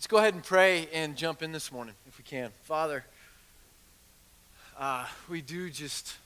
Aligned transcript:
Let's 0.00 0.06
go 0.06 0.16
ahead 0.16 0.32
and 0.32 0.42
pray 0.42 0.88
and 0.94 1.14
jump 1.14 1.42
in 1.42 1.52
this 1.52 1.70
morning 1.70 1.94
if 2.08 2.16
we 2.16 2.24
can. 2.24 2.52
Father, 2.62 3.04
uh, 4.78 5.04
we 5.28 5.42
do 5.42 5.68
just 5.68 6.16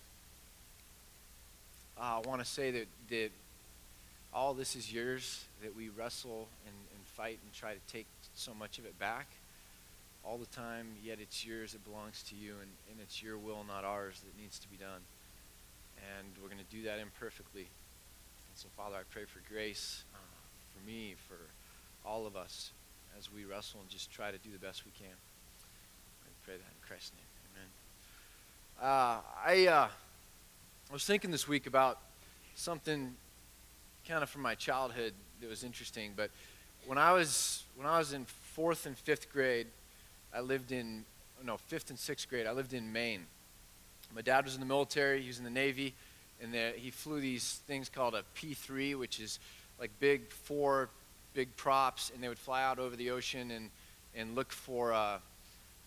uh, 1.98 2.20
want 2.24 2.40
to 2.40 2.46
say 2.46 2.70
that, 2.70 2.86
that 3.10 3.30
all 4.32 4.54
this 4.54 4.76
is 4.76 4.92
yours, 4.92 5.44
that 5.60 5.74
we 5.74 5.88
wrestle 5.88 6.46
and, 6.64 6.74
and 6.94 7.04
fight 7.16 7.40
and 7.42 7.52
try 7.52 7.72
to 7.72 7.80
take 7.92 8.06
so 8.36 8.54
much 8.54 8.78
of 8.78 8.84
it 8.84 8.96
back 9.00 9.26
all 10.24 10.38
the 10.38 10.46
time, 10.54 10.86
yet 11.04 11.18
it's 11.20 11.44
yours, 11.44 11.74
it 11.74 11.84
belongs 11.84 12.22
to 12.28 12.36
you, 12.36 12.52
and, 12.52 12.70
and 12.92 13.00
it's 13.02 13.24
your 13.24 13.36
will, 13.36 13.64
not 13.66 13.84
ours, 13.84 14.20
that 14.20 14.40
needs 14.40 14.60
to 14.60 14.68
be 14.68 14.76
done. 14.76 15.02
And 16.16 16.28
we're 16.40 16.48
going 16.48 16.62
to 16.64 16.76
do 16.76 16.84
that 16.84 17.00
imperfectly. 17.00 17.62
And 17.62 18.54
so, 18.54 18.68
Father, 18.76 18.94
I 18.94 19.02
pray 19.10 19.24
for 19.24 19.40
grace 19.52 20.04
uh, 20.14 20.18
for 20.72 20.86
me, 20.88 21.16
for 21.26 21.38
all 22.08 22.24
of 22.24 22.36
us, 22.36 22.70
as 23.18 23.32
we 23.32 23.44
wrestle 23.44 23.80
and 23.80 23.88
just 23.88 24.10
try 24.10 24.30
to 24.30 24.38
do 24.38 24.50
the 24.52 24.58
best 24.58 24.84
we 24.84 24.92
can. 24.92 25.06
I 25.06 26.28
pray 26.44 26.54
that 26.54 26.60
in 26.60 26.88
Christ's 26.88 27.12
name. 27.16 27.26
Amen. 28.80 28.90
Uh, 28.90 29.20
I, 29.46 29.66
uh, 29.66 29.88
was 30.94 31.04
thinking 31.04 31.30
this 31.30 31.48
week 31.48 31.66
about 31.66 31.98
something 32.54 33.14
kind 34.06 34.22
of 34.22 34.30
from 34.30 34.42
my 34.42 34.54
childhood 34.54 35.12
that 35.40 35.48
was 35.48 35.64
interesting. 35.64 36.12
But 36.16 36.30
when 36.86 36.98
I 36.98 37.12
was 37.12 37.64
when 37.74 37.86
I 37.86 37.98
was 37.98 38.12
in 38.12 38.24
fourth 38.24 38.86
and 38.86 38.96
fifth 38.96 39.32
grade, 39.32 39.66
I 40.32 40.40
lived 40.40 40.70
in 40.70 41.04
no 41.42 41.56
fifth 41.56 41.90
and 41.90 41.98
sixth 41.98 42.28
grade. 42.28 42.46
I 42.46 42.52
lived 42.52 42.74
in 42.74 42.92
Maine. 42.92 43.26
My 44.14 44.22
dad 44.22 44.44
was 44.44 44.54
in 44.54 44.60
the 44.60 44.66
military. 44.66 45.20
He 45.20 45.26
was 45.26 45.38
in 45.38 45.44
the 45.44 45.50
Navy, 45.50 45.94
and 46.40 46.54
he 46.76 46.90
flew 46.90 47.20
these 47.20 47.60
things 47.66 47.88
called 47.88 48.14
a 48.14 48.22
P-3, 48.34 48.96
which 48.96 49.18
is 49.18 49.40
like 49.80 49.90
big 49.98 50.30
four 50.30 50.88
big 51.34 51.54
props, 51.56 52.10
and 52.14 52.22
they 52.22 52.28
would 52.28 52.38
fly 52.38 52.62
out 52.62 52.78
over 52.78 52.96
the 52.96 53.10
ocean 53.10 53.50
and, 53.50 53.70
and 54.14 54.34
look 54.34 54.52
for 54.52 54.92
uh, 54.92 55.18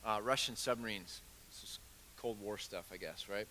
uh, 0.05 0.19
Russian 0.21 0.55
submarines. 0.55 1.21
This 1.49 1.63
is 1.63 1.79
Cold 2.17 2.39
War 2.41 2.57
stuff, 2.57 2.85
I 2.93 2.97
guess, 2.97 3.27
right? 3.29 3.47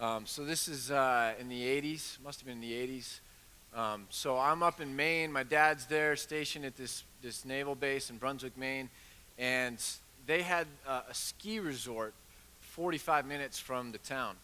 Um, 0.00 0.24
so 0.24 0.44
this 0.44 0.68
is 0.68 0.90
uh, 0.90 1.34
in 1.38 1.48
the 1.48 1.62
80s, 1.62 2.18
must 2.24 2.40
have 2.40 2.46
been 2.46 2.62
in 2.62 2.68
the 2.68 2.72
80s. 2.72 3.20
Um, 3.74 4.06
so 4.10 4.38
I'm 4.38 4.62
up 4.62 4.80
in 4.80 4.94
Maine. 4.94 5.32
My 5.32 5.42
dad's 5.42 5.86
there, 5.86 6.14
stationed 6.16 6.64
at 6.64 6.76
this, 6.76 7.04
this 7.22 7.44
naval 7.44 7.74
base 7.74 8.10
in 8.10 8.18
Brunswick, 8.18 8.56
Maine, 8.56 8.88
and 9.38 9.82
they 10.26 10.42
had 10.42 10.66
uh, 10.86 11.02
a 11.08 11.14
ski 11.14 11.58
resort 11.58 12.14
45 12.60 13.26
minutes 13.26 13.58
from 13.58 13.92
the 13.92 13.98
town. 13.98 14.36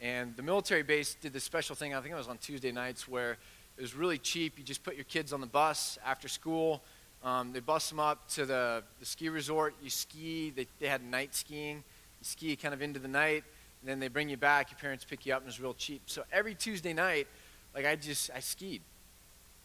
And 0.00 0.34
the 0.34 0.42
military 0.42 0.82
base 0.82 1.14
did 1.14 1.32
this 1.32 1.44
special 1.44 1.76
thing, 1.76 1.94
I 1.94 2.00
think 2.00 2.12
it 2.14 2.18
was 2.18 2.28
on 2.28 2.38
Tuesday 2.38 2.72
nights, 2.72 3.06
where 3.06 3.36
it 3.76 3.80
was 3.80 3.94
really 3.94 4.18
cheap. 4.18 4.58
You 4.58 4.64
just 4.64 4.82
put 4.82 4.94
your 4.94 5.04
kids 5.04 5.32
on 5.32 5.40
the 5.40 5.46
bus 5.46 5.98
after 6.04 6.28
school. 6.28 6.82
Um, 7.22 7.52
they 7.52 7.60
bus 7.60 7.88
them 7.88 8.00
up 8.00 8.28
to 8.30 8.46
the, 8.46 8.82
the 8.98 9.06
ski 9.06 9.28
resort. 9.28 9.74
You 9.82 9.90
ski. 9.90 10.50
They, 10.50 10.66
they 10.78 10.86
had 10.86 11.02
night 11.02 11.34
skiing. 11.34 11.76
You 11.76 12.24
ski 12.24 12.56
kind 12.56 12.74
of 12.74 12.82
into 12.82 12.98
the 12.98 13.08
night. 13.08 13.44
And 13.80 13.88
then 13.88 14.00
they 14.00 14.08
bring 14.08 14.28
you 14.28 14.36
back. 14.36 14.70
Your 14.70 14.78
parents 14.78 15.04
pick 15.04 15.24
you 15.24 15.34
up, 15.34 15.40
and 15.40 15.48
it's 15.48 15.60
real 15.60 15.74
cheap. 15.74 16.02
So 16.06 16.24
every 16.32 16.54
Tuesday 16.54 16.92
night, 16.92 17.26
like 17.74 17.86
I 17.86 17.96
just, 17.96 18.30
I 18.34 18.40
skied. 18.40 18.82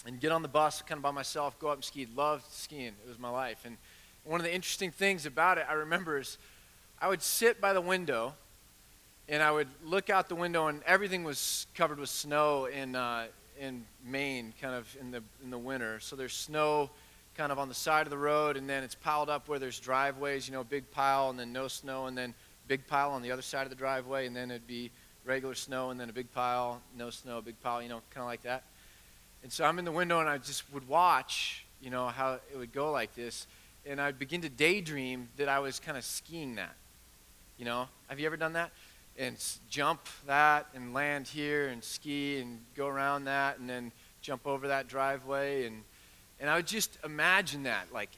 And 0.05 0.19
get 0.19 0.31
on 0.31 0.41
the 0.41 0.47
bus 0.47 0.81
kind 0.81 0.99
of 0.99 1.03
by 1.03 1.11
myself, 1.11 1.57
go 1.59 1.67
up 1.67 1.75
and 1.75 1.83
ski. 1.83 2.07
Loved 2.15 2.49
skiing. 2.51 2.93
It 3.05 3.07
was 3.07 3.19
my 3.19 3.29
life. 3.29 3.61
And 3.65 3.77
one 4.23 4.39
of 4.39 4.45
the 4.45 4.53
interesting 4.53 4.91
things 4.91 5.25
about 5.25 5.57
it, 5.57 5.65
I 5.69 5.73
remember, 5.73 6.19
is 6.19 6.37
I 7.01 7.07
would 7.07 7.21
sit 7.21 7.59
by 7.59 7.73
the 7.73 7.81
window 7.81 8.33
and 9.27 9.41
I 9.41 9.51
would 9.51 9.67
look 9.83 10.09
out 10.09 10.29
the 10.29 10.35
window, 10.35 10.67
and 10.67 10.83
everything 10.85 11.23
was 11.23 11.65
covered 11.73 11.99
with 11.99 12.09
snow 12.09 12.65
in, 12.65 12.95
uh, 12.95 13.25
in 13.59 13.85
Maine, 14.03 14.53
kind 14.61 14.75
of 14.75 14.95
in 14.99 15.11
the 15.11 15.21
in 15.43 15.49
the 15.49 15.57
winter. 15.57 15.99
So 15.99 16.15
there's 16.15 16.33
snow 16.33 16.89
kind 17.35 17.51
of 17.51 17.59
on 17.59 17.67
the 17.67 17.75
side 17.75 18.05
of 18.05 18.09
the 18.09 18.17
road, 18.17 18.57
and 18.57 18.69
then 18.69 18.83
it's 18.83 18.95
piled 18.95 19.29
up 19.29 19.47
where 19.47 19.59
there's 19.59 19.79
driveways. 19.79 20.47
You 20.47 20.53
know, 20.53 20.63
big 20.63 20.89
pile, 20.91 21.29
and 21.29 21.39
then 21.39 21.51
no 21.51 21.67
snow, 21.67 22.07
and 22.07 22.17
then 22.17 22.33
big 22.67 22.87
pile 22.87 23.11
on 23.11 23.21
the 23.21 23.31
other 23.31 23.41
side 23.41 23.63
of 23.63 23.69
the 23.69 23.75
driveway, 23.75 24.25
and 24.25 24.35
then 24.35 24.51
it'd 24.51 24.67
be 24.67 24.91
regular 25.25 25.55
snow, 25.55 25.89
and 25.89 25.99
then 25.99 26.09
a 26.09 26.13
big 26.13 26.31
pile, 26.31 26.81
no 26.97 27.09
snow, 27.09 27.41
big 27.41 27.59
pile. 27.61 27.81
You 27.81 27.89
know, 27.89 28.01
kind 28.11 28.23
of 28.23 28.27
like 28.27 28.43
that. 28.43 28.63
And 29.43 29.51
so 29.51 29.65
I'm 29.65 29.77
in 29.79 29.85
the 29.85 29.91
window, 29.91 30.19
and 30.19 30.29
I 30.29 30.37
just 30.37 30.63
would 30.73 30.87
watch. 30.87 31.65
You 31.81 31.89
know 31.89 32.07
how 32.07 32.39
it 32.51 32.57
would 32.57 32.73
go 32.73 32.91
like 32.91 33.15
this, 33.15 33.47
and 33.85 34.01
I'd 34.01 34.17
begin 34.17 34.41
to 34.41 34.49
daydream 34.49 35.29
that 35.37 35.49
I 35.49 35.59
was 35.59 35.79
kind 35.79 35.97
of 35.97 36.03
skiing 36.03 36.55
that. 36.55 36.75
You 37.57 37.65
know, 37.65 37.87
have 38.07 38.19
you 38.19 38.25
ever 38.25 38.37
done 38.37 38.53
that? 38.53 38.71
And 39.17 39.37
jump 39.69 40.01
that 40.27 40.67
and 40.73 40.93
land 40.93 41.27
here 41.27 41.67
and 41.67 41.83
ski 41.83 42.39
and 42.39 42.59
go 42.75 42.87
around 42.87 43.25
that 43.25 43.59
and 43.59 43.69
then 43.69 43.91
jump 44.21 44.45
over 44.45 44.67
that 44.67 44.87
driveway 44.87 45.65
and 45.65 45.83
and 46.39 46.49
I 46.49 46.57
would 46.57 46.67
just 46.67 46.97
imagine 47.05 47.63
that 47.63 47.93
like 47.93 48.09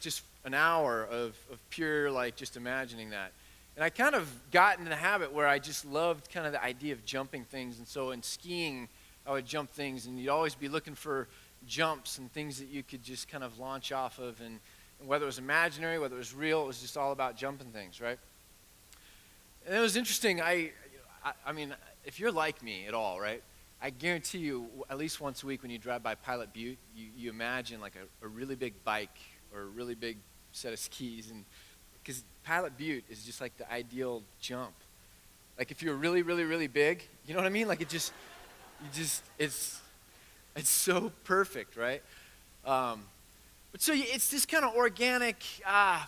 just 0.00 0.22
an 0.44 0.54
hour 0.54 1.04
of, 1.04 1.36
of 1.52 1.70
pure 1.70 2.10
like 2.10 2.36
just 2.36 2.56
imagining 2.56 3.10
that. 3.10 3.32
And 3.74 3.84
I 3.84 3.90
kind 3.90 4.14
of 4.14 4.32
got 4.50 4.78
in 4.78 4.86
the 4.86 4.96
habit 4.96 5.32
where 5.32 5.46
I 5.46 5.58
just 5.58 5.84
loved 5.84 6.32
kind 6.32 6.46
of 6.46 6.52
the 6.52 6.64
idea 6.64 6.94
of 6.94 7.04
jumping 7.04 7.44
things 7.44 7.78
and 7.78 7.86
so 7.86 8.12
in 8.12 8.22
skiing 8.22 8.88
I 9.26 9.32
would 9.32 9.46
jump 9.46 9.72
things 9.72 10.06
and 10.06 10.18
you'd 10.18 10.30
always 10.30 10.54
be 10.54 10.68
looking 10.68 10.94
for 10.94 11.28
jumps 11.66 12.18
and 12.18 12.32
things 12.32 12.58
that 12.60 12.68
you 12.68 12.82
could 12.82 13.02
just 13.02 13.28
kind 13.28 13.44
of 13.44 13.58
launch 13.58 13.92
off 13.92 14.18
of 14.18 14.40
and, 14.40 14.60
and 15.00 15.08
whether 15.08 15.24
it 15.24 15.26
was 15.26 15.38
imaginary 15.38 15.98
whether 15.98 16.14
it 16.14 16.18
was 16.18 16.32
real 16.32 16.62
it 16.62 16.66
was 16.66 16.80
just 16.80 16.96
all 16.96 17.12
about 17.12 17.36
jumping 17.36 17.68
things 17.68 18.00
right 18.00 18.18
and 19.66 19.74
it 19.74 19.80
was 19.80 19.96
interesting. 19.96 20.40
I, 20.40 20.70
I, 21.24 21.32
I 21.46 21.52
mean, 21.52 21.74
if 22.04 22.20
you're 22.20 22.30
like 22.30 22.62
me 22.62 22.86
at 22.86 22.94
all, 22.94 23.20
right? 23.20 23.42
I 23.82 23.90
guarantee 23.90 24.38
you, 24.38 24.68
at 24.88 24.96
least 24.96 25.20
once 25.20 25.42
a 25.42 25.46
week 25.46 25.62
when 25.62 25.70
you 25.70 25.78
drive 25.78 26.02
by 26.02 26.14
Pilot 26.14 26.52
Butte, 26.52 26.78
you, 26.94 27.08
you 27.16 27.30
imagine 27.30 27.80
like 27.80 27.94
a, 27.96 28.24
a 28.24 28.28
really 28.28 28.54
big 28.54 28.72
bike 28.84 29.18
or 29.52 29.62
a 29.62 29.66
really 29.66 29.94
big 29.94 30.18
set 30.52 30.72
of 30.72 30.78
skis. 30.78 31.30
And 31.30 31.44
because 32.02 32.22
Pilot 32.44 32.78
Butte 32.78 33.04
is 33.10 33.24
just 33.24 33.40
like 33.40 33.56
the 33.58 33.70
ideal 33.70 34.22
jump. 34.40 34.74
Like 35.58 35.70
if 35.70 35.82
you're 35.82 35.96
really, 35.96 36.22
really, 36.22 36.44
really 36.44 36.68
big, 36.68 37.02
you 37.26 37.34
know 37.34 37.40
what 37.40 37.46
I 37.46 37.50
mean? 37.50 37.66
Like 37.66 37.80
it 37.80 37.88
just, 37.88 38.12
you 38.82 38.88
just, 38.94 39.24
it's, 39.38 39.80
it's 40.54 40.70
so 40.70 41.10
perfect, 41.24 41.76
right? 41.76 42.02
Um, 42.64 43.02
but 43.72 43.82
so 43.82 43.92
it's 43.94 44.30
this 44.30 44.46
kind 44.46 44.64
of 44.64 44.74
organic 44.74 45.42
uh, 45.66 46.04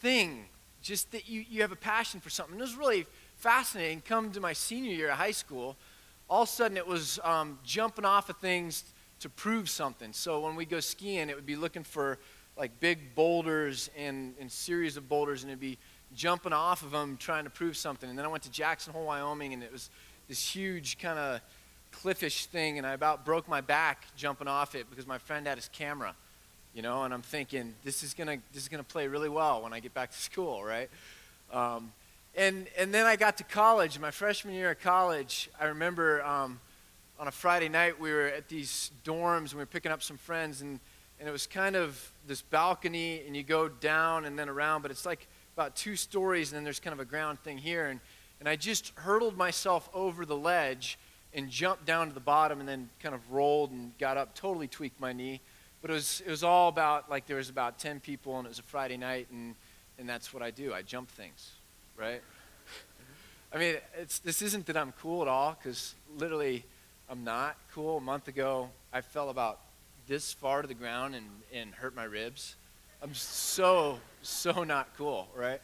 thing 0.00 0.46
just 0.82 1.12
that 1.12 1.28
you, 1.28 1.44
you 1.48 1.62
have 1.62 1.72
a 1.72 1.76
passion 1.76 2.20
for 2.20 2.28
something. 2.28 2.58
It 2.58 2.60
was 2.60 2.74
really 2.74 3.06
fascinating. 3.36 4.02
Come 4.02 4.32
to 4.32 4.40
my 4.40 4.52
senior 4.52 4.92
year 4.92 5.10
of 5.10 5.16
high 5.16 5.30
school, 5.30 5.76
all 6.28 6.42
of 6.42 6.48
a 6.48 6.52
sudden 6.52 6.76
it 6.76 6.86
was 6.86 7.18
um, 7.24 7.58
jumping 7.64 8.04
off 8.04 8.28
of 8.28 8.36
things 8.38 8.84
to 9.20 9.28
prove 9.28 9.70
something. 9.70 10.12
So 10.12 10.40
when 10.40 10.56
we 10.56 10.64
go 10.64 10.80
skiing, 10.80 11.30
it 11.30 11.36
would 11.36 11.46
be 11.46 11.56
looking 11.56 11.84
for 11.84 12.18
like 12.56 12.80
big 12.80 13.14
boulders 13.14 13.88
and, 13.96 14.34
and 14.40 14.50
series 14.50 14.96
of 14.96 15.08
boulders, 15.08 15.42
and 15.42 15.50
it'd 15.50 15.60
be 15.60 15.78
jumping 16.14 16.52
off 16.52 16.82
of 16.82 16.90
them 16.90 17.16
trying 17.16 17.44
to 17.44 17.50
prove 17.50 17.76
something. 17.76 18.10
And 18.10 18.18
then 18.18 18.26
I 18.26 18.28
went 18.28 18.42
to 18.42 18.50
Jackson 18.50 18.92
Hole, 18.92 19.06
Wyoming, 19.06 19.52
and 19.54 19.62
it 19.62 19.72
was 19.72 19.88
this 20.28 20.54
huge 20.54 20.98
kind 20.98 21.18
of 21.18 21.40
cliffish 21.92 22.46
thing, 22.46 22.78
and 22.78 22.86
I 22.86 22.92
about 22.92 23.24
broke 23.24 23.48
my 23.48 23.60
back 23.60 24.06
jumping 24.16 24.48
off 24.48 24.74
it 24.74 24.90
because 24.90 25.06
my 25.06 25.18
friend 25.18 25.46
had 25.46 25.56
his 25.56 25.68
camera 25.68 26.14
you 26.74 26.80
know, 26.80 27.04
and 27.04 27.12
I'm 27.12 27.22
thinking 27.22 27.74
this 27.84 28.02
is 28.02 28.14
gonna 28.14 28.38
this 28.52 28.62
is 28.62 28.68
gonna 28.68 28.82
play 28.82 29.06
really 29.06 29.28
well 29.28 29.62
when 29.62 29.72
I 29.72 29.80
get 29.80 29.92
back 29.94 30.10
to 30.10 30.18
school, 30.30 30.64
right? 30.64 30.88
Um, 31.52 31.92
and 32.34 32.66
and 32.78 32.94
then 32.94 33.06
I 33.06 33.16
got 33.16 33.36
to 33.38 33.44
college. 33.44 33.98
My 33.98 34.10
freshman 34.10 34.54
year 34.54 34.70
of 34.70 34.80
college, 34.80 35.50
I 35.60 35.66
remember 35.66 36.22
um, 36.24 36.60
on 37.18 37.28
a 37.28 37.30
Friday 37.30 37.68
night 37.68 38.00
we 38.00 38.10
were 38.10 38.26
at 38.26 38.48
these 38.48 38.90
dorms 39.04 39.50
and 39.50 39.54
we 39.54 39.58
were 39.58 39.66
picking 39.66 39.92
up 39.92 40.02
some 40.02 40.16
friends, 40.16 40.62
and 40.62 40.80
and 41.20 41.28
it 41.28 41.32
was 41.32 41.46
kind 41.46 41.76
of 41.76 42.10
this 42.26 42.42
balcony, 42.42 43.22
and 43.26 43.36
you 43.36 43.42
go 43.42 43.68
down 43.68 44.24
and 44.24 44.38
then 44.38 44.48
around, 44.48 44.82
but 44.82 44.90
it's 44.90 45.04
like 45.04 45.26
about 45.54 45.76
two 45.76 45.94
stories, 45.94 46.50
and 46.50 46.56
then 46.56 46.64
there's 46.64 46.80
kind 46.80 46.94
of 46.94 47.00
a 47.00 47.04
ground 47.04 47.38
thing 47.40 47.58
here, 47.58 47.86
and 47.86 48.00
and 48.40 48.48
I 48.48 48.56
just 48.56 48.92
hurtled 48.96 49.36
myself 49.36 49.90
over 49.92 50.24
the 50.24 50.36
ledge 50.36 50.98
and 51.34 51.48
jumped 51.48 51.86
down 51.86 52.08
to 52.08 52.14
the 52.14 52.20
bottom, 52.20 52.60
and 52.60 52.68
then 52.68 52.88
kind 53.00 53.14
of 53.14 53.30
rolled 53.30 53.72
and 53.72 53.96
got 53.98 54.16
up, 54.16 54.34
totally 54.34 54.68
tweaked 54.68 54.98
my 54.98 55.12
knee 55.12 55.40
but 55.82 55.90
it 55.90 55.94
was, 55.94 56.22
it 56.24 56.30
was 56.30 56.44
all 56.44 56.68
about, 56.68 57.10
like, 57.10 57.26
there 57.26 57.36
was 57.36 57.50
about 57.50 57.80
10 57.80 57.98
people, 57.98 58.38
and 58.38 58.46
it 58.46 58.48
was 58.48 58.60
a 58.60 58.62
Friday 58.62 58.96
night, 58.96 59.26
and, 59.32 59.56
and 59.98 60.08
that's 60.08 60.32
what 60.32 60.40
I 60.40 60.52
do. 60.52 60.72
I 60.72 60.82
jump 60.82 61.10
things, 61.10 61.50
right? 61.96 62.22
I 63.52 63.58
mean, 63.58 63.74
it's, 63.98 64.20
this 64.20 64.42
isn't 64.42 64.66
that 64.66 64.76
I'm 64.76 64.92
cool 64.92 65.22
at 65.22 65.28
all, 65.28 65.58
because 65.60 65.96
literally 66.16 66.64
I'm 67.10 67.24
not 67.24 67.56
cool. 67.74 67.98
A 67.98 68.00
month 68.00 68.28
ago, 68.28 68.70
I 68.92 69.00
fell 69.00 69.28
about 69.28 69.58
this 70.06 70.32
far 70.32 70.62
to 70.62 70.68
the 70.68 70.74
ground 70.74 71.16
and, 71.16 71.26
and 71.52 71.74
hurt 71.74 71.96
my 71.96 72.04
ribs. 72.04 72.54
I'm 73.02 73.14
so, 73.14 73.98
so 74.22 74.62
not 74.62 74.88
cool, 74.96 75.26
right? 75.34 75.60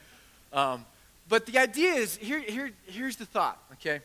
Um, 0.52 0.84
but 1.28 1.46
the 1.46 1.58
idea 1.58 1.92
is 1.92 2.16
here, 2.16 2.40
here, 2.40 2.72
here's 2.86 3.16
the 3.16 3.26
thought, 3.26 3.62
okay? 3.74 4.00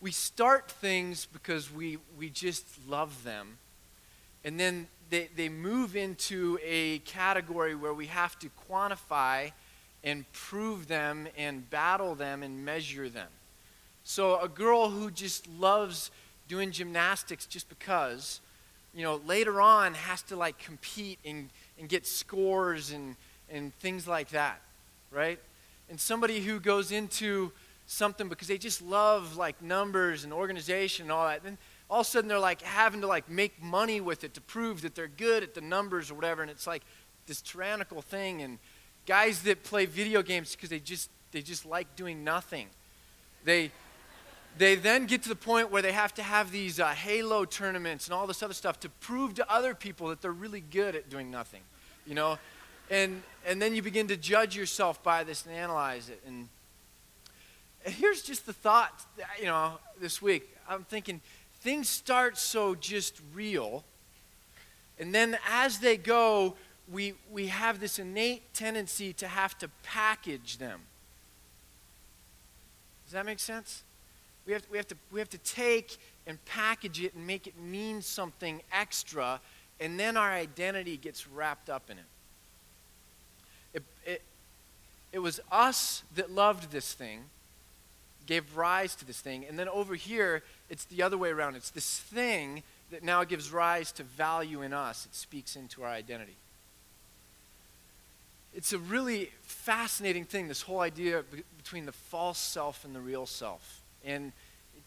We 0.00 0.12
start 0.12 0.70
things 0.70 1.26
because 1.26 1.72
we, 1.72 1.98
we 2.16 2.30
just 2.30 2.64
love 2.86 3.24
them 3.24 3.58
and 4.46 4.60
then 4.60 4.86
they, 5.10 5.28
they 5.36 5.48
move 5.48 5.96
into 5.96 6.56
a 6.64 7.00
category 7.00 7.74
where 7.74 7.92
we 7.92 8.06
have 8.06 8.38
to 8.38 8.48
quantify 8.70 9.50
and 10.04 10.24
prove 10.32 10.86
them 10.86 11.26
and 11.36 11.68
battle 11.68 12.14
them 12.14 12.44
and 12.44 12.64
measure 12.64 13.08
them. 13.08 13.28
So 14.04 14.40
a 14.40 14.48
girl 14.48 14.88
who 14.90 15.10
just 15.10 15.48
loves 15.58 16.12
doing 16.46 16.70
gymnastics 16.70 17.44
just 17.44 17.68
because, 17.68 18.40
you 18.94 19.02
know, 19.02 19.20
later 19.26 19.60
on 19.60 19.94
has 19.94 20.22
to 20.22 20.36
like 20.36 20.58
compete 20.58 21.18
and, 21.24 21.50
and 21.80 21.88
get 21.88 22.06
scores 22.06 22.92
and, 22.92 23.16
and 23.50 23.74
things 23.74 24.06
like 24.06 24.28
that, 24.28 24.62
right? 25.10 25.40
And 25.90 25.98
somebody 25.98 26.40
who 26.40 26.60
goes 26.60 26.92
into 26.92 27.50
something 27.88 28.28
because 28.28 28.46
they 28.46 28.58
just 28.58 28.80
love 28.80 29.36
like 29.36 29.60
numbers 29.60 30.22
and 30.22 30.32
organization 30.32 31.06
and 31.06 31.12
all 31.12 31.26
that. 31.26 31.42
Then 31.42 31.58
all 31.88 32.00
of 32.00 32.06
a 32.06 32.10
sudden 32.10 32.28
they're 32.28 32.38
like 32.38 32.62
having 32.62 33.00
to 33.00 33.06
like 33.06 33.28
make 33.30 33.62
money 33.62 34.00
with 34.00 34.24
it 34.24 34.34
to 34.34 34.40
prove 34.40 34.82
that 34.82 34.94
they're 34.94 35.08
good 35.08 35.42
at 35.42 35.54
the 35.54 35.60
numbers 35.60 36.10
or 36.10 36.14
whatever. 36.14 36.42
And 36.42 36.50
it's 36.50 36.66
like 36.66 36.82
this 37.26 37.40
tyrannical 37.40 38.02
thing. 38.02 38.42
And 38.42 38.58
guys 39.06 39.42
that 39.42 39.62
play 39.64 39.86
video 39.86 40.22
games 40.22 40.54
because 40.54 40.70
they 40.70 40.80
just 40.80 41.10
they 41.32 41.42
just 41.42 41.66
like 41.66 41.94
doing 41.96 42.24
nothing. 42.24 42.68
They 43.44 43.70
they 44.58 44.74
then 44.74 45.06
get 45.06 45.22
to 45.24 45.28
the 45.28 45.36
point 45.36 45.70
where 45.70 45.82
they 45.82 45.92
have 45.92 46.14
to 46.14 46.22
have 46.22 46.50
these 46.50 46.80
uh, 46.80 46.88
halo 46.88 47.44
tournaments 47.44 48.06
and 48.06 48.14
all 48.14 48.26
this 48.26 48.42
other 48.42 48.54
stuff 48.54 48.80
to 48.80 48.88
prove 48.88 49.34
to 49.34 49.52
other 49.52 49.74
people 49.74 50.08
that 50.08 50.22
they're 50.22 50.32
really 50.32 50.62
good 50.62 50.96
at 50.96 51.10
doing 51.10 51.30
nothing 51.30 51.60
you 52.06 52.14
know 52.14 52.38
and 52.90 53.22
and 53.46 53.60
then 53.60 53.74
you 53.74 53.82
begin 53.82 54.06
to 54.06 54.16
judge 54.16 54.56
yourself 54.56 55.02
by 55.02 55.22
this 55.22 55.44
and 55.44 55.54
analyze 55.54 56.08
it 56.08 56.22
and 56.26 56.48
here's 57.88 58.22
just 58.22 58.46
the 58.46 58.52
thought, 58.52 59.04
you 59.38 59.46
know, 59.46 59.78
this 60.00 60.20
week. 60.20 60.48
I'm 60.68 60.84
thinking 60.84 61.20
things 61.66 61.88
start 61.88 62.38
so 62.38 62.76
just 62.76 63.20
real, 63.34 63.82
and 65.00 65.12
then 65.12 65.36
as 65.50 65.80
they 65.80 65.96
go, 65.96 66.54
we, 66.92 67.14
we 67.32 67.48
have 67.48 67.80
this 67.80 67.98
innate 67.98 68.54
tendency 68.54 69.12
to 69.14 69.26
have 69.26 69.58
to 69.58 69.68
package 69.82 70.58
them. 70.58 70.82
Does 73.04 73.14
that 73.14 73.26
make 73.26 73.40
sense? 73.40 73.82
We 74.46 74.52
have, 74.52 74.62
we, 74.70 74.76
have 74.76 74.86
to, 74.86 74.94
we 75.10 75.18
have 75.18 75.28
to 75.30 75.38
take 75.38 75.98
and 76.24 76.38
package 76.44 77.02
it 77.02 77.16
and 77.16 77.26
make 77.26 77.48
it 77.48 77.58
mean 77.58 78.00
something 78.00 78.62
extra, 78.70 79.40
and 79.80 79.98
then 79.98 80.16
our 80.16 80.30
identity 80.30 80.96
gets 80.96 81.26
wrapped 81.26 81.68
up 81.68 81.90
in 81.90 81.98
it. 81.98 82.04
It, 83.74 83.82
it, 84.04 84.22
it 85.14 85.18
was 85.18 85.40
us 85.50 86.04
that 86.14 86.30
loved 86.30 86.70
this 86.70 86.92
thing 86.92 87.24
gave 88.26 88.56
rise 88.56 88.94
to 88.96 89.04
this 89.04 89.20
thing. 89.20 89.44
And 89.48 89.58
then 89.58 89.68
over 89.68 89.94
here, 89.94 90.42
it's 90.68 90.84
the 90.84 91.02
other 91.02 91.18
way 91.18 91.30
around. 91.30 91.56
It's 91.56 91.70
this 91.70 91.98
thing 92.00 92.62
that 92.90 93.02
now 93.02 93.24
gives 93.24 93.50
rise 93.50 93.92
to 93.92 94.02
value 94.02 94.62
in 94.62 94.72
us, 94.72 95.06
it 95.06 95.14
speaks 95.14 95.56
into 95.56 95.82
our 95.82 95.90
identity. 95.90 96.36
It's 98.54 98.72
a 98.72 98.78
really 98.78 99.30
fascinating 99.42 100.24
thing, 100.24 100.48
this 100.48 100.62
whole 100.62 100.80
idea 100.80 101.22
b- 101.30 101.42
between 101.58 101.84
the 101.84 101.92
false 101.92 102.38
self 102.38 102.84
and 102.84 102.94
the 102.94 103.00
real 103.00 103.26
self. 103.26 103.82
And 104.04 104.32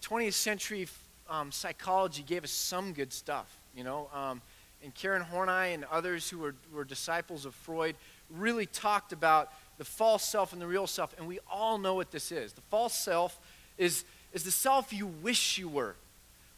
20th 0.02 0.34
century 0.34 0.88
um, 1.30 1.52
psychology 1.52 2.24
gave 2.24 2.44
us 2.44 2.52
some 2.52 2.94
good 2.94 3.14
stuff, 3.14 3.60
you 3.76 3.84
know. 3.84 4.10
Um, 4.14 4.42
and 4.84 4.94
Karen 4.96 5.22
Horney 5.22 5.74
and 5.74 5.86
others 5.92 6.30
who 6.30 6.40
were, 6.40 6.56
were 6.74 6.84
disciples 6.84 7.46
of 7.46 7.54
Freud 7.54 7.96
really 8.30 8.66
talked 8.66 9.12
about 9.12 9.52
the 9.78 9.86
false 9.86 10.24
self 10.24 10.54
and 10.54 10.62
the 10.62 10.68
real 10.68 10.88
self, 10.88 11.14
and 11.18 11.28
we 11.28 11.40
all 11.52 11.78
know 11.78 11.96
what 11.96 12.12
this 12.12 12.31
is. 12.31 12.54
The 12.54 12.62
false 12.70 12.94
self 12.94 13.40
is, 13.78 14.04
is 14.34 14.44
the 14.44 14.52
self 14.52 14.94
you 14.94 15.08
wish 15.08 15.58
you 15.58 15.68
were. 15.68 15.96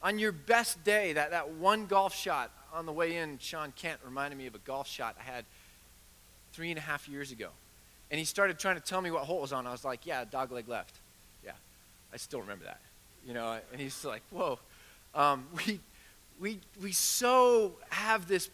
On 0.04 0.18
your 0.18 0.32
best 0.32 0.84
day, 0.84 1.14
that, 1.14 1.32
that 1.32 1.52
one 1.52 1.86
golf 1.86 2.16
shot 2.16 2.52
on 2.74 2.86
the 2.86 2.92
way 2.92 3.18
in, 3.18 3.38
Sean 3.40 3.72
Kent 3.76 4.00
reminded 4.06 4.38
me 4.38 4.48
of 4.48 4.56
a 4.56 4.60
golf 4.60 4.88
shot 4.88 5.16
I 5.20 5.24
had 5.24 5.46
three 6.54 6.70
and 6.70 6.78
a 6.78 6.82
half 6.82 7.08
years 7.08 7.32
ago. 7.32 7.50
And 8.10 8.20
he 8.20 8.26
started 8.26 8.60
trying 8.60 8.76
to 8.76 8.82
tell 8.82 9.02
me 9.02 9.12
what 9.12 9.24
hole 9.24 9.42
was 9.42 9.54
on. 9.54 9.68
I 9.68 9.72
was 9.72 9.86
like, 9.86 10.06
yeah, 10.06 10.26
dog 10.26 10.52
leg 10.52 10.68
left. 10.68 10.96
Yeah, 11.46 11.52
I 12.14 12.18
still 12.18 12.42
remember 12.42 12.66
that. 12.66 12.82
You 13.26 13.34
know, 13.34 13.58
and 13.72 13.80
he's 13.80 14.04
like, 14.04 14.22
whoa. 14.32 14.60
Um, 15.14 15.46
we, 15.68 15.80
we, 16.40 16.60
we 16.82 16.92
so 16.92 17.74
have 17.90 18.28
this, 18.28 18.50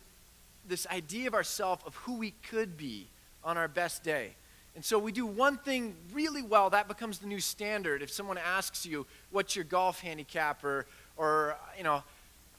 this 0.68 0.86
idea 0.88 1.28
of 1.28 1.34
ourselves 1.34 1.82
of 1.86 1.96
who 1.96 2.18
we 2.18 2.34
could 2.50 2.78
be 2.78 3.08
on 3.44 3.58
our 3.58 3.68
best 3.68 4.04
day. 4.04 4.32
And 4.78 4.86
so 4.86 5.00
we 5.00 5.12
do 5.12 5.26
one 5.26 5.58
thing 5.58 5.96
really 6.14 6.44
well, 6.44 6.70
that 6.70 6.88
becomes 6.88 7.18
the 7.18 7.26
new 7.26 7.40
standard. 7.40 8.04
If 8.04 8.12
someone 8.12 8.38
asks 8.38 8.86
you, 8.86 9.08
what's 9.32 9.56
your 9.56 9.66
golf 9.66 10.02
handicap, 10.02 10.64
or, 10.64 10.86
or 11.18 11.58
you 11.76 11.84
know, 11.84 12.04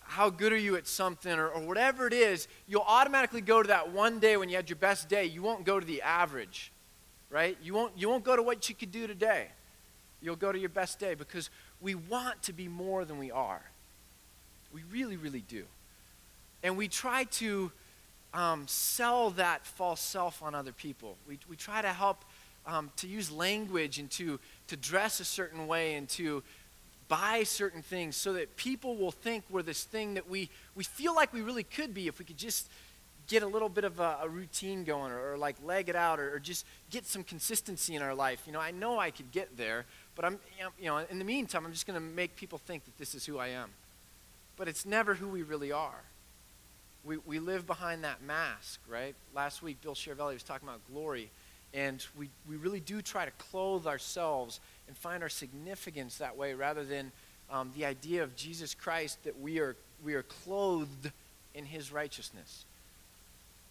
how 0.00 0.28
good 0.28 0.52
are 0.52 0.58
you 0.58 0.74
at 0.74 0.88
something, 0.88 1.30
or, 1.38 1.46
or 1.46 1.60
whatever 1.60 2.08
it 2.08 2.12
is, 2.12 2.48
you'll 2.66 2.82
automatically 2.88 3.40
go 3.40 3.62
to 3.62 3.68
that 3.68 3.92
one 3.92 4.18
day 4.18 4.36
when 4.36 4.48
you 4.48 4.56
had 4.56 4.68
your 4.68 4.78
best 4.78 5.08
day. 5.08 5.26
You 5.26 5.42
won't 5.42 5.64
go 5.64 5.78
to 5.78 5.86
the 5.86 6.02
average, 6.02 6.72
right? 7.30 7.56
You 7.62 7.72
won't, 7.72 7.92
you 7.96 8.08
won't 8.08 8.24
go 8.24 8.34
to 8.34 8.42
what 8.42 8.68
you 8.68 8.74
could 8.74 8.90
do 8.90 9.06
today. 9.06 9.46
You'll 10.20 10.34
go 10.34 10.50
to 10.50 10.58
your 10.58 10.70
best 10.70 10.98
day 10.98 11.14
because 11.14 11.50
we 11.80 11.94
want 11.94 12.42
to 12.42 12.52
be 12.52 12.66
more 12.66 13.04
than 13.04 13.18
we 13.18 13.30
are. 13.30 13.62
We 14.74 14.80
really, 14.90 15.16
really 15.16 15.44
do. 15.48 15.62
And 16.64 16.76
we 16.76 16.88
try 16.88 17.24
to 17.24 17.70
um, 18.34 18.64
sell 18.66 19.30
that 19.30 19.66
false 19.66 20.00
self 20.00 20.42
on 20.42 20.54
other 20.54 20.72
people. 20.72 21.16
We, 21.26 21.38
we 21.48 21.56
try 21.56 21.82
to 21.82 21.88
help 21.88 22.24
um, 22.66 22.90
to 22.96 23.06
use 23.06 23.30
language 23.30 23.98
and 23.98 24.10
to, 24.12 24.38
to 24.68 24.76
dress 24.76 25.20
a 25.20 25.24
certain 25.24 25.66
way 25.66 25.94
and 25.94 26.08
to 26.10 26.42
buy 27.08 27.42
certain 27.42 27.80
things 27.80 28.16
so 28.16 28.34
that 28.34 28.56
people 28.56 28.94
will 28.96 29.10
think 29.10 29.44
we're 29.48 29.62
this 29.62 29.84
thing 29.84 30.14
that 30.14 30.28
we, 30.28 30.50
we 30.74 30.84
feel 30.84 31.14
like 31.14 31.32
we 31.32 31.40
really 31.40 31.62
could 31.62 31.94
be 31.94 32.06
if 32.06 32.18
we 32.18 32.24
could 32.24 32.36
just 32.36 32.68
get 33.28 33.42
a 33.42 33.46
little 33.46 33.70
bit 33.70 33.84
of 33.84 33.98
a, 34.00 34.18
a 34.22 34.28
routine 34.28 34.84
going 34.84 35.12
or, 35.12 35.32
or, 35.32 35.38
like 35.38 35.56
leg 35.64 35.88
it 35.88 35.96
out 35.96 36.20
or, 36.20 36.34
or, 36.34 36.38
just 36.38 36.64
get 36.90 37.06
some 37.06 37.22
consistency 37.22 37.94
in 37.94 38.00
our 38.00 38.14
life. 38.14 38.42
You 38.46 38.52
know, 38.52 38.60
I 38.60 38.70
know 38.70 38.98
I 38.98 39.10
could 39.10 39.30
get 39.32 39.56
there, 39.56 39.84
but 40.16 40.24
I'm, 40.24 40.38
you 40.78 40.86
know, 40.86 40.98
in 41.10 41.18
the 41.18 41.26
meantime, 41.26 41.66
I'm 41.66 41.72
just 41.72 41.86
going 41.86 41.98
to 41.98 42.06
make 42.06 42.36
people 42.36 42.58
think 42.58 42.84
that 42.84 42.96
this 42.96 43.14
is 43.14 43.26
who 43.26 43.38
I 43.38 43.48
am. 43.48 43.70
But 44.56 44.66
it's 44.66 44.86
never 44.86 45.14
who 45.14 45.28
we 45.28 45.42
really 45.42 45.72
are 45.72 46.02
we, 47.08 47.16
we 47.26 47.38
live 47.38 47.66
behind 47.66 48.04
that 48.04 48.22
mask, 48.22 48.80
right? 48.86 49.14
Last 49.34 49.62
week, 49.62 49.80
Bill 49.80 49.94
Charavelli 49.94 50.34
was 50.34 50.42
talking 50.42 50.68
about 50.68 50.82
glory, 50.92 51.30
and 51.72 52.04
we, 52.18 52.28
we 52.46 52.56
really 52.56 52.80
do 52.80 53.00
try 53.00 53.24
to 53.24 53.30
clothe 53.38 53.86
ourselves 53.86 54.60
and 54.86 54.96
find 54.96 55.22
our 55.22 55.30
significance 55.30 56.18
that 56.18 56.36
way 56.36 56.52
rather 56.52 56.84
than 56.84 57.10
um, 57.50 57.72
the 57.74 57.86
idea 57.86 58.22
of 58.22 58.36
Jesus 58.36 58.74
Christ 58.74 59.24
that 59.24 59.40
we 59.40 59.58
are, 59.58 59.74
we 60.04 60.14
are 60.14 60.22
clothed 60.22 61.10
in 61.54 61.64
his 61.64 61.90
righteousness. 61.90 62.66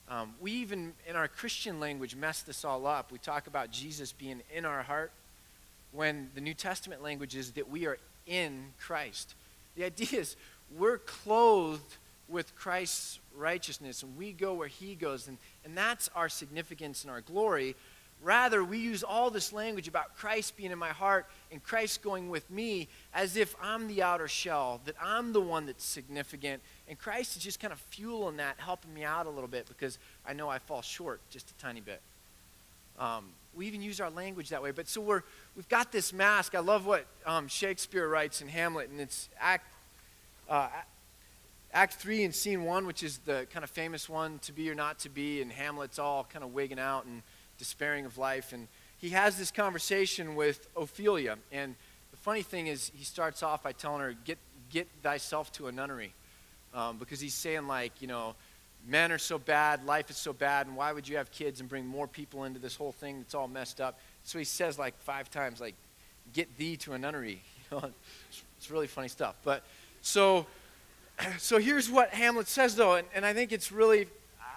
Um, 0.09 0.33
we 0.41 0.51
even, 0.53 0.93
in 1.07 1.15
our 1.15 1.27
Christian 1.27 1.79
language, 1.79 2.15
mess 2.15 2.41
this 2.41 2.65
all 2.65 2.87
up. 2.87 3.11
We 3.11 3.19
talk 3.19 3.45
about 3.45 3.69
Jesus 3.69 4.13
being 4.13 4.41
in 4.51 4.65
our 4.65 4.81
heart 4.81 5.11
when 5.91 6.31
the 6.33 6.41
New 6.41 6.55
Testament 6.55 7.03
language 7.03 7.35
is 7.35 7.51
that 7.51 7.69
we 7.69 7.85
are 7.85 7.99
in 8.25 8.73
Christ. 8.79 9.35
The 9.75 9.83
idea 9.83 10.21
is 10.21 10.35
we're 10.75 10.97
clothed 10.97 11.97
with 12.29 12.55
Christ's 12.55 13.19
righteousness 13.35 14.03
and 14.03 14.17
we 14.17 14.31
go 14.31 14.53
where 14.53 14.67
he 14.67 14.95
goes. 14.95 15.27
And, 15.27 15.37
and 15.65 15.77
that's 15.77 16.09
our 16.15 16.29
significance 16.29 17.03
and 17.03 17.11
our 17.11 17.21
glory. 17.21 17.75
Rather, 18.23 18.63
we 18.63 18.79
use 18.79 19.03
all 19.03 19.29
this 19.29 19.53
language 19.53 19.87
about 19.87 20.17
Christ 20.17 20.57
being 20.57 20.71
in 20.71 20.79
my 20.79 20.89
heart 20.89 21.27
and 21.51 21.63
Christ 21.63 22.01
going 22.01 22.29
with 22.29 22.49
me 22.49 22.87
as 23.13 23.37
if 23.37 23.55
I'm 23.61 23.87
the 23.87 24.01
outer 24.01 24.27
shell, 24.27 24.81
that 24.85 24.95
I'm 25.01 25.33
the 25.33 25.41
one 25.41 25.67
that's 25.67 25.85
significant. 25.85 26.63
And 26.89 26.97
Christ 26.97 27.37
is 27.37 27.43
just 27.43 27.59
kind 27.59 27.71
of 27.71 27.79
fueling 27.79 28.37
that, 28.37 28.55
helping 28.57 28.93
me 28.93 29.03
out 29.03 29.27
a 29.27 29.29
little 29.29 29.47
bit 29.47 29.67
because 29.67 29.99
I 30.25 30.33
know 30.33 30.49
I 30.49 30.57
fall 30.57 30.81
short 30.81 31.21
just 31.29 31.51
a 31.51 31.53
tiny 31.61 31.81
bit. 31.81 32.01
Um, 32.97 33.25
we 33.55 33.67
even 33.67 33.81
use 33.81 34.01
our 34.01 34.09
language 34.09 34.49
that 34.49 34.63
way. 34.63 34.71
But 34.71 34.87
so 34.87 35.01
we're, 35.01 35.21
we've 35.55 35.69
got 35.69 35.91
this 35.91 36.11
mask. 36.11 36.55
I 36.55 36.59
love 36.59 36.85
what 36.85 37.05
um, 37.25 37.47
Shakespeare 37.47 38.07
writes 38.07 38.41
in 38.41 38.47
Hamlet, 38.47 38.89
and 38.89 38.99
it's 38.99 39.29
Act, 39.39 39.65
uh, 40.49 40.69
Act 41.77 41.93
3 41.93 42.23
and 42.23 42.33
Scene 42.33 42.63
1, 42.63 42.87
which 42.87 43.03
is 43.03 43.19
the 43.19 43.45
kind 43.53 43.63
of 43.63 43.69
famous 43.69 44.09
one, 44.09 44.39
to 44.39 44.51
be 44.51 44.67
or 44.67 44.73
not 44.73 44.97
to 44.97 45.09
be, 45.09 45.43
and 45.43 45.51
Hamlet's 45.51 45.99
all 45.99 46.23
kind 46.23 46.43
of 46.43 46.51
wigging 46.51 46.79
out 46.79 47.05
and 47.05 47.21
despairing 47.59 48.03
of 48.07 48.17
life. 48.17 48.51
And 48.51 48.67
he 48.97 49.11
has 49.11 49.37
this 49.37 49.51
conversation 49.51 50.33
with 50.33 50.67
Ophelia. 50.75 51.37
And 51.51 51.75
the 52.09 52.17
funny 52.17 52.41
thing 52.41 52.65
is, 52.65 52.91
he 52.95 53.05
starts 53.05 53.43
off 53.43 53.61
by 53.61 53.73
telling 53.73 54.01
her, 54.01 54.15
Get, 54.25 54.39
get 54.71 54.87
thyself 55.03 55.51
to 55.51 55.67
a 55.67 55.71
nunnery. 55.71 56.15
Um, 56.73 56.97
because 56.97 57.19
he's 57.19 57.35
saying, 57.35 57.67
like, 57.67 58.01
you 58.01 58.07
know, 58.07 58.33
men 58.87 59.11
are 59.11 59.19
so 59.19 59.37
bad, 59.37 59.85
life 59.85 60.09
is 60.09 60.17
so 60.17 60.33
bad, 60.33 60.65
and 60.65 60.75
why 60.75 60.91
would 60.91 61.07
you 61.07 61.17
have 61.17 61.29
kids 61.29 61.59
and 61.59 61.69
bring 61.69 61.85
more 61.85 62.07
people 62.07 62.45
into 62.45 62.59
this 62.59 62.75
whole 62.75 62.91
thing 62.91 63.19
that's 63.19 63.35
all 63.35 63.47
messed 63.47 63.79
up? 63.79 63.99
So 64.23 64.39
he 64.39 64.45
says, 64.45 64.79
like, 64.79 64.97
five 65.01 65.29
times, 65.29 65.61
like, 65.61 65.75
get 66.33 66.57
thee 66.57 66.75
to 66.77 66.93
a 66.93 66.97
nunnery. 66.97 67.43
You 67.69 67.81
know, 67.81 67.91
it's, 68.29 68.43
it's 68.57 68.71
really 68.71 68.87
funny 68.87 69.09
stuff. 69.09 69.35
But 69.43 69.61
so 70.01 70.47
so 71.37 71.57
here's 71.57 71.89
what 71.89 72.09
Hamlet 72.11 72.47
says, 72.47 72.75
though, 72.75 72.95
and, 72.95 73.07
and 73.13 73.25
I 73.25 73.33
think 73.33 73.51
it's 73.51 73.71
really, 73.71 74.07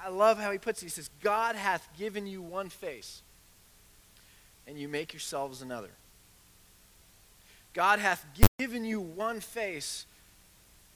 I 0.05 0.09
love 0.09 0.39
how 0.39 0.51
he 0.51 0.59
puts 0.59 0.83
it. 0.83 0.87
He 0.87 0.91
says, 0.91 1.11
God 1.23 1.57
hath 1.57 1.89
given 1.99 2.27
you 2.27 2.43
one 2.43 2.69
face, 2.69 3.23
and 4.67 4.79
you 4.79 4.89
make 4.89 5.13
yourselves 5.13 5.63
another. 5.63 5.91
God 7.73 7.99
hath 7.99 8.25
given 8.59 8.85
you 8.85 9.01
one 9.01 9.41
face, 9.41 10.07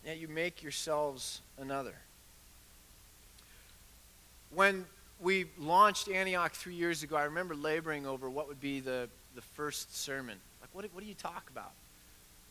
yet 0.05 0.19
you 0.19 0.29
make 0.29 0.63
yourselves 0.63 1.41
another. 1.59 1.95
When 4.53 4.85
we 5.21 5.47
launched 5.59 6.09
Antioch 6.09 6.53
three 6.53 6.75
years 6.75 7.03
ago, 7.03 7.17
I 7.17 7.25
remember 7.25 7.55
laboring 7.55 8.07
over 8.07 8.29
what 8.29 8.49
would 8.49 8.61
be 8.61 8.81
the, 8.81 9.09
the 9.35 9.41
first 9.41 9.97
sermon. 9.97 10.39
Like, 10.61 10.71
what, 10.73 10.85
what 10.93 11.03
do 11.03 11.09
you 11.09 11.15
talk 11.15 11.49
about? 11.51 11.73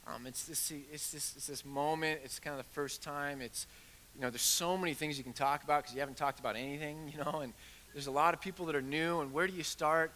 Um, 0.07 0.27
it's, 0.27 0.43
this, 0.43 0.72
it's, 0.91 1.12
this, 1.12 1.33
it's 1.36 1.48
this 1.48 1.65
moment. 1.65 2.22
It's 2.24 2.39
kind 2.39 2.57
of 2.60 2.65
the 2.65 2.72
first 2.74 3.01
time. 3.01 3.41
It's, 3.41 3.67
you 4.15 4.22
know, 4.22 4.29
there's 4.29 4.41
so 4.41 4.77
many 4.77 4.93
things 4.93 5.17
you 5.17 5.24
can 5.24 5.33
talk 5.33 5.63
about 5.63 5.83
because 5.83 5.93
you 5.93 6.01
haven't 6.01 6.17
talked 6.17 6.39
about 6.39 6.55
anything, 6.55 7.12
you 7.13 7.24
know, 7.24 7.39
and 7.41 7.53
there's 7.93 8.07
a 8.07 8.12
lot 8.12 8.33
of 8.33 8.41
people 8.41 8.65
that 8.65 8.75
are 8.75 8.81
new, 8.81 9.22
and 9.22 9.31
where 9.31 9.48
do 9.48 9.53
you 9.53 9.63
start? 9.63 10.12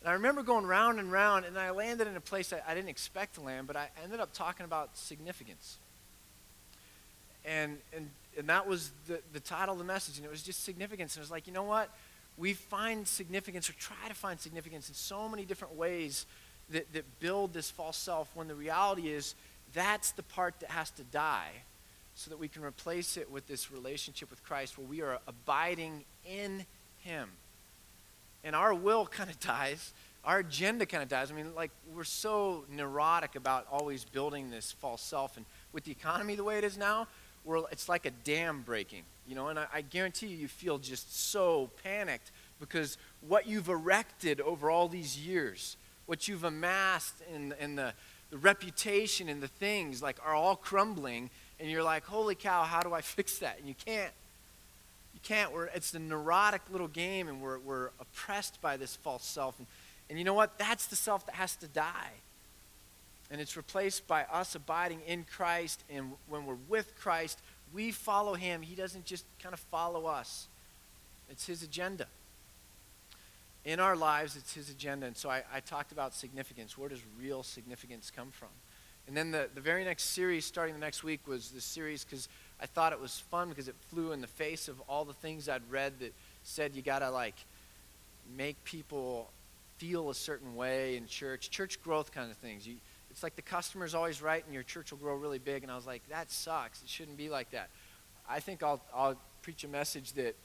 And 0.00 0.08
I 0.08 0.12
remember 0.14 0.42
going 0.42 0.64
round 0.66 1.00
and 1.00 1.10
round, 1.10 1.44
and 1.44 1.58
I 1.58 1.70
landed 1.70 2.06
in 2.06 2.16
a 2.16 2.20
place 2.20 2.52
I, 2.52 2.60
I 2.66 2.74
didn't 2.74 2.88
expect 2.88 3.34
to 3.34 3.40
land, 3.40 3.66
but 3.66 3.76
I 3.76 3.88
ended 4.02 4.20
up 4.20 4.32
talking 4.32 4.64
about 4.64 4.96
significance. 4.96 5.78
And, 7.44 7.78
and, 7.94 8.10
and 8.38 8.48
that 8.48 8.66
was 8.66 8.90
the, 9.06 9.20
the 9.32 9.40
title 9.40 9.72
of 9.72 9.78
the 9.78 9.84
message, 9.84 10.16
and 10.16 10.24
it 10.24 10.30
was 10.30 10.42
just 10.42 10.64
significance. 10.64 11.14
And 11.14 11.20
it 11.20 11.24
was 11.24 11.30
like, 11.30 11.46
you 11.46 11.52
know 11.52 11.64
what? 11.64 11.90
We 12.36 12.52
find 12.52 13.06
significance, 13.06 13.68
or 13.68 13.74
try 13.74 14.08
to 14.08 14.14
find 14.14 14.38
significance, 14.38 14.88
in 14.88 14.94
so 14.94 15.28
many 15.28 15.44
different 15.44 15.74
ways 15.74 16.26
that, 16.70 16.92
that 16.92 17.20
build 17.20 17.52
this 17.52 17.70
false 17.70 17.96
self, 17.96 18.28
when 18.34 18.48
the 18.48 18.54
reality 18.54 19.08
is 19.08 19.34
that's 19.74 20.12
the 20.12 20.22
part 20.22 20.58
that 20.60 20.70
has 20.70 20.90
to 20.92 21.02
die 21.04 21.50
so 22.14 22.30
that 22.30 22.38
we 22.38 22.48
can 22.48 22.64
replace 22.64 23.16
it 23.16 23.30
with 23.30 23.46
this 23.46 23.70
relationship 23.70 24.30
with 24.30 24.42
Christ 24.42 24.78
where 24.78 24.86
we 24.86 25.02
are 25.02 25.18
abiding 25.28 26.04
in 26.24 26.64
Him. 27.02 27.28
And 28.42 28.56
our 28.56 28.74
will 28.74 29.06
kind 29.10 29.30
of 29.30 29.38
dies. 29.38 29.92
Our 30.24 30.38
agenda 30.38 30.86
kind 30.86 31.02
of 31.02 31.08
dies. 31.08 31.30
I 31.30 31.34
mean, 31.34 31.54
like, 31.54 31.70
we're 31.94 32.04
so 32.04 32.64
neurotic 32.70 33.36
about 33.36 33.66
always 33.70 34.04
building 34.04 34.50
this 34.50 34.72
false 34.72 35.02
self. 35.02 35.36
And 35.36 35.46
with 35.72 35.84
the 35.84 35.92
economy 35.92 36.34
the 36.34 36.42
way 36.42 36.58
it 36.58 36.64
is 36.64 36.76
now, 36.76 37.06
we're, 37.44 37.58
it's 37.70 37.88
like 37.88 38.06
a 38.06 38.10
dam 38.10 38.62
breaking, 38.62 39.02
you 39.28 39.36
know. 39.36 39.48
And 39.48 39.58
I, 39.58 39.66
I 39.72 39.80
guarantee 39.82 40.26
you, 40.26 40.36
you 40.36 40.48
feel 40.48 40.78
just 40.78 41.30
so 41.30 41.70
panicked 41.84 42.32
because 42.58 42.98
what 43.28 43.46
you've 43.46 43.68
erected 43.68 44.40
over 44.40 44.70
all 44.70 44.88
these 44.88 45.18
years, 45.18 45.76
what 46.06 46.28
you've 46.28 46.44
amassed 46.44 47.14
and, 47.34 47.54
in 47.60 47.76
the, 47.76 47.92
the 48.30 48.38
reputation 48.38 49.28
and 49.28 49.42
the 49.42 49.48
things, 49.48 50.02
like, 50.02 50.16
are 50.24 50.34
all 50.34 50.56
crumbling 50.56 51.30
and 51.58 51.70
you're 51.70 51.82
like, 51.82 52.04
holy 52.04 52.34
cow, 52.34 52.62
how 52.64 52.82
do 52.82 52.92
I 52.92 53.00
fix 53.02 53.38
that? 53.38 53.58
And 53.58 53.68
you 53.68 53.74
can't. 53.84 54.12
You 55.14 55.20
can't. 55.22 55.52
We're, 55.52 55.66
it's 55.66 55.90
the 55.90 55.98
neurotic 55.98 56.62
little 56.70 56.88
game, 56.88 57.28
and 57.28 57.40
we're, 57.40 57.58
we're 57.58 57.90
oppressed 57.98 58.60
by 58.60 58.76
this 58.76 58.96
false 58.96 59.24
self. 59.24 59.58
And, 59.58 59.66
and 60.10 60.18
you 60.18 60.24
know 60.24 60.34
what? 60.34 60.58
That's 60.58 60.86
the 60.86 60.96
self 60.96 61.24
that 61.26 61.34
has 61.36 61.56
to 61.56 61.68
die. 61.68 62.12
And 63.30 63.40
it's 63.40 63.56
replaced 63.56 64.06
by 64.06 64.24
us 64.24 64.54
abiding 64.54 65.00
in 65.06 65.24
Christ. 65.24 65.82
And 65.90 66.12
when 66.28 66.46
we're 66.46 66.58
with 66.68 66.94
Christ, 66.96 67.40
we 67.72 67.90
follow 67.90 68.34
him. 68.34 68.62
He 68.62 68.76
doesn't 68.76 69.04
just 69.04 69.24
kind 69.42 69.52
of 69.52 69.60
follow 69.60 70.06
us, 70.06 70.48
it's 71.30 71.46
his 71.46 71.62
agenda. 71.62 72.06
In 73.66 73.80
our 73.80 73.96
lives, 73.96 74.36
it's 74.36 74.54
his 74.54 74.70
agenda. 74.70 75.06
And 75.06 75.16
so 75.16 75.28
I, 75.28 75.42
I 75.52 75.58
talked 75.58 75.90
about 75.90 76.14
significance. 76.14 76.78
Where 76.78 76.88
does 76.88 77.00
real 77.20 77.42
significance 77.42 78.12
come 78.14 78.30
from? 78.30 78.48
And 79.08 79.16
then 79.16 79.32
the, 79.32 79.48
the 79.52 79.60
very 79.60 79.84
next 79.84 80.04
series, 80.04 80.44
starting 80.44 80.72
the 80.72 80.80
next 80.80 81.02
week, 81.02 81.26
was 81.26 81.50
this 81.50 81.64
series 81.64 82.04
because 82.04 82.28
I 82.60 82.66
thought 82.66 82.92
it 82.92 83.00
was 83.00 83.18
fun 83.18 83.48
because 83.48 83.66
it 83.66 83.74
flew 83.90 84.12
in 84.12 84.20
the 84.20 84.28
face 84.28 84.68
of 84.68 84.80
all 84.88 85.04
the 85.04 85.12
things 85.14 85.48
I'd 85.48 85.68
read 85.68 85.98
that 85.98 86.14
said 86.44 86.76
you 86.76 86.82
got 86.82 87.00
to 87.00 87.10
like 87.10 87.34
make 88.36 88.62
people 88.62 89.30
feel 89.78 90.10
a 90.10 90.14
certain 90.14 90.54
way 90.54 90.96
in 90.96 91.08
church, 91.08 91.50
church 91.50 91.82
growth 91.82 92.12
kind 92.12 92.30
of 92.30 92.36
things. 92.36 92.68
You, 92.68 92.76
it's 93.10 93.24
like 93.24 93.34
the 93.34 93.42
customer's 93.42 93.96
always 93.96 94.22
right 94.22 94.44
and 94.44 94.54
your 94.54 94.62
church 94.62 94.92
will 94.92 94.98
grow 94.98 95.16
really 95.16 95.40
big. 95.40 95.64
And 95.64 95.72
I 95.72 95.74
was 95.74 95.86
like, 95.86 96.08
that 96.08 96.30
sucks. 96.30 96.82
It 96.84 96.88
shouldn't 96.88 97.16
be 97.16 97.28
like 97.28 97.50
that. 97.50 97.68
I 98.30 98.38
think 98.38 98.62
I'll, 98.62 98.80
I'll 98.94 99.16
preach 99.42 99.64
a 99.64 99.68
message 99.68 100.12
that 100.12 100.36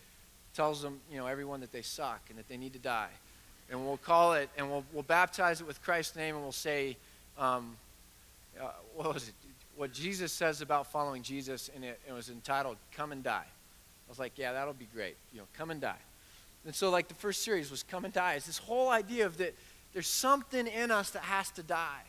tells 0.53 0.81
them, 0.81 0.99
you 1.11 1.17
know, 1.17 1.27
everyone 1.27 1.61
that 1.61 1.71
they 1.71 1.81
suck 1.81 2.21
and 2.29 2.37
that 2.37 2.47
they 2.47 2.57
need 2.57 2.73
to 2.73 2.79
die. 2.79 3.09
And 3.69 3.85
we'll 3.85 3.97
call 3.97 4.33
it, 4.33 4.49
and 4.57 4.69
we'll, 4.69 4.83
we'll 4.91 5.03
baptize 5.03 5.61
it 5.61 5.67
with 5.67 5.81
Christ's 5.81 6.15
name, 6.15 6.35
and 6.35 6.43
we'll 6.43 6.51
say, 6.51 6.97
um, 7.37 7.77
uh, 8.59 8.69
what 8.95 9.13
was 9.13 9.29
it? 9.29 9.33
What 9.77 9.93
Jesus 9.93 10.31
says 10.31 10.61
about 10.61 10.87
following 10.87 11.23
Jesus, 11.23 11.69
and 11.73 11.83
it, 11.83 11.99
it 12.07 12.11
was 12.11 12.29
entitled 12.29 12.77
"Come 12.95 13.11
and 13.11 13.23
Die." 13.23 13.31
I 13.31 14.09
was 14.09 14.19
like, 14.19 14.33
yeah, 14.35 14.51
that'll 14.51 14.73
be 14.73 14.87
great. 14.93 15.15
You 15.33 15.39
know, 15.39 15.47
come 15.57 15.71
and 15.71 15.79
die. 15.79 15.95
And 16.65 16.75
so, 16.75 16.89
like 16.89 17.07
the 17.07 17.13
first 17.13 17.43
series 17.43 17.71
was 17.71 17.81
"Come 17.83 18.03
and 18.03 18.13
Die." 18.13 18.33
It's 18.33 18.45
this 18.45 18.57
whole 18.57 18.89
idea 18.89 19.25
of 19.25 19.37
that 19.37 19.55
there's 19.93 20.07
something 20.07 20.67
in 20.67 20.91
us 20.91 21.11
that 21.11 21.23
has 21.23 21.49
to 21.51 21.63
die. 21.63 22.03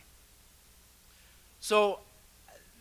So, 1.59 1.99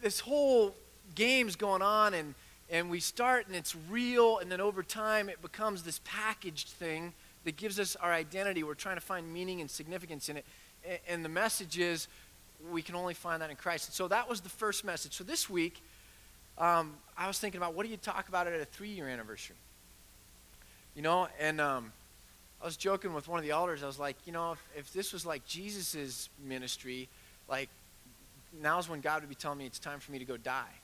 this 0.02 0.20
whole 0.20 0.74
game's 1.14 1.56
going 1.56 1.82
on, 1.82 2.14
and 2.14 2.34
and 2.72 2.90
we 2.90 2.98
start, 2.98 3.46
and 3.46 3.54
it's 3.54 3.76
real, 3.90 4.38
and 4.38 4.50
then 4.50 4.60
over 4.60 4.82
time, 4.82 5.28
it 5.28 5.40
becomes 5.42 5.82
this 5.82 6.00
packaged 6.04 6.70
thing 6.70 7.12
that 7.44 7.56
gives 7.56 7.78
us 7.78 7.96
our 7.96 8.12
identity. 8.12 8.62
We're 8.62 8.74
trying 8.74 8.96
to 8.96 9.02
find 9.02 9.30
meaning 9.32 9.60
and 9.60 9.70
significance 9.70 10.30
in 10.30 10.38
it, 10.38 10.46
and 11.06 11.24
the 11.24 11.28
message 11.28 11.78
is 11.78 12.08
we 12.70 12.80
can 12.82 12.94
only 12.94 13.14
find 13.14 13.42
that 13.42 13.50
in 13.50 13.56
Christ. 13.56 13.88
And 13.88 13.94
so 13.94 14.08
that 14.08 14.28
was 14.28 14.40
the 14.40 14.48
first 14.48 14.84
message. 14.84 15.14
So 15.14 15.22
this 15.22 15.50
week, 15.50 15.82
um, 16.58 16.94
I 17.16 17.26
was 17.26 17.38
thinking 17.38 17.58
about 17.58 17.74
what 17.74 17.84
do 17.84 17.90
you 17.90 17.98
talk 17.98 18.28
about 18.28 18.46
at 18.46 18.58
a 18.58 18.64
three 18.64 18.88
year 18.88 19.08
anniversary? 19.08 19.56
You 20.94 21.02
know, 21.02 21.28
and 21.40 21.60
um, 21.60 21.92
I 22.60 22.64
was 22.64 22.76
joking 22.76 23.12
with 23.14 23.28
one 23.28 23.38
of 23.38 23.44
the 23.44 23.50
elders. 23.50 23.82
I 23.82 23.86
was 23.86 23.98
like, 23.98 24.16
you 24.24 24.32
know, 24.32 24.52
if, 24.52 24.68
if 24.76 24.92
this 24.92 25.12
was 25.12 25.26
like 25.26 25.44
Jesus' 25.46 26.28
ministry, 26.42 27.08
like 27.48 27.68
now's 28.60 28.88
when 28.88 29.00
God 29.00 29.22
would 29.22 29.28
be 29.28 29.34
telling 29.34 29.58
me 29.58 29.66
it's 29.66 29.78
time 29.78 29.98
for 29.98 30.12
me 30.12 30.18
to 30.18 30.24
go 30.24 30.36
die. 30.36 30.74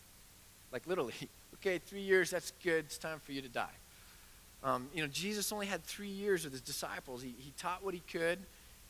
Like 0.73 0.87
literally, 0.87 1.15
okay, 1.55 1.79
three 1.79 2.03
years, 2.03 2.31
that's 2.31 2.53
good. 2.63 2.87
It's 2.87 2.99
time 2.99 3.21
for 3.21 3.33
you 3.33 3.43
to 3.43 3.49
die. 3.49 3.67
Um, 4.63 4.89
you 4.95 5.03
know, 5.03 5.09
Jesus 5.09 5.53
only 5.53 5.67
had 5.67 5.85
three 5.85 6.09
years 6.09 6.45
with 6.45 6.53
his 6.53 6.63
disciples. 6.63 7.23
He, 7.23 7.35
he 7.39 7.53
taught 7.57 7.85
what 7.85 7.95
he 7.95 8.01
could 8.01 8.39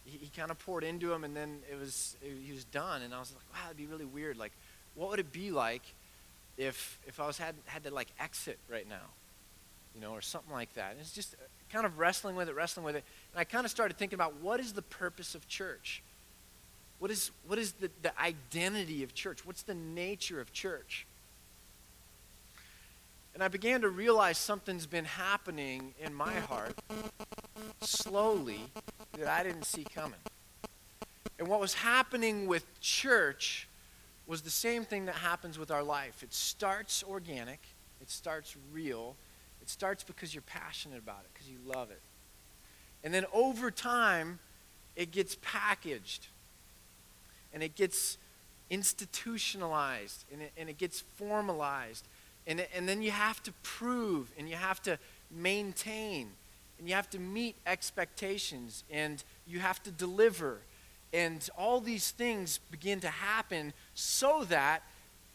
he, 0.08 0.18
he 0.18 0.30
kind 0.36 0.50
of 0.50 0.58
poured 0.58 0.84
into 0.84 1.12
him, 1.12 1.24
and 1.24 1.36
then 1.36 1.58
it 1.70 1.78
was 1.78 2.16
it, 2.22 2.32
he 2.44 2.52
was 2.52 2.64
done. 2.64 3.02
And 3.02 3.14
I 3.14 3.18
was 3.18 3.32
like, 3.32 3.44
wow, 3.52 3.64
that'd 3.64 3.76
be 3.76 3.86
really 3.86 4.04
weird. 4.04 4.36
Like, 4.36 4.52
what 4.94 5.10
would 5.10 5.20
it 5.20 5.32
be 5.32 5.50
like 5.50 5.82
if 6.56 6.98
if 7.06 7.20
I 7.20 7.26
was 7.26 7.38
had 7.38 7.54
had 7.66 7.84
to 7.84 7.94
like 7.94 8.08
exit 8.18 8.58
right 8.70 8.88
now, 8.88 9.06
you 9.94 10.00
know, 10.00 10.12
or 10.12 10.20
something 10.20 10.52
like 10.52 10.72
that? 10.74 10.92
And 10.92 11.00
it's 11.00 11.12
just 11.12 11.34
uh, 11.34 11.44
kind 11.70 11.86
of 11.86 11.98
wrestling 11.98 12.36
with 12.36 12.48
it, 12.48 12.54
wrestling 12.54 12.84
with 12.84 12.96
it. 12.96 13.04
And 13.32 13.40
I 13.40 13.44
kind 13.44 13.64
of 13.64 13.70
started 13.70 13.98
thinking 13.98 14.16
about 14.16 14.36
what 14.40 14.60
is 14.60 14.72
the 14.72 14.82
purpose 14.82 15.34
of 15.34 15.46
church? 15.48 16.02
What 16.98 17.10
is 17.10 17.30
what 17.46 17.58
is 17.58 17.72
the, 17.72 17.90
the 18.02 18.18
identity 18.20 19.02
of 19.02 19.14
church? 19.14 19.44
What's 19.44 19.62
the 19.62 19.74
nature 19.74 20.40
of 20.40 20.52
church? 20.52 21.06
And 23.38 23.44
I 23.44 23.46
began 23.46 23.82
to 23.82 23.88
realize 23.88 24.36
something's 24.36 24.86
been 24.86 25.04
happening 25.04 25.94
in 26.00 26.12
my 26.12 26.40
heart 26.40 26.74
slowly 27.82 28.62
that 29.16 29.28
I 29.28 29.44
didn't 29.44 29.62
see 29.62 29.84
coming. 29.84 30.18
And 31.38 31.46
what 31.46 31.60
was 31.60 31.74
happening 31.74 32.48
with 32.48 32.64
church 32.80 33.68
was 34.26 34.42
the 34.42 34.50
same 34.50 34.84
thing 34.84 35.06
that 35.06 35.14
happens 35.14 35.56
with 35.56 35.70
our 35.70 35.84
life. 35.84 36.24
It 36.24 36.34
starts 36.34 37.04
organic, 37.08 37.60
it 38.00 38.10
starts 38.10 38.56
real, 38.72 39.14
it 39.62 39.70
starts 39.70 40.02
because 40.02 40.34
you're 40.34 40.42
passionate 40.42 40.98
about 40.98 41.20
it, 41.20 41.30
because 41.32 41.48
you 41.48 41.58
love 41.64 41.92
it. 41.92 42.02
And 43.04 43.14
then 43.14 43.24
over 43.32 43.70
time, 43.70 44.40
it 44.96 45.12
gets 45.12 45.36
packaged 45.42 46.26
and 47.54 47.62
it 47.62 47.76
gets 47.76 48.18
institutionalized 48.68 50.24
and 50.32 50.42
it, 50.42 50.52
and 50.56 50.68
it 50.68 50.76
gets 50.76 51.02
formalized 51.14 52.04
and, 52.48 52.66
and 52.74 52.88
then 52.88 53.02
you 53.02 53.10
have 53.10 53.42
to 53.42 53.52
prove 53.62 54.32
and 54.38 54.48
you 54.48 54.56
have 54.56 54.82
to 54.82 54.98
maintain 55.30 56.30
and 56.78 56.88
you 56.88 56.94
have 56.94 57.10
to 57.10 57.18
meet 57.18 57.56
expectations 57.66 58.84
and 58.90 59.22
you 59.46 59.60
have 59.60 59.82
to 59.82 59.90
deliver. 59.90 60.60
And 61.12 61.48
all 61.58 61.80
these 61.80 62.10
things 62.10 62.58
begin 62.70 63.00
to 63.00 63.08
happen 63.08 63.74
so 63.94 64.44
that 64.44 64.82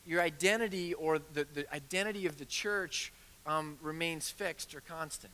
your 0.05 0.21
identity 0.21 0.93
or 0.95 1.19
the, 1.19 1.45
the 1.53 1.71
identity 1.73 2.25
of 2.25 2.37
the 2.37 2.45
church 2.45 3.13
um, 3.45 3.77
remains 3.81 4.29
fixed 4.29 4.73
or 4.73 4.81
constant. 4.81 5.33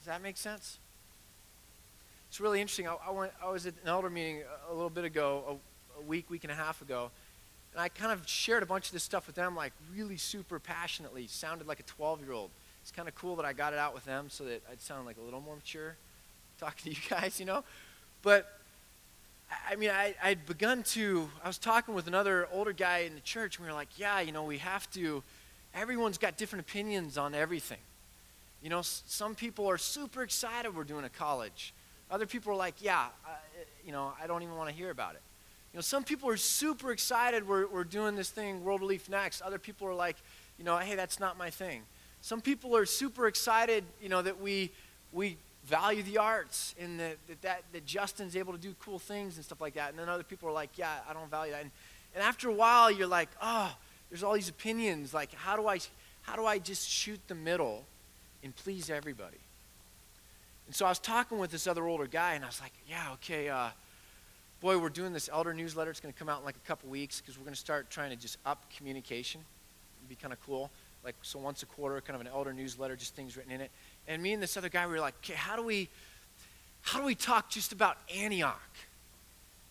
Does 0.00 0.06
that 0.06 0.22
make 0.22 0.36
sense? 0.36 0.78
It's 2.28 2.40
really 2.40 2.60
interesting. 2.60 2.88
I, 2.88 2.96
I, 3.06 3.10
went, 3.10 3.32
I 3.44 3.50
was 3.50 3.66
at 3.66 3.74
an 3.82 3.88
elder 3.88 4.08
meeting 4.08 4.42
a 4.70 4.72
little 4.72 4.90
bit 4.90 5.04
ago, 5.04 5.58
a, 5.96 6.00
a 6.00 6.02
week, 6.02 6.30
week 6.30 6.44
and 6.44 6.50
a 6.50 6.56
half 6.56 6.80
ago, 6.80 7.10
and 7.72 7.80
I 7.80 7.88
kind 7.88 8.12
of 8.12 8.28
shared 8.28 8.62
a 8.62 8.66
bunch 8.66 8.86
of 8.86 8.92
this 8.92 9.02
stuff 9.02 9.26
with 9.26 9.36
them, 9.36 9.56
like 9.56 9.72
really 9.94 10.16
super 10.16 10.58
passionately. 10.58 11.26
Sounded 11.26 11.66
like 11.66 11.80
a 11.80 11.84
12 11.84 12.22
year 12.22 12.32
old. 12.32 12.50
It's 12.82 12.90
kind 12.90 13.08
of 13.08 13.14
cool 13.14 13.36
that 13.36 13.46
I 13.46 13.52
got 13.52 13.72
it 13.72 13.78
out 13.78 13.94
with 13.94 14.04
them 14.04 14.26
so 14.28 14.44
that 14.44 14.62
I'd 14.70 14.80
sound 14.80 15.06
like 15.06 15.16
a 15.16 15.22
little 15.22 15.40
more 15.40 15.56
mature 15.56 15.96
talking 16.60 16.92
to 16.92 17.00
you 17.00 17.08
guys, 17.08 17.40
you 17.40 17.46
know? 17.46 17.64
But 18.22 18.58
I 19.68 19.76
mean, 19.76 19.90
I, 19.90 20.14
I'd 20.22 20.46
begun 20.46 20.82
to, 20.84 21.28
I 21.44 21.46
was 21.46 21.58
talking 21.58 21.94
with 21.94 22.06
another 22.06 22.48
older 22.52 22.72
guy 22.72 22.98
in 22.98 23.14
the 23.14 23.20
church, 23.20 23.58
and 23.58 23.66
we 23.66 23.70
were 23.70 23.76
like, 23.76 23.98
yeah, 23.98 24.20
you 24.20 24.32
know, 24.32 24.44
we 24.44 24.58
have 24.58 24.90
to, 24.92 25.22
everyone's 25.74 26.18
got 26.18 26.36
different 26.36 26.64
opinions 26.66 27.18
on 27.18 27.34
everything. 27.34 27.78
You 28.62 28.70
know, 28.70 28.80
some 28.82 29.34
people 29.34 29.68
are 29.68 29.78
super 29.78 30.22
excited 30.22 30.74
we're 30.74 30.84
doing 30.84 31.04
a 31.04 31.08
college. 31.10 31.74
Other 32.10 32.26
people 32.26 32.52
are 32.52 32.56
like, 32.56 32.74
yeah, 32.80 33.06
uh, 33.26 33.30
you 33.84 33.92
know, 33.92 34.12
I 34.22 34.26
don't 34.26 34.42
even 34.42 34.56
want 34.56 34.70
to 34.70 34.74
hear 34.74 34.90
about 34.90 35.14
it. 35.14 35.22
You 35.72 35.78
know, 35.78 35.82
some 35.82 36.04
people 36.04 36.28
are 36.28 36.36
super 36.36 36.92
excited 36.92 37.48
we're, 37.48 37.66
we're 37.66 37.84
doing 37.84 38.14
this 38.14 38.30
thing, 38.30 38.62
World 38.62 38.82
Relief 38.82 39.08
Next. 39.08 39.40
Other 39.40 39.58
people 39.58 39.88
are 39.88 39.94
like, 39.94 40.16
you 40.58 40.64
know, 40.64 40.76
hey, 40.76 40.96
that's 40.96 41.18
not 41.18 41.38
my 41.38 41.48
thing. 41.48 41.82
Some 42.20 42.42
people 42.42 42.76
are 42.76 42.84
super 42.84 43.26
excited, 43.26 43.84
you 44.00 44.08
know, 44.10 44.20
that 44.20 44.40
we, 44.40 44.70
we 45.12 45.38
value 45.64 46.02
the 46.02 46.18
arts 46.18 46.74
and 46.78 47.00
that, 47.00 47.16
that, 47.26 47.42
that, 47.42 47.62
that 47.72 47.86
Justin's 47.86 48.36
able 48.36 48.52
to 48.52 48.58
do 48.58 48.74
cool 48.80 48.98
things 48.98 49.36
and 49.36 49.44
stuff 49.44 49.60
like 49.60 49.74
that. 49.74 49.90
And 49.90 49.98
then 49.98 50.08
other 50.10 50.22
people 50.22 50.48
are 50.48 50.52
like, 50.52 50.76
yeah, 50.76 50.98
I 51.08 51.14
don't 51.14 51.30
value 51.30 51.52
that. 51.52 51.62
And, 51.62 51.70
and 52.14 52.22
after 52.22 52.50
a 52.50 52.52
while, 52.52 52.90
you're 52.90 53.06
like, 53.06 53.30
oh, 53.40 53.74
there's 54.10 54.22
all 54.22 54.34
these 54.34 54.50
opinions. 54.50 55.14
Like, 55.14 55.32
how 55.32 55.56
do 55.56 55.66
I, 55.68 55.78
how 56.20 56.36
do 56.36 56.44
I 56.44 56.58
just 56.58 56.86
shoot 56.86 57.18
the 57.28 57.34
middle 57.34 57.84
and 58.44 58.54
please 58.54 58.90
everybody? 58.90 59.38
And 60.66 60.74
so 60.74 60.84
I 60.84 60.90
was 60.90 60.98
talking 60.98 61.38
with 61.38 61.50
this 61.50 61.66
other 61.66 61.86
older 61.86 62.06
guy, 62.06 62.34
and 62.34 62.44
I 62.44 62.48
was 62.48 62.60
like, 62.60 62.72
yeah, 62.88 63.12
okay, 63.14 63.48
uh, 63.48 63.68
boy, 64.62 64.78
we're 64.78 64.88
doing 64.88 65.12
this 65.12 65.28
elder 65.30 65.52
newsletter. 65.52 65.90
It's 65.90 65.98
going 65.98 66.12
to 66.12 66.18
come 66.18 66.28
out 66.28 66.38
in 66.38 66.44
like 66.44 66.54
a 66.54 66.66
couple 66.68 66.88
weeks 66.88 67.20
because 67.20 67.36
we're 67.36 67.44
going 67.44 67.54
to 67.54 67.60
start 67.60 67.90
trying 67.90 68.10
to 68.10 68.16
just 68.16 68.38
up 68.46 68.64
communication. 68.76 69.40
It'd 70.00 70.08
be 70.08 70.14
kind 70.14 70.32
of 70.32 70.40
cool. 70.46 70.70
Like, 71.04 71.16
so 71.22 71.40
once 71.40 71.64
a 71.64 71.66
quarter, 71.66 72.00
kind 72.00 72.14
of 72.14 72.20
an 72.20 72.28
elder 72.28 72.52
newsletter, 72.52 72.94
just 72.94 73.16
things 73.16 73.36
written 73.36 73.50
in 73.50 73.60
it. 73.60 73.72
And 74.06 74.22
me 74.22 74.32
and 74.32 74.40
this 74.40 74.56
other 74.56 74.68
guy, 74.68 74.86
we 74.86 74.92
were 74.92 75.00
like, 75.00 75.14
okay, 75.24 75.34
how 75.34 75.56
do 75.56 75.64
we, 75.64 75.88
how 76.82 77.00
do 77.00 77.04
we 77.04 77.16
talk 77.16 77.50
just 77.50 77.72
about 77.72 77.98
Antioch? 78.16 78.56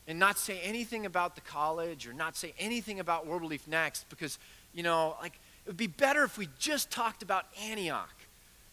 And 0.07 0.19
not 0.19 0.37
say 0.37 0.59
anything 0.61 1.05
about 1.05 1.35
the 1.35 1.41
college 1.41 2.05
or 2.05 2.11
not 2.11 2.35
say 2.35 2.53
anything 2.59 2.99
about 2.99 3.25
World 3.25 3.43
Relief 3.43 3.69
Next 3.69 4.09
because, 4.09 4.39
you 4.73 4.83
know, 4.83 5.15
like, 5.21 5.33
it 5.65 5.69
would 5.69 5.77
be 5.77 5.87
better 5.87 6.23
if 6.23 6.37
we 6.37 6.49
just 6.59 6.91
talked 6.91 7.23
about 7.23 7.45
Antioch 7.63 8.13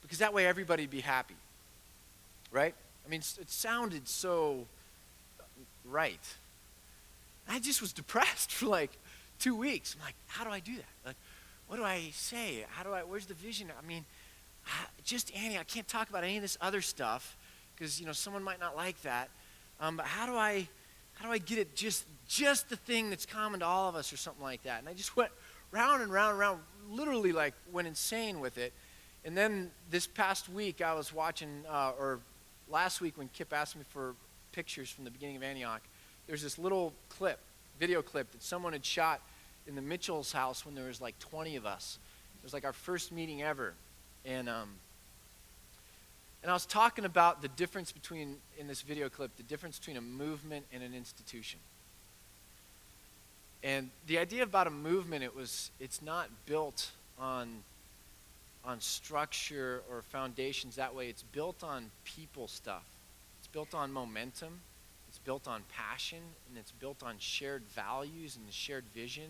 because 0.03 0.19
that 0.19 0.35
way 0.35 0.47
everybody 0.47 0.83
would 0.83 0.91
be 0.91 1.01
happy. 1.01 1.37
Right? 2.51 2.75
I 3.07 3.09
mean, 3.09 3.21
it 3.21 3.51
sounded 3.51 4.09
so 4.09 4.67
right. 5.91 6.21
I 7.49 7.59
just 7.59 7.81
was 7.81 7.93
depressed 7.93 8.53
for 8.53 8.67
like 8.67 8.91
two 9.39 9.55
weeks. 9.55 9.97
I'm 9.99 10.05
like, 10.05 10.15
how 10.27 10.45
do 10.45 10.51
I 10.51 10.61
do 10.61 10.77
that? 10.77 11.07
Like, 11.07 11.17
what 11.67 11.77
do 11.77 11.85
I 11.85 12.11
say? 12.13 12.65
How 12.71 12.83
do 12.83 12.93
I, 12.93 13.01
where's 13.01 13.27
the 13.27 13.35
vision? 13.35 13.71
I 13.77 13.87
mean, 13.87 14.05
just 15.05 15.35
Annie, 15.37 15.59
I 15.59 15.65
can't 15.65 15.89
talk 15.89 16.11
about 16.11 16.25
any 16.25 16.37
of 16.37 16.43
this 16.43 16.59
other 16.61 16.81
stuff 16.81 17.37
because, 17.75 18.01
you 18.01 18.07
know, 18.07 18.13
someone 18.13 18.43
might 18.43 18.61
not 18.61 18.77
like 18.77 19.01
that. 19.03 19.29
Um, 19.81 19.97
but 19.97 20.07
how 20.07 20.27
do 20.27 20.35
I, 20.35 20.69
how 21.15 21.27
do 21.27 21.33
I 21.33 21.39
get 21.39 21.59
it 21.59 21.75
just, 21.75 22.05
just 22.27 22.69
the 22.69 22.77
thing 22.77 23.11
that's 23.11 23.27
common 23.27 23.61
to 23.61 23.67
all 23.67 23.89
of 23.89 23.95
us 23.95 24.13
or 24.13 24.17
something 24.17 24.43
like 24.43 24.63
that? 24.65 24.81
And 24.81 24.89
I 24.89 24.95
just 24.95 25.17
went 25.17 25.31
round 25.71 26.03
and 26.03 26.13
round 26.13 26.31
and 26.31 26.39
round, 26.39 26.61
literally 26.91 27.33
like 27.33 27.55
went 27.73 27.87
insane 27.87 28.41
with 28.41 28.59
it. 28.59 28.73
And 29.25 29.37
then 29.37 29.71
this 29.91 30.07
past 30.07 30.49
week, 30.49 30.81
I 30.81 30.95
was 30.95 31.13
watching, 31.13 31.65
uh, 31.69 31.93
or 31.99 32.21
last 32.69 33.01
week 33.01 33.19
when 33.19 33.29
Kip 33.29 33.53
asked 33.53 33.77
me 33.77 33.83
for 33.91 34.15
pictures 34.59 34.91
from 34.91 35.05
the 35.05 35.11
beginning 35.13 35.37
of 35.37 35.45
Antioch, 35.45 35.83
there's 36.27 36.43
this 36.43 36.59
little 36.59 36.93
clip, 37.11 37.39
video 37.79 38.03
clip 38.03 38.29
that 38.33 38.43
someone 38.43 38.73
had 38.73 38.85
shot 38.85 39.21
in 39.69 39.77
the 39.77 39.81
Mitchell's 39.81 40.33
house 40.33 40.67
when 40.67 40.75
there 40.75 40.87
was 40.87 41.01
like 41.01 41.17
20 41.21 41.55
of 41.55 41.65
us. 41.65 42.01
It 42.43 42.45
was 42.45 42.53
like 42.53 42.65
our 42.65 42.73
first 42.73 43.13
meeting 43.13 43.41
ever. 43.41 43.75
And, 44.25 44.49
um, 44.49 44.71
and 46.43 46.51
I 46.51 46.55
was 46.55 46.67
talking 46.67 47.05
about 47.05 47.41
the 47.41 47.47
difference 47.47 47.93
between, 47.93 48.39
in 48.59 48.67
this 48.67 48.83
video 48.83 49.09
clip, 49.09 49.31
the 49.37 49.45
difference 49.45 49.79
between 49.79 49.97
a 49.97 50.01
movement 50.01 50.67
and 50.73 50.83
an 50.83 50.93
institution. 50.93 51.61
And 53.63 53.91
the 54.09 54.19
idea 54.19 54.43
about 54.43 54.67
a 54.67 54.71
movement, 54.71 55.23
it 55.23 55.37
was, 55.37 55.71
it's 55.79 56.03
not 56.03 56.31
built 56.47 56.91
on, 57.17 57.63
on 58.65 58.81
structure 58.81 59.83
or 59.89 60.03
foundations 60.03 60.75
that 60.75 60.97
way. 60.97 61.09
It's 61.09 61.23
built 61.23 61.63
on 61.63 61.93
people 62.05 62.49
stuff. 62.49 62.83
It's 63.49 63.55
built 63.55 63.75
on 63.75 63.95
momentum. 63.95 64.61
It's 65.09 65.17
built 65.17 65.49
on 65.49 65.63
passion, 65.75 66.19
and 66.49 66.59
it's 66.59 66.71
built 66.71 67.03
on 67.03 67.15
shared 67.19 67.63
values 67.75 68.37
and 68.37 68.47
the 68.47 68.53
shared 68.53 68.85
vision. 68.95 69.25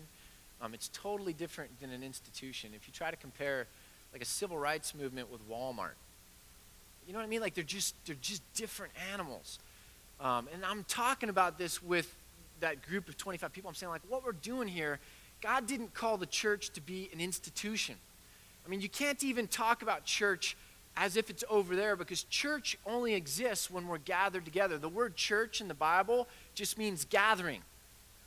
Um, 0.61 0.73
it's 0.73 0.89
totally 0.89 1.31
different 1.31 1.79
than 1.79 1.91
an 1.91 2.03
institution. 2.03 2.71
If 2.75 2.85
you 2.85 2.93
try 2.93 3.11
to 3.11 3.15
compare 3.15 3.65
like 4.11 4.21
a 4.21 4.25
civil 4.25 4.57
rights 4.57 4.93
movement 4.93 5.31
with 5.31 5.39
Walmart, 5.49 5.93
you 7.07 7.13
know 7.13 7.19
what 7.19 7.25
I 7.25 7.29
mean? 7.29 7.39
Like 7.39 7.53
they're 7.53 7.63
just 7.63 7.95
they're 8.05 8.17
just 8.19 8.41
different 8.55 8.91
animals. 9.13 9.57
Um, 10.19 10.49
and 10.53 10.65
I'm 10.65 10.83
talking 10.83 11.29
about 11.29 11.57
this 11.57 11.81
with 11.81 12.13
that 12.59 12.85
group 12.85 13.07
of 13.07 13.15
25 13.15 13.53
people. 13.53 13.69
I'm 13.69 13.75
saying 13.75 13.89
like 13.89 14.01
what 14.09 14.25
we're 14.25 14.33
doing 14.33 14.67
here. 14.67 14.99
God 15.39 15.65
didn't 15.65 15.93
call 15.93 16.17
the 16.17 16.25
church 16.25 16.71
to 16.71 16.81
be 16.81 17.09
an 17.13 17.21
institution. 17.21 17.95
I 18.65 18.69
mean, 18.69 18.81
you 18.81 18.89
can't 18.89 19.23
even 19.23 19.47
talk 19.47 19.81
about 19.81 20.03
church 20.03 20.57
as 20.99 21.15
if 21.15 21.29
it's 21.29 21.45
over 21.49 21.77
there 21.77 21.95
because 21.95 22.23
church 22.23 22.77
only 22.85 23.13
exists 23.13 23.71
when 23.71 23.87
we're 23.87 23.97
gathered 23.99 24.43
together. 24.43 24.77
The 24.77 24.89
word 24.89 25.15
church 25.15 25.61
in 25.61 25.69
the 25.69 25.73
Bible 25.73 26.27
just 26.53 26.77
means 26.77 27.05
gathering. 27.05 27.61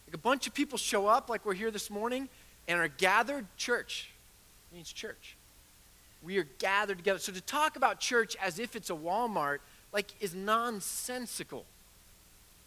Like 0.06 0.14
a 0.14 0.18
bunch 0.18 0.46
of 0.46 0.54
people 0.54 0.78
show 0.78 1.06
up, 1.06 1.28
like 1.28 1.44
we're 1.44 1.52
here 1.52 1.70
this 1.70 1.90
morning, 1.90 2.30
and 2.66 2.80
are 2.80 2.88
gathered. 2.88 3.44
Church 3.58 4.10
means 4.72 4.90
church. 4.90 5.36
We 6.22 6.38
are 6.38 6.46
gathered 6.58 6.96
together. 6.96 7.18
So 7.18 7.30
to 7.32 7.42
talk 7.42 7.76
about 7.76 8.00
church 8.00 8.36
as 8.40 8.58
if 8.58 8.74
it's 8.74 8.88
a 8.88 8.94
Walmart, 8.94 9.58
like, 9.92 10.10
is 10.20 10.34
nonsensical 10.34 11.66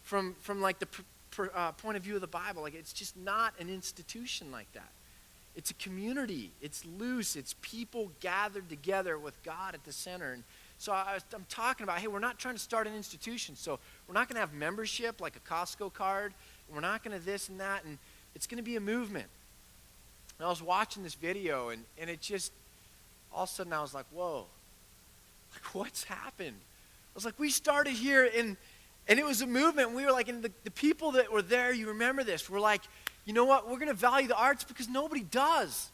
from, 0.04 0.36
from 0.40 0.60
like 0.60 0.78
the 0.78 0.86
pr- 0.86 1.02
pr- 1.32 1.46
uh, 1.52 1.72
point 1.72 1.96
of 1.96 2.04
view 2.04 2.14
of 2.14 2.20
the 2.20 2.28
Bible. 2.28 2.62
Like, 2.62 2.76
it's 2.76 2.92
just 2.92 3.16
not 3.16 3.54
an 3.58 3.68
institution 3.68 4.52
like 4.52 4.72
that. 4.74 4.88
It's 5.56 5.70
a 5.70 5.74
community. 5.74 6.52
It's 6.60 6.84
loose. 6.84 7.34
It's 7.34 7.54
people 7.62 8.12
gathered 8.20 8.68
together 8.68 9.18
with 9.18 9.42
God 9.42 9.74
at 9.74 9.84
the 9.84 9.92
center. 9.92 10.32
And 10.32 10.44
so 10.78 10.92
I, 10.92 11.18
am 11.34 11.46
talking 11.48 11.84
about, 11.84 11.98
hey, 11.98 12.08
we're 12.08 12.18
not 12.18 12.38
trying 12.38 12.54
to 12.54 12.60
start 12.60 12.86
an 12.86 12.94
institution. 12.94 13.56
So 13.56 13.78
we're 14.06 14.14
not 14.14 14.28
going 14.28 14.34
to 14.34 14.40
have 14.40 14.52
membership 14.52 15.20
like 15.20 15.34
a 15.34 15.50
Costco 15.50 15.94
card. 15.94 16.34
We're 16.72 16.80
not 16.80 17.02
going 17.02 17.18
to 17.18 17.24
this 17.24 17.48
and 17.48 17.58
that. 17.60 17.84
And 17.84 17.96
it's 18.34 18.46
going 18.46 18.58
to 18.58 18.62
be 18.62 18.76
a 18.76 18.80
movement. 18.80 19.28
And 20.38 20.46
I 20.46 20.50
was 20.50 20.62
watching 20.62 21.02
this 21.02 21.14
video, 21.14 21.70
and, 21.70 21.82
and 21.98 22.10
it 22.10 22.20
just, 22.20 22.52
all 23.32 23.44
of 23.44 23.48
a 23.48 23.52
sudden 23.52 23.72
I 23.72 23.80
was 23.80 23.94
like, 23.94 24.04
whoa, 24.12 24.44
like 25.54 25.64
what's 25.74 26.04
happened? 26.04 26.56
I 26.58 27.14
was 27.14 27.24
like, 27.24 27.38
we 27.38 27.48
started 27.48 27.94
here, 27.94 28.28
and, 28.36 28.58
and 29.08 29.18
it 29.18 29.24
was 29.24 29.40
a 29.40 29.46
movement. 29.46 29.88
And 29.88 29.96
we 29.96 30.04
were 30.04 30.12
like, 30.12 30.28
and 30.28 30.42
the, 30.42 30.52
the 30.64 30.70
people 30.70 31.12
that 31.12 31.32
were 31.32 31.40
there, 31.40 31.72
you 31.72 31.88
remember 31.88 32.22
this, 32.22 32.50
were 32.50 32.60
like, 32.60 32.82
you 33.26 33.32
know 33.32 33.44
what? 33.44 33.68
We're 33.68 33.76
going 33.76 33.88
to 33.88 33.94
value 33.94 34.28
the 34.28 34.36
arts 34.36 34.64
because 34.64 34.88
nobody 34.88 35.22
does. 35.22 35.90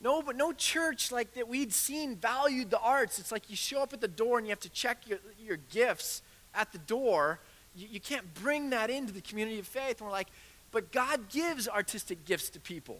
No, 0.00 0.22
but 0.22 0.36
no 0.36 0.52
church 0.52 1.10
like 1.10 1.34
that 1.34 1.48
we'd 1.48 1.72
seen 1.72 2.14
valued 2.14 2.70
the 2.70 2.78
arts. 2.78 3.18
It's 3.18 3.32
like 3.32 3.50
you 3.50 3.56
show 3.56 3.82
up 3.82 3.92
at 3.92 4.00
the 4.00 4.08
door 4.08 4.38
and 4.38 4.46
you 4.46 4.52
have 4.52 4.60
to 4.60 4.70
check 4.70 5.08
your, 5.08 5.18
your 5.44 5.58
gifts 5.70 6.22
at 6.54 6.72
the 6.72 6.78
door. 6.78 7.40
You, 7.74 7.88
you 7.90 8.00
can't 8.00 8.32
bring 8.34 8.70
that 8.70 8.88
into 8.88 9.12
the 9.12 9.20
community 9.20 9.58
of 9.58 9.66
faith. 9.66 10.00
And 10.00 10.06
we're 10.06 10.12
like, 10.12 10.28
but 10.70 10.92
God 10.92 11.28
gives 11.28 11.68
artistic 11.68 12.24
gifts 12.24 12.50
to 12.50 12.60
people. 12.60 12.98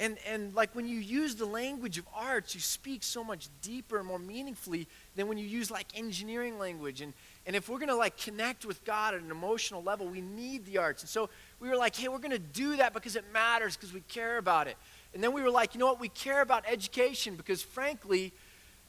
And, 0.00 0.16
and 0.28 0.54
like 0.54 0.74
when 0.74 0.86
you 0.86 0.98
use 0.98 1.34
the 1.34 1.46
language 1.46 1.98
of 1.98 2.06
arts, 2.14 2.54
you 2.54 2.60
speak 2.60 3.02
so 3.02 3.24
much 3.24 3.48
deeper 3.62 3.98
and 3.98 4.06
more 4.06 4.18
meaningfully 4.18 4.86
than 5.16 5.26
when 5.26 5.38
you 5.38 5.46
use 5.46 5.70
like 5.70 5.86
engineering 5.96 6.58
language. 6.58 7.00
And, 7.00 7.12
and 7.46 7.56
if 7.56 7.68
we're 7.68 7.78
going 7.78 7.88
to 7.88 7.96
like 7.96 8.16
connect 8.16 8.64
with 8.64 8.84
God 8.84 9.14
at 9.14 9.20
an 9.20 9.30
emotional 9.30 9.82
level, 9.82 10.06
we 10.06 10.20
need 10.20 10.66
the 10.66 10.78
arts. 10.78 11.02
And 11.02 11.08
so 11.08 11.30
we 11.60 11.68
were 11.68 11.76
like, 11.76 11.96
hey, 11.96 12.08
we're 12.08 12.18
going 12.18 12.30
to 12.30 12.38
do 12.38 12.76
that 12.76 12.94
because 12.94 13.16
it 13.16 13.24
matters, 13.32 13.76
because 13.76 13.92
we 13.92 14.00
care 14.02 14.38
about 14.38 14.68
it. 14.68 14.76
And 15.14 15.22
then 15.22 15.32
we 15.32 15.42
were 15.42 15.50
like, 15.50 15.74
you 15.74 15.80
know 15.80 15.86
what? 15.86 16.00
We 16.00 16.08
care 16.08 16.40
about 16.40 16.64
education 16.68 17.34
because, 17.34 17.62
frankly, 17.62 18.32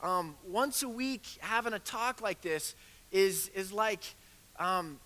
um, 0.01 0.35
once 0.47 0.83
a 0.83 0.89
week 0.89 1.23
having 1.39 1.73
a 1.73 1.79
talk 1.79 2.21
like 2.21 2.41
this 2.41 2.75
is, 3.11 3.49
is 3.55 3.71
like 3.71 4.03
um, 4.57 4.99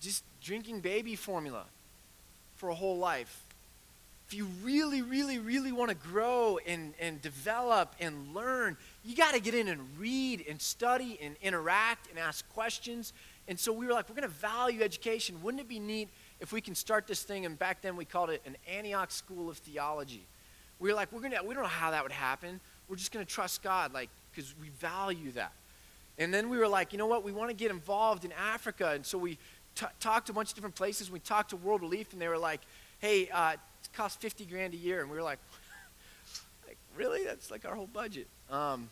just 0.00 0.24
drinking 0.40 0.80
baby 0.80 1.16
formula 1.16 1.64
for 2.56 2.68
a 2.68 2.74
whole 2.74 2.98
life. 2.98 3.44
If 4.28 4.34
you 4.34 4.46
really, 4.62 5.02
really, 5.02 5.38
really 5.38 5.72
want 5.72 5.90
to 5.90 5.96
grow 5.96 6.58
and, 6.66 6.94
and 6.98 7.20
develop 7.20 7.94
and 8.00 8.34
learn, 8.34 8.78
you 9.04 9.14
got 9.14 9.34
to 9.34 9.40
get 9.40 9.54
in 9.54 9.68
and 9.68 9.80
read 9.98 10.44
and 10.48 10.60
study 10.60 11.18
and 11.20 11.36
interact 11.42 12.08
and 12.08 12.18
ask 12.18 12.48
questions. 12.54 13.12
And 13.46 13.58
so 13.60 13.72
we 13.72 13.86
were 13.86 13.92
like, 13.92 14.08
we're 14.08 14.14
going 14.14 14.28
to 14.28 14.34
value 14.34 14.82
education. 14.82 15.42
Wouldn't 15.42 15.60
it 15.60 15.68
be 15.68 15.78
neat 15.80 16.08
if 16.42 16.52
we 16.52 16.60
can 16.60 16.74
start 16.74 17.06
this 17.06 17.22
thing, 17.22 17.46
and 17.46 17.56
back 17.56 17.80
then 17.82 17.94
we 17.94 18.04
called 18.04 18.28
it 18.28 18.42
an 18.44 18.56
Antioch 18.68 19.12
School 19.12 19.48
of 19.48 19.56
Theology. 19.58 20.26
We 20.80 20.90
were 20.90 20.96
like, 20.96 21.12
we're 21.12 21.20
gonna, 21.20 21.40
we 21.44 21.54
don't 21.54 21.62
know 21.62 21.68
how 21.68 21.92
that 21.92 22.02
would 22.02 22.10
happen. 22.10 22.58
We're 22.88 22.96
just 22.96 23.12
gonna 23.12 23.24
trust 23.24 23.62
God, 23.62 23.94
like, 23.94 24.10
because 24.34 24.52
we 24.60 24.68
value 24.70 25.30
that. 25.32 25.52
And 26.18 26.34
then 26.34 26.50
we 26.50 26.58
were 26.58 26.66
like, 26.66 26.92
you 26.92 26.98
know 26.98 27.06
what? 27.06 27.22
We 27.22 27.30
want 27.30 27.50
to 27.50 27.54
get 27.54 27.70
involved 27.70 28.24
in 28.24 28.32
Africa, 28.32 28.90
and 28.90 29.06
so 29.06 29.18
we 29.18 29.38
t- 29.76 29.86
talked 30.00 30.26
to 30.26 30.32
a 30.32 30.34
bunch 30.34 30.48
of 30.48 30.56
different 30.56 30.74
places. 30.74 31.12
We 31.12 31.20
talked 31.20 31.50
to 31.50 31.56
World 31.56 31.80
Relief, 31.80 32.12
and 32.12 32.20
they 32.20 32.28
were 32.28 32.36
like, 32.36 32.60
hey, 32.98 33.28
uh, 33.30 33.52
it 33.52 33.92
costs 33.92 34.18
50 34.20 34.44
grand 34.46 34.74
a 34.74 34.76
year, 34.76 35.00
and 35.00 35.08
we 35.08 35.16
were 35.16 35.22
like, 35.22 35.38
like 36.66 36.76
really? 36.96 37.24
That's 37.24 37.52
like 37.52 37.64
our 37.64 37.76
whole 37.76 37.86
budget. 37.86 38.26
Um, 38.50 38.90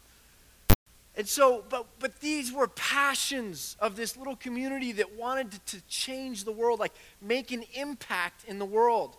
and 1.17 1.29
so, 1.29 1.65
but, 1.69 1.87
but 1.99 2.21
these 2.21 2.53
were 2.53 2.69
passions 2.69 3.77
of 3.81 3.97
this 3.97 4.17
little 4.17 4.37
community 4.37 4.93
that 4.93 5.17
wanted 5.17 5.51
to, 5.51 5.61
to 5.77 5.81
change 5.89 6.45
the 6.45 6.53
world, 6.53 6.79
like 6.79 6.93
make 7.21 7.51
an 7.51 7.65
impact 7.75 8.45
in 8.45 8.59
the 8.59 8.65
world. 8.65 9.17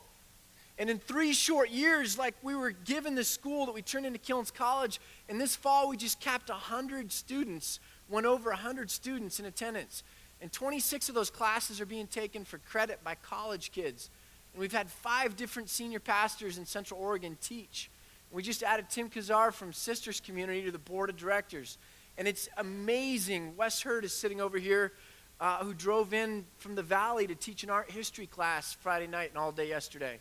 And 0.77 0.89
in 0.89 0.99
three 0.99 1.33
short 1.33 1.69
years, 1.69 2.17
like 2.17 2.33
we 2.41 2.55
were 2.55 2.71
given 2.71 3.13
this 3.13 3.27
school 3.27 3.65
that 3.65 3.73
we 3.73 3.81
turned 3.81 4.05
into 4.05 4.19
Kilns 4.19 4.51
College, 4.51 4.99
and 5.29 5.39
this 5.39 5.55
fall 5.55 5.89
we 5.89 5.97
just 5.97 6.19
capped 6.19 6.49
100 6.49 7.11
students, 7.11 7.79
went 8.09 8.25
over 8.25 8.49
100 8.49 8.89
students 8.89 9.39
in 9.39 9.45
attendance. 9.45 10.03
And 10.41 10.51
26 10.51 11.09
of 11.09 11.15
those 11.15 11.29
classes 11.29 11.79
are 11.79 11.85
being 11.85 12.07
taken 12.07 12.45
for 12.45 12.57
credit 12.57 13.03
by 13.03 13.15
college 13.15 13.71
kids. 13.71 14.09
And 14.53 14.61
we've 14.61 14.71
had 14.71 14.89
five 14.89 15.35
different 15.35 15.69
senior 15.69 15.99
pastors 15.99 16.57
in 16.57 16.65
Central 16.65 16.99
Oregon 16.99 17.37
teach. 17.41 17.91
We 18.31 18.43
just 18.43 18.63
added 18.63 18.89
Tim 18.89 19.09
Kazar 19.09 19.53
from 19.53 19.73
Sisters 19.73 20.21
Community 20.21 20.63
to 20.63 20.71
the 20.71 20.79
board 20.79 21.09
of 21.09 21.17
directors. 21.17 21.77
And 22.17 22.27
it's 22.27 22.47
amazing. 22.57 23.57
Wes 23.57 23.81
Hurd 23.81 24.05
is 24.05 24.13
sitting 24.13 24.39
over 24.39 24.57
here, 24.57 24.93
uh, 25.41 25.63
who 25.63 25.73
drove 25.73 26.13
in 26.13 26.45
from 26.57 26.75
the 26.75 26.83
valley 26.83 27.27
to 27.27 27.35
teach 27.35 27.63
an 27.63 27.69
art 27.69 27.91
history 27.91 28.27
class 28.27 28.73
Friday 28.73 29.07
night 29.07 29.29
and 29.29 29.37
all 29.37 29.51
day 29.51 29.67
yesterday. 29.67 30.19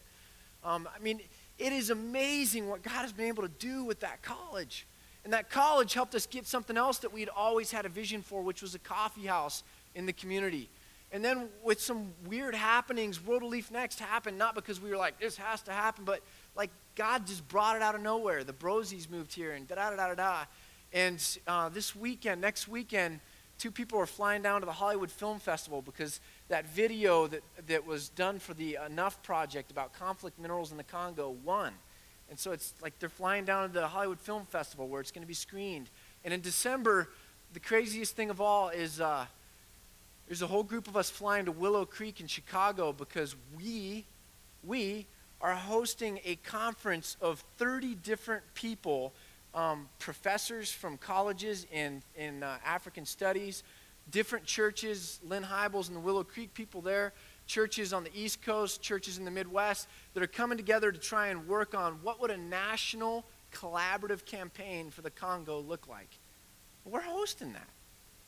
Um, 0.64 0.88
I 0.94 1.00
mean, 1.00 1.20
it 1.58 1.72
is 1.72 1.90
amazing 1.90 2.68
what 2.68 2.82
God 2.82 3.02
has 3.02 3.12
been 3.12 3.28
able 3.28 3.44
to 3.44 3.48
do 3.48 3.84
with 3.84 4.00
that 4.00 4.22
college. 4.22 4.86
And 5.24 5.32
that 5.32 5.48
college 5.48 5.94
helped 5.94 6.14
us 6.14 6.26
get 6.26 6.46
something 6.46 6.76
else 6.76 6.98
that 6.98 7.12
we'd 7.12 7.28
always 7.28 7.70
had 7.70 7.86
a 7.86 7.88
vision 7.88 8.22
for, 8.22 8.42
which 8.42 8.60
was 8.60 8.74
a 8.74 8.78
coffee 8.78 9.26
house 9.26 9.62
in 9.94 10.06
the 10.06 10.12
community. 10.12 10.68
And 11.12 11.24
then 11.24 11.48
with 11.64 11.80
some 11.80 12.12
weird 12.26 12.54
happenings, 12.54 13.24
World 13.24 13.42
Relief 13.42 13.70
Next 13.70 13.98
happened, 13.98 14.38
not 14.38 14.54
because 14.54 14.80
we 14.80 14.90
were 14.90 14.96
like, 14.96 15.20
this 15.20 15.36
has 15.36 15.60
to 15.62 15.72
happen, 15.72 16.04
but 16.04 16.22
like 16.54 16.70
God 16.96 17.26
just 17.26 17.46
brought 17.48 17.76
it 17.76 17.82
out 17.82 17.94
of 17.94 18.02
nowhere. 18.02 18.44
The 18.44 18.52
Brosies 18.52 19.10
moved 19.10 19.34
here 19.34 19.52
and 19.52 19.66
da 19.66 19.76
da 19.76 19.90
da 19.90 20.08
da 20.08 20.14
da. 20.14 20.44
And 20.92 21.38
uh, 21.46 21.68
this 21.68 21.94
weekend, 21.94 22.40
next 22.40 22.66
weekend, 22.68 23.20
two 23.58 23.70
people 23.70 23.98
are 23.98 24.06
flying 24.06 24.42
down 24.42 24.60
to 24.60 24.66
the 24.66 24.72
Hollywood 24.72 25.10
Film 25.10 25.38
Festival 25.38 25.82
because 25.82 26.20
that 26.48 26.66
video 26.66 27.26
that, 27.28 27.42
that 27.66 27.86
was 27.86 28.08
done 28.08 28.38
for 28.38 28.54
the 28.54 28.78
Enough 28.86 29.22
Project 29.22 29.70
about 29.70 29.92
conflict 29.92 30.38
minerals 30.38 30.72
in 30.72 30.76
the 30.76 30.84
Congo 30.84 31.36
won. 31.44 31.72
And 32.28 32.38
so 32.38 32.52
it's 32.52 32.74
like 32.80 32.98
they're 32.98 33.08
flying 33.08 33.44
down 33.44 33.68
to 33.68 33.80
the 33.80 33.88
Hollywood 33.88 34.20
Film 34.20 34.46
Festival 34.46 34.88
where 34.88 35.00
it's 35.00 35.10
going 35.10 35.22
to 35.22 35.28
be 35.28 35.34
screened. 35.34 35.90
And 36.24 36.32
in 36.32 36.40
December, 36.40 37.08
the 37.52 37.60
craziest 37.60 38.16
thing 38.16 38.30
of 38.30 38.40
all 38.40 38.68
is 38.68 39.00
uh, 39.00 39.26
there's 40.26 40.42
a 40.42 40.46
whole 40.46 40.62
group 40.62 40.86
of 40.86 40.96
us 40.96 41.10
flying 41.10 41.44
to 41.46 41.52
Willow 41.52 41.84
Creek 41.84 42.20
in 42.20 42.28
Chicago 42.28 42.92
because 42.92 43.34
we, 43.58 44.06
we 44.64 45.06
are 45.40 45.54
hosting 45.54 46.20
a 46.24 46.36
conference 46.36 47.16
of 47.20 47.42
30 47.58 47.94
different 47.96 48.42
people, 48.54 49.12
um, 49.54 49.88
professors 49.98 50.70
from 50.70 50.96
colleges 50.98 51.66
in, 51.72 52.02
in 52.16 52.42
uh, 52.42 52.58
African 52.64 53.06
studies, 53.06 53.62
different 54.10 54.44
churches, 54.44 55.20
Lynn 55.26 55.42
Hybels 55.42 55.88
and 55.88 55.96
the 55.96 56.00
Willow 56.00 56.24
Creek 56.24 56.52
people 56.52 56.80
there, 56.80 57.12
churches 57.46 57.92
on 57.92 58.04
the 58.04 58.10
East 58.14 58.42
Coast, 58.42 58.82
churches 58.82 59.18
in 59.18 59.24
the 59.24 59.30
Midwest 59.30 59.88
that 60.14 60.22
are 60.22 60.28
coming 60.28 60.58
together 60.58 60.92
to 60.92 60.98
try 60.98 61.28
and 61.28 61.48
work 61.48 61.74
on 61.74 61.94
what 62.02 62.20
would 62.20 62.30
a 62.30 62.36
national 62.36 63.24
collaborative 63.52 64.24
campaign 64.24 64.90
for 64.90 65.02
the 65.02 65.10
Congo 65.10 65.58
look 65.60 65.88
like. 65.88 66.18
We're 66.84 67.00
hosting 67.00 67.52
that. 67.54 67.68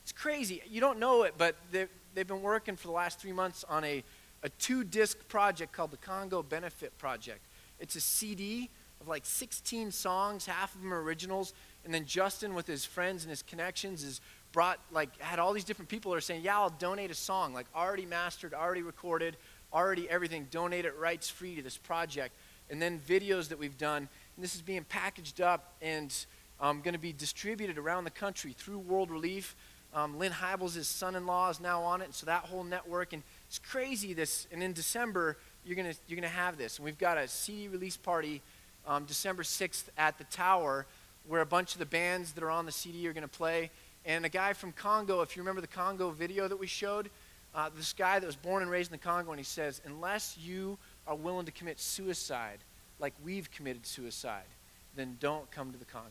It's 0.03 0.12
crazy. 0.12 0.62
You 0.68 0.81
don't 0.81 0.98
know 0.98 1.22
it, 1.22 1.35
but 1.38 1.57
they've, 1.70 1.88
they've 2.14 2.27
been 2.27 2.42
working 2.42 2.77
for 2.77 2.88
the 2.88 2.92
last 2.92 3.20
three 3.20 3.33
months 3.33 3.64
on 3.68 3.85
a, 3.85 4.03
a 4.42 4.48
two 4.48 4.85
disc 4.85 5.28
project 5.28 5.72
called 5.72 5.90
the 5.90 5.96
Congo 5.96 6.42
Benefit 6.42 6.96
Project. 6.98 7.40
It's 7.78 7.96
a 7.96 8.00
CD 8.00 8.70
of 9.00 9.09
like 9.09 9.26
16 9.26 9.90
songs, 9.90 10.46
half 10.46 10.74
of 10.74 10.81
them 10.81 10.92
originals. 10.94 11.52
And 11.85 11.92
then 11.92 12.07
Justin, 12.07 12.55
with 12.55 12.66
his 12.66 12.85
friends 12.85 13.24
and 13.24 13.31
his 13.31 13.42
connections, 13.42 14.05
is 14.05 14.20
brought, 14.52 14.78
like, 14.92 15.20
had 15.20 15.38
all 15.38 15.52
these 15.52 15.64
different 15.64 15.88
people 15.88 16.12
that 16.12 16.18
are 16.18 16.22
saying, 16.22 16.42
Yeah, 16.44 16.59
I'll 16.59 16.70
donate 16.70 17.11
a 17.11 17.14
song, 17.14 17.52
like 17.52 17.66
already 17.74 18.07
mastered, 18.07 18.55
already 18.55 18.83
recorded, 18.83 19.37
already 19.72 20.09
everything, 20.09 20.46
donate 20.50 20.85
it 20.85 20.96
rights 20.96 21.28
free 21.28 21.57
to 21.57 21.62
this 21.62 21.76
project. 21.76 22.35
And 22.70 22.81
then 22.81 23.00
videos 23.00 23.48
that 23.48 23.59
we've 23.59 23.76
done. 23.76 24.09
And 24.37 24.44
this 24.44 24.55
is 24.55 24.62
being 24.62 24.85
packaged 24.85 25.40
up 25.40 25.74
and 25.83 26.14
um, 26.61 26.81
going 26.81 26.94
to 26.94 27.00
be 27.00 27.12
distributed 27.12 27.76
around 27.76 28.05
the 28.05 28.11
country 28.11 28.55
through 28.57 28.78
World 28.78 29.11
Relief. 29.11 29.57
Um, 29.94 30.18
Lynn 30.18 30.33
Hybels' 30.33 30.83
son-in-law 30.85 31.50
is 31.50 31.61
now 31.61 31.83
on 31.83 32.00
it, 32.00 32.07
and 32.07 32.14
so 32.14 32.24
that 32.26 32.44
whole 32.44 32.64
network. 32.64 33.12
And 33.12 33.22
it's 33.52 33.58
crazy. 33.58 34.14
This 34.14 34.46
and 34.50 34.62
in 34.62 34.72
December 34.72 35.36
you're 35.62 35.76
gonna 35.76 35.92
you're 36.08 36.16
gonna 36.16 36.28
have 36.28 36.56
this. 36.56 36.78
And 36.78 36.86
we've 36.86 36.96
got 36.96 37.18
a 37.18 37.28
CD 37.28 37.68
release 37.68 37.98
party 37.98 38.40
um, 38.86 39.04
December 39.04 39.42
6th 39.42 39.84
at 39.98 40.16
the 40.16 40.24
Tower, 40.24 40.86
where 41.28 41.42
a 41.42 41.46
bunch 41.46 41.74
of 41.74 41.78
the 41.78 41.84
bands 41.84 42.32
that 42.32 42.42
are 42.42 42.50
on 42.50 42.64
the 42.64 42.72
CD 42.72 43.06
are 43.08 43.12
gonna 43.12 43.28
play. 43.28 43.70
And 44.06 44.24
a 44.24 44.30
guy 44.30 44.54
from 44.54 44.72
Congo, 44.72 45.20
if 45.20 45.36
you 45.36 45.42
remember 45.42 45.60
the 45.60 45.66
Congo 45.66 46.12
video 46.12 46.48
that 46.48 46.56
we 46.56 46.66
showed, 46.66 47.10
uh, 47.54 47.68
this 47.76 47.92
guy 47.92 48.18
that 48.18 48.24
was 48.26 48.36
born 48.36 48.62
and 48.62 48.70
raised 48.70 48.90
in 48.90 48.92
the 48.92 49.04
Congo, 49.04 49.32
and 49.32 49.38
he 49.38 49.44
says, 49.44 49.82
unless 49.84 50.38
you 50.38 50.78
are 51.06 51.14
willing 51.14 51.44
to 51.44 51.52
commit 51.52 51.78
suicide, 51.78 52.60
like 53.00 53.12
we've 53.22 53.50
committed 53.50 53.84
suicide, 53.84 54.48
then 54.96 55.18
don't 55.20 55.50
come 55.50 55.72
to 55.72 55.78
the 55.78 55.84
Congo. 55.84 56.08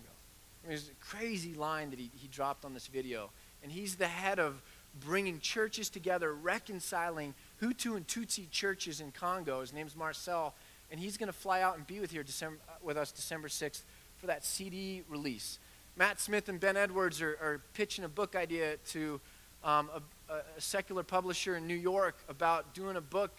I 0.63 0.67
mean, 0.67 0.77
it's 0.77 0.89
a 0.89 1.03
crazy 1.03 1.55
line 1.55 1.89
that 1.89 1.97
he, 1.97 2.11
he 2.15 2.27
dropped 2.27 2.65
on 2.65 2.75
this 2.75 2.85
video. 2.85 3.31
And 3.63 3.71
he's 3.71 3.95
the 3.95 4.07
head 4.07 4.39
of 4.39 4.61
bringing 4.99 5.39
churches 5.39 5.89
together, 5.89 6.33
reconciling 6.33 7.33
Hutu 7.61 7.95
and 7.95 8.07
Tutsi 8.07 8.49
churches 8.49 9.01
in 9.01 9.11
Congo. 9.11 9.61
His 9.61 9.73
name's 9.73 9.95
Marcel. 9.95 10.53
And 10.91 10.99
he's 10.99 11.17
going 11.17 11.27
to 11.27 11.33
fly 11.33 11.61
out 11.61 11.77
and 11.77 11.87
be 11.87 11.99
with, 11.99 12.11
here 12.11 12.23
December, 12.23 12.59
uh, 12.67 12.73
with 12.81 12.97
us 12.97 13.11
December 13.11 13.47
6th 13.47 13.83
for 14.17 14.27
that 14.27 14.43
CD 14.43 15.03
release. 15.09 15.57
Matt 15.95 16.19
Smith 16.19 16.49
and 16.49 16.59
Ben 16.59 16.75
Edwards 16.75 17.21
are, 17.21 17.37
are 17.41 17.61
pitching 17.73 18.03
a 18.03 18.09
book 18.09 18.35
idea 18.35 18.77
to 18.89 19.21
um, 19.63 19.89
a, 20.29 20.33
a, 20.33 20.41
secular 20.61 21.03
publisher 21.03 21.55
in 21.55 21.67
New 21.67 21.75
York 21.75 22.17
about 22.27 22.73
doing 22.73 22.95
a 22.95 23.01
book 23.01 23.31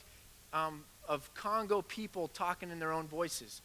um, 0.52 0.84
of 1.08 1.32
Congo 1.34 1.82
people 1.82 2.28
talking 2.28 2.70
in 2.70 2.78
their 2.78 2.92
own 2.92 3.06
voices, 3.06 3.60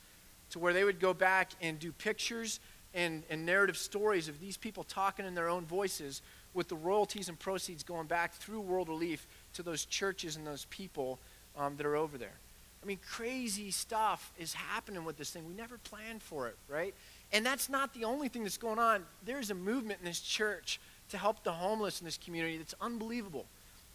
to 0.50 0.60
where 0.60 0.74
they 0.74 0.84
would 0.84 1.00
go 1.00 1.14
back 1.14 1.52
and 1.62 1.80
do 1.80 1.92
pictures 1.92 2.60
and, 2.94 3.24
and 3.30 3.46
narrative 3.46 3.78
stories 3.78 4.28
of 4.28 4.40
these 4.40 4.58
people 4.58 4.84
talking 4.84 5.26
in 5.26 5.36
their 5.36 5.50
own 5.50 5.66
voices 5.66 6.22
with 6.58 6.68
the 6.68 6.76
royalties 6.76 7.30
and 7.30 7.38
proceeds 7.38 7.84
going 7.84 8.08
back 8.08 8.34
through 8.34 8.60
World 8.60 8.90
Relief 8.90 9.28
to 9.54 9.64
those 9.64 9.86
churches 9.86 10.36
and 10.36 10.46
those 10.46 10.66
people 10.66 11.20
um, 11.56 11.78
that 11.78 11.86
are 11.86 11.96
over 11.96 12.18
there. 12.18 12.34
I 12.82 12.86
mean, 12.86 13.00
crazy 13.08 13.70
stuff 13.70 14.34
is 14.40 14.54
happening 14.54 15.06
with 15.06 15.18
this 15.18 15.30
thing. 15.30 15.48
We 15.48 15.54
never 15.54 15.78
planned 15.78 16.24
for 16.24 16.48
it, 16.48 16.58
right? 16.68 16.96
And 17.32 17.46
that's 17.46 17.70
not 17.70 17.94
the 17.94 18.06
only 18.06 18.28
thing 18.28 18.44
that's 18.44 18.58
going 18.58 18.80
on. 18.80 19.04
There's 19.24 19.52
a 19.52 19.56
movement 19.56 20.00
in 20.00 20.06
this 20.06 20.20
church 20.20 20.80
to 21.10 21.18
help 21.18 21.44
the 21.44 21.52
homeless 21.52 22.02
in 22.02 22.06
this 22.06 22.18
community 22.18 22.58
that's 22.58 22.76
unbelievable. 22.82 23.46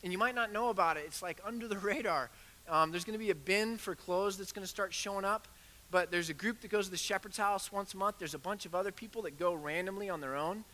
And 0.05 0.13
you 0.13 0.19
might 0.19 0.35
not 0.35 0.53
know 0.53 0.71
about 0.71 0.97
it. 0.97 1.05
It's 1.07 1.23
like 1.23 1.41
under 1.45 1.67
the 1.67 1.79
radar. 1.79 2.31
Um, 2.69 2.93
there's 2.93 3.05
going 3.05 3.19
to 3.19 3.25
be 3.25 3.31
a 3.31 3.35
bin 3.35 3.77
for 3.77 3.97
clothes 3.97 4.37
that's 4.39 4.53
going 4.53 4.65
to 4.65 4.71
start 4.71 4.95
showing 4.95 5.25
up. 5.25 5.49
But 5.91 6.11
there's 6.11 6.31
a 6.31 6.35
group 6.35 6.61
that 6.61 6.71
goes 6.71 6.87
to 6.87 6.91
the 6.93 6.97
shepherd's 6.97 7.37
house 7.37 7.73
once 7.73 7.93
a 7.93 7.97
month. 7.97 8.17
There's 8.19 8.35
a 8.35 8.39
bunch 8.39 8.67
of 8.67 8.75
other 8.75 8.93
people 8.93 9.23
that 9.23 9.39
go 9.39 9.53
randomly 9.53 10.09
on 10.09 10.21
their 10.21 10.37
own. 10.37 10.65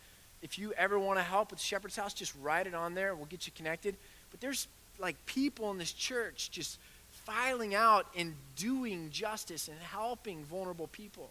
If 0.41 0.57
you 0.57 0.73
ever 0.73 0.97
want 0.97 1.19
to 1.19 1.23
help 1.23 1.51
with 1.51 1.59
shepherd's 1.59 1.95
house, 1.95 2.13
just 2.13 2.33
write 2.41 2.67
it 2.67 2.73
on 2.73 2.93
there. 2.93 3.15
We'll 3.15 3.25
get 3.25 3.45
you 3.45 3.53
connected. 3.55 3.95
But 4.31 4.39
there's 4.39 4.67
like 4.97 5.15
people 5.25 5.71
in 5.71 5.77
this 5.77 5.91
church 5.91 6.51
just 6.51 6.79
filing 7.25 7.75
out 7.75 8.07
and 8.15 8.33
doing 8.55 9.09
justice 9.11 9.67
and 9.67 9.77
helping 9.79 10.43
vulnerable 10.45 10.87
people. 10.87 11.29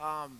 Um, 0.00 0.38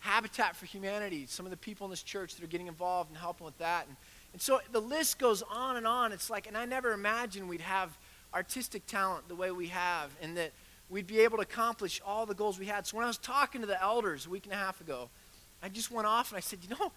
Habitat 0.00 0.54
for 0.54 0.66
Humanity, 0.66 1.26
some 1.26 1.46
of 1.46 1.50
the 1.50 1.56
people 1.56 1.86
in 1.86 1.90
this 1.90 2.02
church 2.02 2.34
that 2.34 2.44
are 2.44 2.48
getting 2.48 2.66
involved 2.66 3.10
and 3.10 3.18
helping 3.18 3.46
with 3.46 3.56
that. 3.58 3.86
And, 3.86 3.96
and 4.32 4.42
so 4.42 4.60
the 4.70 4.80
list 4.80 5.18
goes 5.18 5.42
on 5.42 5.76
and 5.76 5.86
on. 5.86 6.12
It's 6.12 6.28
like, 6.28 6.46
and 6.46 6.58
I 6.58 6.66
never 6.66 6.92
imagined 6.92 7.48
we'd 7.48 7.62
have 7.62 7.96
artistic 8.34 8.86
talent 8.86 9.28
the 9.28 9.34
way 9.34 9.50
we 9.50 9.68
have 9.68 10.10
and 10.20 10.36
that 10.36 10.52
we'd 10.90 11.06
be 11.06 11.20
able 11.20 11.38
to 11.38 11.42
accomplish 11.42 12.02
all 12.04 12.26
the 12.26 12.34
goals 12.34 12.58
we 12.58 12.66
had. 12.66 12.86
So 12.86 12.96
when 12.96 13.04
I 13.04 13.08
was 13.08 13.16
talking 13.16 13.62
to 13.62 13.66
the 13.66 13.80
elders 13.82 14.26
a 14.26 14.30
week 14.30 14.44
and 14.44 14.52
a 14.52 14.56
half 14.56 14.80
ago, 14.80 15.08
I 15.62 15.68
just 15.70 15.90
went 15.90 16.06
off 16.06 16.30
and 16.30 16.36
I 16.36 16.40
said, 16.40 16.58
you 16.62 16.76
know, 16.76 16.92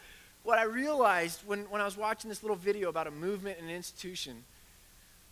what 0.47 0.57
I 0.57 0.63
realized 0.63 1.41
when, 1.45 1.63
when 1.69 1.81
I 1.81 1.83
was 1.83 1.97
watching 1.97 2.29
this 2.29 2.41
little 2.41 2.55
video 2.55 2.87
about 2.87 3.05
a 3.05 3.11
movement 3.11 3.57
and 3.59 3.67
an 3.69 3.75
institution 3.75 4.45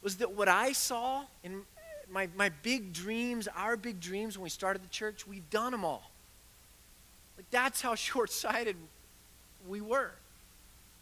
was 0.01 0.17
that 0.17 0.33
what 0.33 0.49
I 0.49 0.73
saw 0.73 1.23
in 1.41 1.61
my, 2.11 2.27
my 2.35 2.49
big 2.63 2.91
dreams, 2.91 3.47
our 3.55 3.77
big 3.77 4.01
dreams 4.01 4.37
when 4.37 4.43
we 4.43 4.49
started 4.49 4.83
the 4.83 4.89
church, 4.89 5.25
we've 5.25 5.49
done 5.49 5.71
them 5.71 5.85
all. 5.85 6.11
Like 7.37 7.49
that's 7.49 7.79
how 7.79 7.95
short-sighted 8.09 8.75
we 9.65 9.79
were. 9.79 10.11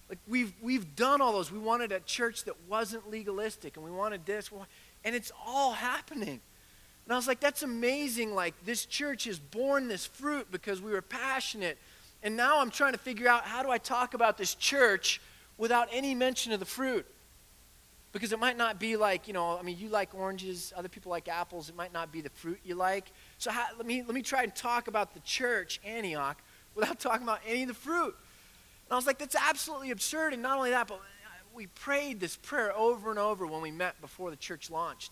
Like 0.09 0.19
we've 0.27 0.53
we've 0.61 0.95
done 0.95 1.19
all 1.19 1.31
those. 1.31 1.51
We 1.51 1.57
wanted 1.57 1.91
a 1.91 1.99
church 2.01 2.43
that 2.43 2.53
wasn't 2.69 3.09
legalistic, 3.09 3.77
and 3.77 3.85
we 3.85 3.89
wanted 3.89 4.27
this, 4.27 4.51
and 5.03 5.15
it's 5.15 5.31
all 5.43 5.71
happening. 5.71 6.39
And 7.05 7.13
I 7.13 7.15
was 7.15 7.27
like, 7.27 7.39
that's 7.39 7.63
amazing. 7.63 8.35
Like 8.35 8.53
this 8.63 8.85
church 8.85 9.23
has 9.23 9.39
borne 9.39 9.87
this 9.87 10.05
fruit 10.05 10.51
because 10.51 10.83
we 10.83 10.91
were 10.91 11.01
passionate. 11.01 11.79
And 12.23 12.37
now 12.37 12.61
I'm 12.61 12.71
trying 12.71 12.93
to 12.93 12.97
figure 12.97 13.27
out 13.27 13.43
how 13.43 13.61
do 13.61 13.69
I 13.69 13.77
talk 13.77 14.13
about 14.13 14.37
this 14.37 14.55
church 14.55 15.21
without 15.57 15.89
any 15.91 16.15
mention 16.15 16.53
of 16.53 16.59
the 16.59 16.65
fruit? 16.65 17.05
Because 18.13 18.31
it 18.31 18.39
might 18.39 18.57
not 18.57 18.79
be 18.79 18.95
like, 18.95 19.27
you 19.27 19.33
know, 19.33 19.57
I 19.57 19.61
mean, 19.61 19.77
you 19.77 19.89
like 19.89 20.15
oranges, 20.15 20.71
other 20.75 20.87
people 20.87 21.09
like 21.09 21.27
apples. 21.27 21.67
It 21.67 21.75
might 21.75 21.91
not 21.91 22.11
be 22.11 22.21
the 22.21 22.29
fruit 22.29 22.59
you 22.63 22.75
like. 22.75 23.11
So 23.39 23.51
how, 23.51 23.65
let, 23.77 23.85
me, 23.85 24.03
let 24.03 24.13
me 24.13 24.21
try 24.21 24.43
and 24.43 24.55
talk 24.55 24.87
about 24.87 25.13
the 25.13 25.19
church, 25.21 25.81
Antioch, 25.83 26.41
without 26.75 26.99
talking 27.01 27.23
about 27.23 27.41
any 27.45 27.63
of 27.63 27.67
the 27.67 27.73
fruit. 27.73 28.15
And 28.85 28.91
I 28.91 28.95
was 28.95 29.05
like, 29.05 29.17
that's 29.17 29.35
absolutely 29.35 29.91
absurd. 29.91 30.31
And 30.33 30.41
not 30.41 30.57
only 30.57 30.69
that, 30.69 30.87
but 30.87 31.01
we 31.53 31.67
prayed 31.67 32.19
this 32.19 32.37
prayer 32.37 32.75
over 32.75 33.09
and 33.09 33.19
over 33.19 33.45
when 33.45 33.61
we 33.61 33.71
met 33.71 33.99
before 33.99 34.29
the 34.29 34.37
church 34.37 34.69
launched. 34.69 35.11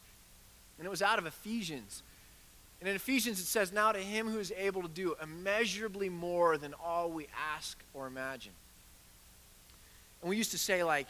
And 0.78 0.86
it 0.86 0.90
was 0.90 1.02
out 1.02 1.20
of 1.20 1.26
Ephesians. 1.26 2.04
And 2.82 2.90
in 2.90 2.96
Ephesians, 2.96 3.40
it 3.40 3.46
says, 3.46 3.72
Now 3.72 3.92
to 3.92 4.00
him 4.00 4.28
who 4.28 4.40
is 4.40 4.52
able 4.58 4.82
to 4.82 4.88
do 4.88 5.16
immeasurably 5.22 6.10
more 6.10 6.58
than 6.58 6.74
all 6.84 7.12
we 7.12 7.28
ask 7.56 7.78
or 7.94 8.08
imagine. 8.08 8.54
And 10.22 10.30
we 10.30 10.36
used 10.36 10.52
to 10.52 10.58
say, 10.58 10.84
like, 10.84 11.08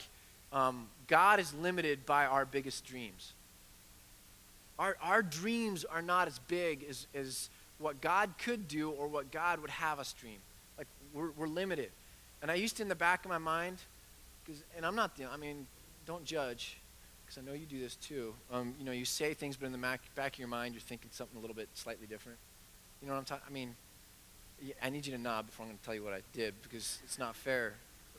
um, 0.51 0.87
God 1.07 1.39
is 1.39 1.53
limited 1.53 2.05
by 2.05 2.25
our 2.25 2.45
biggest 2.45 2.85
dreams. 2.85 3.31
Our, 4.77 4.97
our 5.01 5.21
dreams 5.21 5.85
are 5.85 6.01
not 6.01 6.27
as 6.27 6.39
big 6.39 6.85
as, 6.89 7.07
as 7.15 7.49
what 7.79 8.01
God 8.01 8.31
could 8.37 8.67
do 8.67 8.91
or 8.91 9.07
what 9.07 9.31
God 9.31 9.61
would 9.61 9.69
have 9.69 9.97
us 9.97 10.13
dream. 10.13 10.37
Like, 10.77 10.87
we're, 11.13 11.31
we're 11.31 11.47
limited. 11.47 11.89
And 12.41 12.51
I 12.51 12.55
used 12.55 12.77
to, 12.77 12.83
in 12.83 12.89
the 12.89 12.95
back 12.95 13.23
of 13.23 13.29
my 13.29 13.37
mind, 13.37 13.77
because, 14.43 14.61
and 14.75 14.85
I'm 14.85 14.95
not 14.95 15.15
the, 15.15 15.25
I 15.25 15.37
mean, 15.37 15.67
don't 16.05 16.25
judge, 16.25 16.77
because 17.31 17.41
I 17.41 17.49
know 17.49 17.57
you 17.57 17.65
do 17.65 17.79
this 17.79 17.95
too. 17.95 18.33
Um, 18.51 18.73
you 18.77 18.83
know, 18.83 18.91
you 18.91 19.05
say 19.05 19.33
things, 19.33 19.55
but 19.55 19.65
in 19.65 19.71
the 19.71 19.77
back, 19.77 20.01
of 20.17 20.39
your 20.39 20.49
mind, 20.49 20.73
you're 20.73 20.81
thinking 20.81 21.09
something 21.13 21.37
a 21.37 21.39
little 21.39 21.55
bit 21.55 21.69
slightly 21.73 22.05
different. 22.05 22.37
You 23.01 23.07
know 23.07 23.13
what 23.13 23.19
I'm 23.19 23.25
talking? 23.25 23.43
I 23.47 23.51
mean, 23.51 23.75
I 24.83 24.89
need 24.89 25.05
you 25.05 25.13
to 25.13 25.17
nod 25.17 25.45
before 25.45 25.63
I'm 25.63 25.69
going 25.69 25.77
to 25.77 25.85
tell 25.85 25.95
you 25.95 26.03
what 26.03 26.13
I 26.13 26.21
did 26.33 26.53
because 26.61 26.99
it's 27.05 27.17
not 27.17 27.35
fair. 27.37 27.75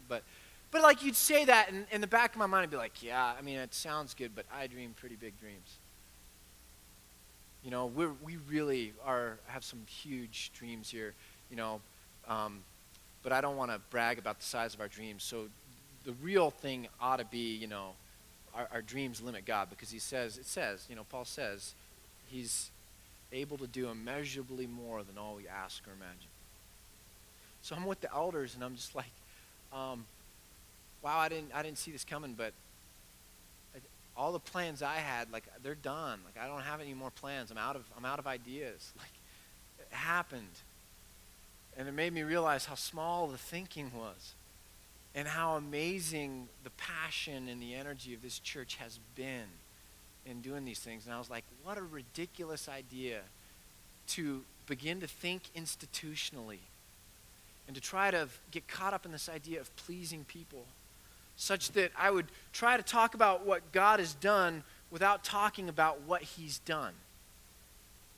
But, 0.09 0.22
but 0.70 0.81
like 0.83 1.05
you'd 1.05 1.16
say 1.16 1.44
that, 1.44 1.70
and 1.70 1.85
in 1.92 2.01
the 2.01 2.07
back 2.07 2.33
of 2.33 2.38
my 2.38 2.46
mind, 2.46 2.62
I'd 2.62 2.70
be 2.70 2.79
like, 2.79 3.03
yeah, 3.03 3.35
I 3.38 3.42
mean, 3.42 3.59
it 3.59 3.75
sounds 3.75 4.14
good, 4.14 4.31
but 4.35 4.46
I 4.53 4.66
dream 4.66 4.94
pretty 4.98 5.16
big 5.16 5.38
dreams. 5.38 5.77
You 7.62 7.70
know, 7.70 7.87
we 7.87 8.07
we 8.25 8.38
really 8.48 8.92
are 9.05 9.38
have 9.46 9.62
some 9.62 9.81
huge 9.87 10.51
dreams 10.53 10.90
here. 10.90 11.14
You 11.48 11.57
know, 11.57 11.81
um, 12.27 12.61
but 13.22 13.33
I 13.33 13.40
don't 13.40 13.57
want 13.57 13.70
to 13.70 13.79
brag 13.90 14.18
about 14.18 14.40
the 14.40 14.44
size 14.44 14.75
of 14.75 14.81
our 14.81 14.88
dreams. 14.88 15.22
So 15.22 15.44
the 16.05 16.12
real 16.14 16.51
thing 16.51 16.88
ought 17.01 17.18
to 17.18 17.25
be, 17.25 17.55
you 17.55 17.68
know, 17.68 17.90
our, 18.55 18.69
our 18.73 18.83
dreams 18.83 19.21
limit 19.21 19.45
God 19.45 19.71
because 19.71 19.91
He 19.91 19.99
says 19.99 20.38
it 20.38 20.47
says, 20.47 20.87
you 20.88 20.97
know, 20.97 21.05
Paul 21.11 21.25
says, 21.25 21.75
He's 22.29 22.71
able 23.33 23.59
to 23.59 23.67
do 23.67 23.88
immeasurably 23.88 24.67
more 24.67 25.03
than 25.03 25.19
all 25.19 25.37
we 25.37 25.49
ask 25.49 25.87
or 25.87 25.93
imagine. 25.93 26.29
So 27.62 27.77
I'm 27.77 27.87
with 27.87 28.01
the 28.01 28.12
elders, 28.12 28.55
and 28.55 28.65
I'm 28.65 28.75
just 28.75 28.95
like, 28.95 29.12
um, 29.73 30.05
wow, 31.03 31.19
I 31.19 31.29
didn't 31.29 31.53
I 31.55 31.62
didn't 31.62 31.79
see 31.79 31.91
this 31.91 32.05
coming, 32.05 32.35
but 32.37 32.53
all 34.17 34.33
the 34.33 34.38
plans 34.41 34.83
I 34.83 34.97
had, 34.97 35.33
like 35.33 35.45
they're 35.62 35.75
done. 35.75 36.21
Like 36.25 36.43
I 36.43 36.47
don't 36.47 36.62
have 36.62 36.81
any 36.81 36.95
more 36.95 37.11
plans. 37.11 37.51
I'm 37.51 37.59
out 37.59 37.77
of 37.77 37.85
I'm 37.97 38.05
out 38.05 38.19
of 38.19 38.27
ideas. 38.27 38.93
Like 38.99 39.11
it 39.91 39.95
happened. 39.95 40.61
And 41.77 41.88
it 41.88 41.93
made 41.93 42.12
me 42.12 42.23
realize 42.23 42.67
how 42.67 42.75
small 42.75 43.29
the 43.29 43.38
thinking 43.38 43.91
was 43.97 44.35
and 45.14 45.29
how 45.29 45.57
amazing 45.57 46.48
the 46.64 46.70
passion 46.70 47.48
and 47.48 47.61
the 47.62 47.75
energy 47.75 48.14
of 48.14 48.22
this 48.22 48.38
church 48.38 48.77
has 48.77 48.98
been 49.14 49.48
in 50.25 50.40
doing 50.40 50.64
these 50.64 50.79
things. 50.79 51.05
And 51.05 51.14
I 51.14 51.18
was 51.18 51.29
like, 51.29 51.44
what 51.62 51.77
a 51.77 51.83
ridiculous 51.83 52.68
idea 52.68 53.20
to 54.09 54.42
begin 54.66 55.01
to 55.01 55.07
think 55.07 55.42
institutionally 55.57 56.61
and 57.66 57.75
to 57.75 57.81
try 57.81 58.11
to 58.11 58.29
get 58.51 58.66
caught 58.68 58.94
up 58.94 59.05
in 59.05 59.12
this 59.12 59.29
idea 59.29 59.61
of 59.61 59.75
pleasing 59.77 60.25
people 60.25 60.64
such 61.37 61.72
that 61.72 61.90
I 61.98 62.11
would 62.11 62.27
try 62.53 62.77
to 62.77 62.83
talk 62.83 63.14
about 63.14 63.46
what 63.46 63.72
God 63.72 64.01
has 64.01 64.14
done 64.14 64.62
without 64.90 65.25
talking 65.25 65.68
about 65.68 66.03
what 66.03 66.22
He's 66.22 66.59
done. 66.61 66.92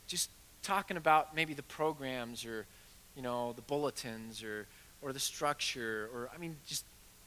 Just 0.07 0.31
talking 0.63 0.97
about 0.97 1.35
maybe 1.35 1.55
the 1.55 1.63
programs 1.63 2.45
or, 2.45 2.67
you 3.17 3.23
know, 3.23 3.53
the 3.53 3.63
bulletins 3.63 4.43
or, 4.43 4.67
or 5.05 5.13
the 5.13 5.21
structure 5.21 6.09
or, 6.15 6.31
I 6.35 6.39
mean, 6.39 6.57
just 6.67 6.85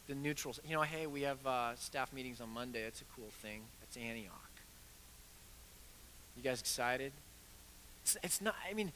the 0.08 0.16
neutrals. 0.16 0.60
You 0.68 0.76
know, 0.76 0.82
hey, 0.82 1.06
we 1.06 1.22
have 1.22 1.46
uh, 1.46 1.76
staff 1.76 2.12
meetings 2.12 2.42
on 2.42 2.50
Monday. 2.50 2.84
That's 2.84 3.02
a 3.02 3.06
cool 3.16 3.30
thing. 3.42 3.62
That's 3.80 3.96
Antioch. 3.96 4.34
You 6.36 6.44
guys 6.44 6.60
excited? 6.60 7.12
It's, 8.02 8.18
it's 8.24 8.42
not, 8.42 8.56
I 8.70 8.74
mean, 8.74 8.92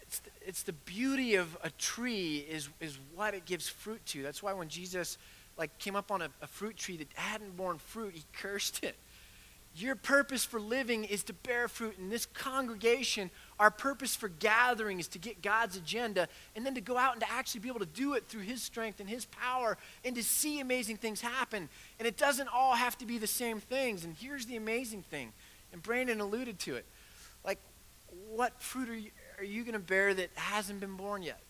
it's 0.00 0.20
the, 0.20 0.30
it's 0.46 0.62
the 0.62 0.72
beauty 0.72 1.34
of 1.34 1.56
a 1.62 1.70
tree 1.70 2.46
is, 2.48 2.68
is 2.80 2.98
what 3.14 3.34
it 3.34 3.44
gives 3.44 3.68
fruit 3.68 4.04
to. 4.06 4.22
That's 4.22 4.42
why 4.42 4.52
when 4.52 4.68
Jesus 4.68 5.18
like 5.58 5.76
came 5.78 5.96
up 5.96 6.10
on 6.10 6.22
a, 6.22 6.28
a 6.42 6.46
fruit 6.46 6.76
tree 6.76 6.96
that 6.96 7.08
hadn't 7.14 7.56
borne 7.56 7.78
fruit, 7.78 8.14
he 8.14 8.24
cursed 8.32 8.82
it. 8.82 8.96
Your 9.74 9.94
purpose 9.94 10.44
for 10.44 10.58
living 10.58 11.04
is 11.04 11.22
to 11.24 11.34
bear 11.34 11.68
fruit. 11.68 11.96
In 11.98 12.08
this 12.08 12.24
congregation, 12.24 13.30
our 13.58 13.70
purpose 13.70 14.14
for 14.14 14.28
gathering 14.28 15.00
is 15.00 15.08
to 15.08 15.18
get 15.18 15.42
God's 15.42 15.76
agenda 15.76 16.28
and 16.54 16.64
then 16.64 16.74
to 16.74 16.80
go 16.80 16.96
out 16.96 17.12
and 17.12 17.20
to 17.22 17.30
actually 17.30 17.60
be 17.60 17.68
able 17.68 17.80
to 17.80 17.86
do 17.86 18.14
it 18.14 18.26
through 18.28 18.42
His 18.42 18.62
strength 18.62 19.00
and 19.00 19.08
His 19.08 19.24
power 19.26 19.78
and 20.04 20.14
to 20.16 20.22
see 20.22 20.60
amazing 20.60 20.96
things 20.96 21.20
happen. 21.20 21.68
And 21.98 22.06
it 22.06 22.16
doesn't 22.16 22.48
all 22.48 22.74
have 22.74 22.98
to 22.98 23.06
be 23.06 23.18
the 23.18 23.26
same 23.26 23.60
things. 23.60 24.04
And 24.04 24.14
here's 24.14 24.46
the 24.46 24.56
amazing 24.56 25.02
thing, 25.02 25.32
and 25.72 25.82
Brandon 25.82 26.20
alluded 26.20 26.58
to 26.60 26.76
it. 26.76 26.84
Like, 27.44 27.58
what 28.30 28.60
fruit 28.60 28.88
are 28.88 28.96
you, 28.96 29.10
are 29.38 29.44
you 29.44 29.62
going 29.62 29.74
to 29.74 29.78
bear 29.78 30.12
that 30.14 30.30
hasn't 30.34 30.80
been 30.80 30.96
born 30.96 31.22
yet? 31.22 31.40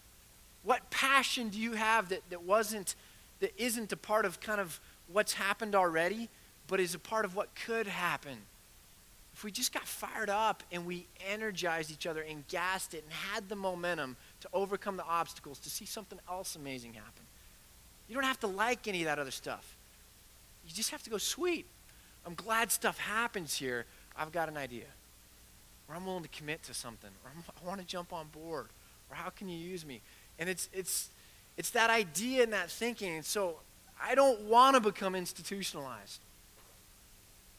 What 0.62 0.90
passion 0.90 1.48
do 1.48 1.58
you 1.58 1.72
have 1.72 2.08
that, 2.08 2.22
that 2.30 2.42
wasn't 2.42 2.96
that 3.40 3.52
isn't 3.56 3.92
a 3.92 3.96
part 3.96 4.24
of 4.24 4.40
kind 4.40 4.60
of 4.60 4.80
what's 5.12 5.34
happened 5.34 5.74
already, 5.74 6.28
but 6.66 6.80
is 6.80 6.94
a 6.94 6.98
part 6.98 7.24
of 7.24 7.36
what 7.36 7.54
could 7.54 7.86
happen. 7.86 8.38
If 9.37 9.44
we 9.44 9.51
just 9.51 9.70
got 9.70 9.87
fired 9.87 10.31
up 10.31 10.62
and 10.72 10.87
we 10.87 11.07
energized 11.31 11.90
each 11.90 12.07
other 12.07 12.22
and 12.22 12.49
gassed 12.49 12.94
it 12.94 13.05
and 13.05 13.12
had 13.12 13.51
the 13.51 13.55
momentum 13.55 14.16
to 14.40 14.49
overcome 14.55 14.96
the 14.96 15.05
obstacles, 15.05 15.59
to 15.59 15.68
see 15.68 15.85
something 15.85 16.18
else 16.27 16.57
amazing 16.57 16.94
happen. 16.94 17.22
You 18.09 18.14
don't 18.14 18.25
have 18.25 18.40
to 18.40 18.46
like 18.46 18.88
any 18.88 19.03
of 19.03 19.05
that 19.05 19.18
other 19.18 19.31
stuff. 19.31 19.77
You 20.66 20.72
just 20.72 20.90
have 20.90 21.03
to 21.03 21.11
go, 21.11 21.18
sweet. 21.18 21.66
I'm 22.25 22.33
glad 22.33 22.72
stuff 22.72 22.99
happens 22.99 23.55
here. 23.55 23.85
I've 24.16 24.33
got 24.33 24.49
an 24.49 24.57
idea. 24.57 24.87
Or 25.87 25.96
I'm 25.96 26.07
willing 26.07 26.22
to 26.22 26.31
commit 26.31 26.62
to 26.62 26.72
something. 26.72 27.11
Or 27.22 27.31
i 27.31 27.68
want 27.68 27.79
to 27.79 27.87
jump 27.87 28.14
on 28.14 28.29
board. 28.29 28.68
Or 29.11 29.16
how 29.16 29.29
can 29.29 29.51
you 29.51 29.59
use 29.59 29.85
me? 29.85 30.01
And 30.38 30.49
it's, 30.49 30.70
it's, 30.72 31.11
it's 31.59 31.68
that 31.70 31.90
idea 31.90 32.42
and 32.42 32.55
that 32.55 32.70
thinking. 32.70 33.16
And 33.16 33.25
so 33.25 33.57
I 34.03 34.14
don't 34.14 34.44
want 34.44 34.77
to 34.77 34.81
become 34.81 35.14
institutionalized. 35.14 36.20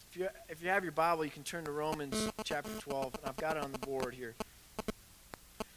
If 0.10 0.18
you, 0.18 0.30
if 0.50 0.64
you 0.64 0.70
have 0.70 0.84
your 0.84 0.92
Bible, 0.92 1.26
you 1.26 1.32
can 1.32 1.44
turn 1.44 1.66
to 1.66 1.72
Romans 1.72 2.32
chapter 2.44 2.72
12. 2.80 3.16
And 3.16 3.26
I've 3.26 3.38
got 3.38 3.58
it 3.58 3.64
on 3.64 3.72
the 3.72 3.80
board 3.80 4.14
here. 4.14 4.36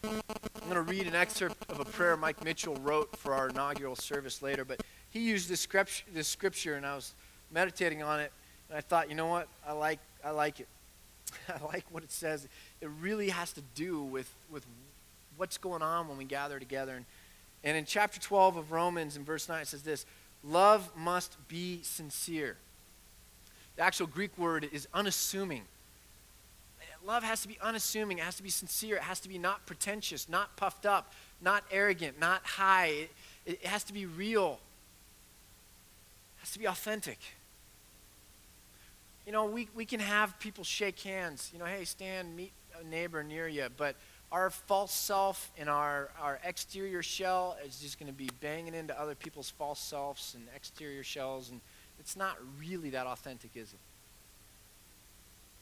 I'm 0.04 0.20
going 0.64 0.74
to 0.74 0.82
read 0.82 1.06
an 1.06 1.14
excerpt 1.14 1.70
of 1.70 1.80
a 1.80 1.84
prayer 1.84 2.16
Mike 2.16 2.44
Mitchell 2.44 2.76
wrote 2.76 3.16
for 3.16 3.34
our 3.34 3.48
inaugural 3.48 3.96
service 3.96 4.42
later. 4.42 4.64
But 4.64 4.82
he 5.10 5.20
used 5.20 5.48
this 5.48 5.60
scripture, 5.60 6.04
this 6.14 6.28
scripture 6.28 6.76
and 6.76 6.86
I 6.86 6.94
was 6.94 7.14
meditating 7.50 8.02
on 8.02 8.20
it. 8.20 8.32
And 8.68 8.78
I 8.78 8.80
thought, 8.80 9.08
you 9.08 9.14
know 9.14 9.26
what? 9.26 9.48
I 9.66 9.72
like, 9.72 9.98
I 10.24 10.30
like 10.30 10.60
it. 10.60 10.68
I 11.48 11.64
like 11.64 11.84
what 11.90 12.02
it 12.02 12.12
says. 12.12 12.48
It 12.80 12.88
really 13.00 13.30
has 13.30 13.52
to 13.52 13.62
do 13.74 14.02
with, 14.02 14.32
with 14.50 14.64
what's 15.36 15.58
going 15.58 15.82
on 15.82 16.08
when 16.08 16.16
we 16.16 16.24
gather 16.24 16.58
together. 16.58 16.94
And 16.94 17.04
and 17.62 17.76
in 17.76 17.84
chapter 17.84 18.18
12 18.20 18.56
of 18.56 18.72
Romans, 18.72 19.16
in 19.16 19.24
verse 19.24 19.48
9, 19.48 19.62
it 19.62 19.68
says 19.68 19.82
this 19.82 20.06
Love 20.42 20.90
must 20.96 21.36
be 21.48 21.80
sincere. 21.82 22.56
The 23.80 23.86
actual 23.86 24.08
Greek 24.08 24.36
word 24.36 24.68
is 24.72 24.86
unassuming. 24.92 25.62
Love 27.02 27.22
has 27.22 27.40
to 27.40 27.48
be 27.48 27.56
unassuming. 27.62 28.18
It 28.18 28.24
has 28.24 28.36
to 28.36 28.42
be 28.42 28.50
sincere. 28.50 28.96
It 28.96 29.04
has 29.04 29.20
to 29.20 29.28
be 29.30 29.38
not 29.38 29.64
pretentious, 29.64 30.28
not 30.28 30.54
puffed 30.54 30.84
up, 30.84 31.14
not 31.40 31.64
arrogant, 31.70 32.20
not 32.20 32.44
high. 32.44 32.88
It, 32.88 33.10
it 33.46 33.64
has 33.64 33.82
to 33.84 33.94
be 33.94 34.04
real. 34.04 34.58
It 36.36 36.40
has 36.40 36.50
to 36.50 36.58
be 36.58 36.66
authentic. 36.66 37.18
You 39.24 39.32
know, 39.32 39.46
we, 39.46 39.66
we 39.74 39.86
can 39.86 40.00
have 40.00 40.38
people 40.40 40.62
shake 40.62 41.00
hands. 41.00 41.48
You 41.50 41.58
know, 41.58 41.64
hey, 41.64 41.86
stand, 41.86 42.36
meet 42.36 42.52
a 42.78 42.86
neighbor 42.86 43.22
near 43.22 43.48
you. 43.48 43.68
But 43.78 43.96
our 44.30 44.50
false 44.50 44.92
self 44.92 45.50
and 45.56 45.70
our, 45.70 46.10
our 46.20 46.38
exterior 46.44 47.02
shell 47.02 47.56
is 47.64 47.80
just 47.80 47.98
going 47.98 48.12
to 48.12 48.18
be 48.18 48.28
banging 48.42 48.74
into 48.74 49.00
other 49.00 49.14
people's 49.14 49.48
false 49.48 49.80
selves 49.80 50.34
and 50.34 50.46
exterior 50.54 51.02
shells, 51.02 51.48
and 51.48 51.62
it's 52.00 52.16
not 52.16 52.36
really 52.58 52.90
that 52.90 53.06
authentic, 53.06 53.50
is 53.54 53.72
it? 53.72 53.78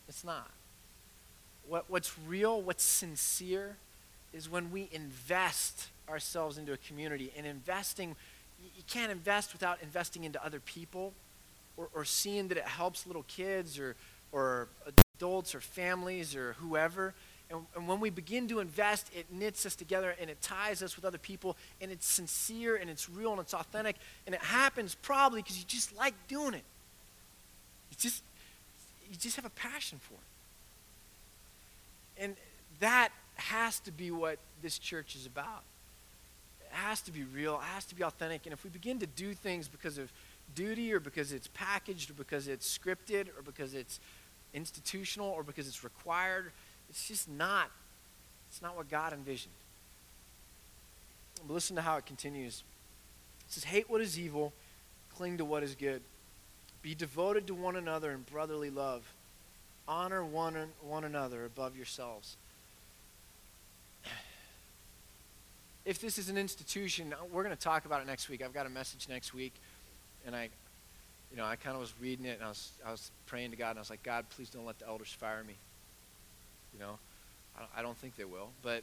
It's 0.08 0.24
not. 0.24 0.50
What, 1.68 1.84
what's 1.88 2.18
real, 2.26 2.62
what's 2.62 2.84
sincere, 2.84 3.76
is 4.32 4.48
when 4.48 4.70
we 4.70 4.88
invest 4.92 5.88
ourselves 6.08 6.56
into 6.56 6.72
a 6.72 6.76
community. 6.76 7.32
And 7.36 7.46
investing, 7.46 8.16
you 8.76 8.82
can't 8.88 9.12
invest 9.12 9.52
without 9.52 9.78
investing 9.82 10.24
into 10.24 10.42
other 10.44 10.60
people 10.60 11.12
or, 11.76 11.88
or 11.94 12.04
seeing 12.04 12.48
that 12.48 12.56
it 12.56 12.64
helps 12.64 13.06
little 13.06 13.24
kids 13.28 13.78
or, 13.78 13.96
or 14.32 14.68
adults 15.16 15.54
or 15.54 15.60
families 15.60 16.34
or 16.34 16.54
whoever. 16.54 17.14
And, 17.50 17.60
and, 17.74 17.88
when 17.88 18.00
we 18.00 18.10
begin 18.10 18.46
to 18.48 18.60
invest, 18.60 19.10
it 19.16 19.26
knits 19.32 19.64
us 19.64 19.74
together 19.74 20.14
and 20.20 20.28
it 20.28 20.40
ties 20.42 20.82
us 20.82 20.96
with 20.96 21.04
other 21.04 21.18
people, 21.18 21.56
and 21.80 21.90
it's 21.90 22.06
sincere 22.06 22.76
and 22.76 22.90
it's 22.90 23.08
real 23.08 23.32
and 23.32 23.40
it's 23.40 23.54
authentic. 23.54 23.96
And 24.26 24.34
it 24.34 24.42
happens 24.42 24.96
probably 25.00 25.40
because 25.40 25.58
you 25.58 25.64
just 25.66 25.96
like 25.96 26.14
doing 26.28 26.54
it. 26.54 26.64
You 27.90 27.96
just, 27.98 28.22
you 29.10 29.16
just 29.16 29.36
have 29.36 29.46
a 29.46 29.50
passion 29.50 29.98
for 29.98 30.14
it. 30.14 32.24
And 32.24 32.36
that 32.80 33.10
has 33.36 33.80
to 33.80 33.92
be 33.92 34.10
what 34.10 34.38
this 34.62 34.78
church 34.78 35.16
is 35.16 35.24
about. 35.24 35.62
It 36.60 36.72
has 36.72 37.00
to 37.02 37.12
be 37.12 37.24
real, 37.24 37.54
it 37.54 37.74
has 37.74 37.86
to 37.86 37.94
be 37.94 38.04
authentic. 38.04 38.42
And 38.44 38.52
if 38.52 38.62
we 38.62 38.70
begin 38.70 38.98
to 38.98 39.06
do 39.06 39.32
things 39.32 39.68
because 39.68 39.96
of 39.96 40.12
duty 40.54 40.92
or 40.92 41.00
because 41.00 41.32
it's 41.32 41.48
packaged 41.48 42.10
or 42.10 42.14
because 42.14 42.48
it's 42.48 42.78
scripted 42.78 43.28
or 43.28 43.42
because 43.44 43.74
it's 43.74 44.00
institutional 44.54 45.28
or 45.28 45.42
because 45.42 45.68
it's 45.68 45.84
required, 45.84 46.52
it's 46.88 47.06
just 47.08 47.28
not. 47.28 47.70
It's 48.50 48.62
not 48.62 48.76
what 48.76 48.88
God 48.88 49.12
envisioned. 49.12 49.54
But 51.46 51.54
listen 51.54 51.76
to 51.76 51.82
how 51.82 51.96
it 51.96 52.06
continues. 52.06 52.62
It 53.46 53.52
says, 53.52 53.64
Hate 53.64 53.88
what 53.88 54.00
is 54.00 54.18
evil, 54.18 54.52
cling 55.14 55.38
to 55.38 55.44
what 55.44 55.62
is 55.62 55.74
good. 55.74 56.02
Be 56.82 56.94
devoted 56.94 57.46
to 57.48 57.54
one 57.54 57.76
another 57.76 58.12
in 58.12 58.22
brotherly 58.22 58.70
love. 58.70 59.02
Honor 59.86 60.24
one, 60.24 60.54
one 60.82 61.04
another 61.04 61.44
above 61.44 61.76
yourselves. 61.76 62.36
If 65.84 66.00
this 66.00 66.18
is 66.18 66.28
an 66.28 66.36
institution, 66.36 67.14
uh, 67.14 67.24
we're 67.32 67.42
going 67.42 67.56
to 67.56 67.60
talk 67.60 67.86
about 67.86 68.02
it 68.02 68.06
next 68.06 68.28
week. 68.28 68.42
I've 68.42 68.52
got 68.52 68.66
a 68.66 68.70
message 68.70 69.08
next 69.08 69.32
week, 69.32 69.54
and 70.26 70.36
I, 70.36 70.50
you 71.30 71.38
know, 71.38 71.46
I 71.46 71.56
kind 71.56 71.74
of 71.74 71.80
was 71.80 71.94
reading 71.98 72.26
it, 72.26 72.36
and 72.36 72.44
I 72.44 72.48
was, 72.48 72.72
I 72.84 72.90
was 72.90 73.10
praying 73.24 73.52
to 73.52 73.56
God, 73.56 73.70
and 73.70 73.78
I 73.78 73.80
was 73.80 73.88
like, 73.88 74.02
God, 74.02 74.26
please 74.28 74.50
don't 74.50 74.66
let 74.66 74.78
the 74.78 74.86
elders 74.86 75.10
fire 75.18 75.42
me. 75.44 75.54
You 76.74 76.80
know, 76.80 76.98
I 77.76 77.82
don't, 77.82 77.96
think 77.96 78.16
they 78.16 78.24
will. 78.24 78.50
But 78.62 78.82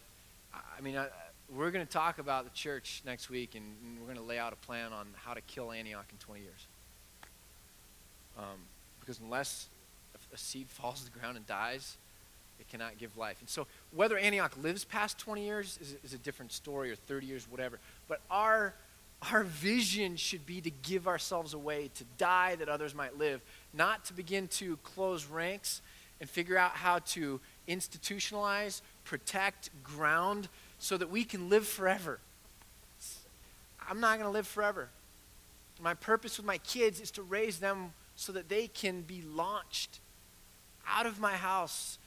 I 0.53 0.81
mean, 0.81 0.97
I, 0.97 1.07
we're 1.55 1.71
going 1.71 1.85
to 1.85 1.91
talk 1.91 2.19
about 2.19 2.43
the 2.43 2.49
church 2.51 3.01
next 3.05 3.29
week, 3.29 3.55
and, 3.55 3.63
and 3.83 3.99
we're 3.99 4.13
going 4.13 4.17
to 4.17 4.23
lay 4.23 4.39
out 4.39 4.53
a 4.53 4.57
plan 4.57 4.91
on 4.91 5.07
how 5.15 5.33
to 5.33 5.41
kill 5.41 5.71
Antioch 5.71 6.05
in 6.11 6.17
20 6.17 6.41
years. 6.41 6.67
Um, 8.37 8.59
because 8.99 9.19
unless 9.19 9.67
a, 10.15 10.35
a 10.35 10.37
seed 10.37 10.67
falls 10.69 11.03
to 11.03 11.11
the 11.11 11.17
ground 11.17 11.37
and 11.37 11.47
dies, 11.47 11.97
it 12.59 12.69
cannot 12.69 12.97
give 12.97 13.17
life. 13.17 13.37
And 13.39 13.49
so, 13.49 13.67
whether 13.93 14.17
Antioch 14.17 14.55
lives 14.61 14.83
past 14.83 15.17
20 15.19 15.45
years 15.45 15.77
is, 15.81 15.95
is 16.03 16.13
a 16.13 16.17
different 16.17 16.51
story, 16.51 16.91
or 16.91 16.95
30 16.95 17.27
years, 17.27 17.47
whatever. 17.49 17.79
But 18.07 18.21
our 18.29 18.73
our 19.31 19.43
vision 19.43 20.17
should 20.17 20.45
be 20.45 20.61
to 20.61 20.69
give 20.69 21.07
ourselves 21.07 21.53
away, 21.53 21.89
to 21.95 22.03
die 22.17 22.55
that 22.55 22.69
others 22.69 22.93
might 22.93 23.17
live, 23.17 23.41
not 23.73 24.05
to 24.05 24.13
begin 24.13 24.47
to 24.47 24.77
close 24.83 25.25
ranks 25.25 25.81
and 26.21 26.29
figure 26.29 26.57
out 26.57 26.71
how 26.71 26.99
to 26.99 27.39
institutionalize, 27.67 28.81
protect, 29.03 29.69
ground 29.83 30.47
so 30.79 30.97
that 30.97 31.09
we 31.09 31.23
can 31.23 31.49
live 31.49 31.67
forever. 31.67 32.19
I'm 33.87 33.99
not 33.99 34.17
going 34.17 34.25
to 34.27 34.33
live 34.33 34.47
forever. 34.47 34.89
My 35.81 35.93
purpose 35.93 36.37
with 36.37 36.45
my 36.45 36.57
kids 36.59 36.99
is 36.99 37.11
to 37.11 37.21
raise 37.21 37.59
them 37.59 37.93
so 38.15 38.31
that 38.31 38.49
they 38.49 38.67
can 38.67 39.01
be 39.01 39.21
launched 39.21 39.99
out 40.87 41.05
of 41.05 41.19
my 41.19 41.33
house. 41.33 41.97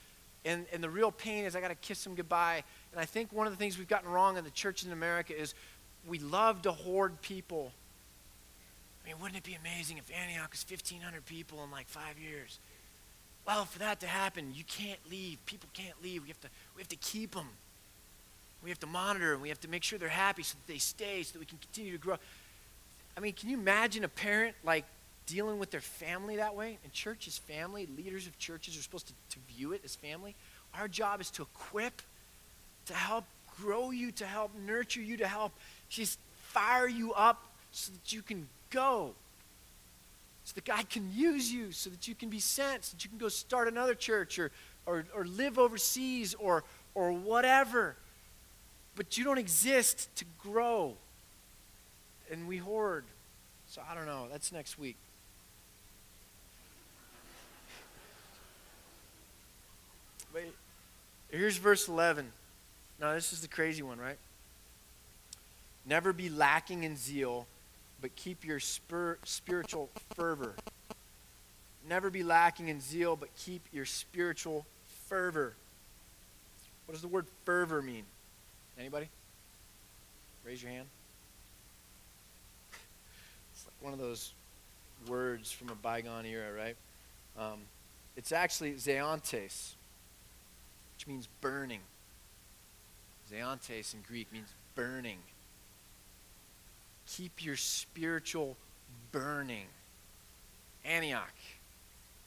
And, 0.44 0.66
and 0.73 0.83
the 0.83 0.90
real 0.90 1.12
pain 1.12 1.44
is 1.44 1.55
I 1.55 1.61
got 1.61 1.68
to 1.68 1.75
kiss 1.75 2.03
them 2.05 2.14
goodbye. 2.14 2.62
And 2.92 3.01
I 3.01 3.05
think 3.05 3.33
one 3.33 3.47
of 3.47 3.53
the 3.53 3.57
things 3.57 3.79
we've 3.79 3.88
gotten 3.88 4.11
wrong 4.11 4.37
in 4.37 4.44
the 4.44 4.51
church 4.51 4.85
in 4.85 4.92
America 4.92 5.38
is 5.38 5.55
we 6.07 6.18
love 6.18 6.62
to 6.62 6.73
hoard 6.73 7.21
people. 7.21 7.73
I 9.05 9.09
mean, 9.09 9.21
wouldn't 9.21 9.37
it 9.37 9.44
be 9.44 9.55
amazing 9.55 9.99
if 9.99 10.11
Antioch 10.11 10.51
was 10.51 10.64
1,500 10.68 11.25
people 11.27 11.62
in 11.64 11.71
like 11.71 11.88
five 11.88 12.18
years? 12.18 12.59
Well, 13.49 13.65
for 13.65 13.79
that 13.79 13.99
to 14.01 14.07
happen, 14.07 14.53
you 14.55 14.63
can't 14.65 14.99
leave. 15.11 15.39
People 15.47 15.71
can't 15.73 15.95
leave. 16.03 16.21
We 16.21 16.29
have 16.29 16.41
to, 16.43 16.49
we 16.77 16.83
have 16.83 16.89
to 16.89 16.97
keep 16.97 17.35
them. 17.35 17.49
We 18.63 18.69
have 18.69 18.79
to 18.81 18.87
monitor 18.87 19.33
them. 19.33 19.41
We 19.41 19.49
have 19.49 19.61
to 19.63 19.69
make 19.69 19.83
sure 19.83 19.99
they're 19.99 20.11
happy 20.11 20.43
so 20.43 20.55
that 20.59 20.71
they 20.71 20.77
stay, 20.77 21.23
so 21.23 21.33
that 21.33 21.39
we 21.39 21.47
can 21.47 21.57
continue 21.57 21.93
to 21.93 21.99
grow. 21.99 22.17
I 23.17 23.21
mean, 23.21 23.33
can 23.33 23.49
you 23.49 23.57
imagine 23.57 24.05
a 24.05 24.09
parent 24.09 24.55
like 24.65 24.85
dealing 25.25 25.59
with 25.59 25.71
their 25.71 25.81
family 25.81 26.37
that 26.37 26.55
way? 26.57 26.77
And 26.85 26.93
church 26.93 27.27
is 27.27 27.39
family. 27.39 27.89
Leaders 27.97 28.27
of 28.27 28.39
churches 28.39 28.77
are 28.77 28.83
supposed 28.83 29.07
to, 29.07 29.15
to 29.31 29.39
view 29.55 29.73
it 29.73 29.81
as 29.83 29.97
family. 29.97 30.35
Our 30.79 30.87
job 30.87 31.23
is 31.23 31.31
to 31.31 31.43
equip, 31.43 32.03
to 32.85 32.93
help 32.93 33.25
grow 33.63 33.93
you, 33.93 34.13
to 34.13 34.27
help 34.27 34.51
nurture 34.67 35.01
you, 35.01 35.17
to 35.17 35.27
help 35.27 35.53
just 35.89 36.19
fire 36.43 36.87
you 36.87 37.15
up 37.15 37.43
so 37.73 37.93
that 37.93 38.13
you 38.13 38.21
can 38.21 38.47
go. 38.69 39.15
So 40.49 40.55
that 40.55 40.65
God 40.65 40.89
can 40.89 41.11
use 41.15 41.53
you, 41.53 41.73
so 41.73 41.91
that 41.91 42.09
you 42.09 42.15
can 42.15 42.31
be 42.31 42.41
sent, 42.41 42.87
so 42.87 42.95
that 42.97 43.05
you 43.05 43.11
can 43.11 43.19
go 43.19 43.29
start 43.29 43.69
another 43.69 43.95
church 43.95 44.39
or, 44.39 44.51
or, 44.87 45.05
or 45.15 45.27
live 45.27 45.59
overseas 45.59 46.33
or, 46.39 46.65
or 46.95 47.13
whatever. 47.13 47.97
But 48.97 49.19
you 49.19 49.25
don't 49.25 49.37
exist 49.37 50.09
to 50.17 50.25
grow. 50.43 50.95
And 52.31 52.49
we 52.49 52.57
hoard. 52.57 53.05
So 53.69 53.83
I 53.91 53.95
don't 53.95 54.07
know. 54.07 54.27
That's 54.33 54.51
next 54.51 54.79
week. 54.79 54.97
But 60.33 60.45
here's 61.31 61.59
verse 61.59 61.89
11. 61.89 62.33
Now, 62.99 63.13
this 63.13 63.35
is 63.35 63.43
the 63.43 63.49
crazy 63.49 63.83
one, 63.83 63.99
right? 63.99 64.17
Never 65.85 66.15
be 66.15 66.31
lacking 66.31 66.85
in 66.85 66.97
zeal, 66.97 67.47
but 68.01 68.15
keep 68.17 68.45
your 68.45 68.61
spir- 68.61 69.19
spiritual 69.25 69.91
fervor. 70.15 70.55
Never 71.89 72.11
be 72.11 72.23
lacking 72.23 72.69
in 72.69 72.81
zeal, 72.81 73.17
but 73.17 73.35
keep 73.37 73.63
your 73.73 73.85
spiritual 73.85 74.67
fervor. 75.09 75.55
What 76.87 76.93
does 76.93 77.03
the 77.03 77.09
word 77.09 77.27
fervor 77.45 77.83
mean? 77.83 78.05
Anybody? 78.79 79.09
Raise 80.45 80.63
your 80.63 80.71
hand. 80.71 80.87
It's 83.53 83.67
like 83.67 83.75
one 83.81 83.93
of 83.93 83.99
those 83.99 84.33
words 85.09 85.51
from 85.51 85.69
a 85.71 85.75
bygone 85.75 86.27
era, 86.27 86.53
right? 86.53 86.77
Um, 87.39 87.61
it's 88.17 88.33
actually 88.33 88.75
zeontes, 88.75 89.75
which 90.97 91.07
means 91.07 91.29
burning. 91.41 91.81
Zeontes 93.31 93.95
in 93.95 94.01
Greek 94.07 94.33
means 94.33 94.49
burning. 94.75 95.19
Keep 97.16 97.44
your 97.44 97.57
spiritual 97.57 98.57
burning. 99.12 99.66
Antioch, 100.85 101.35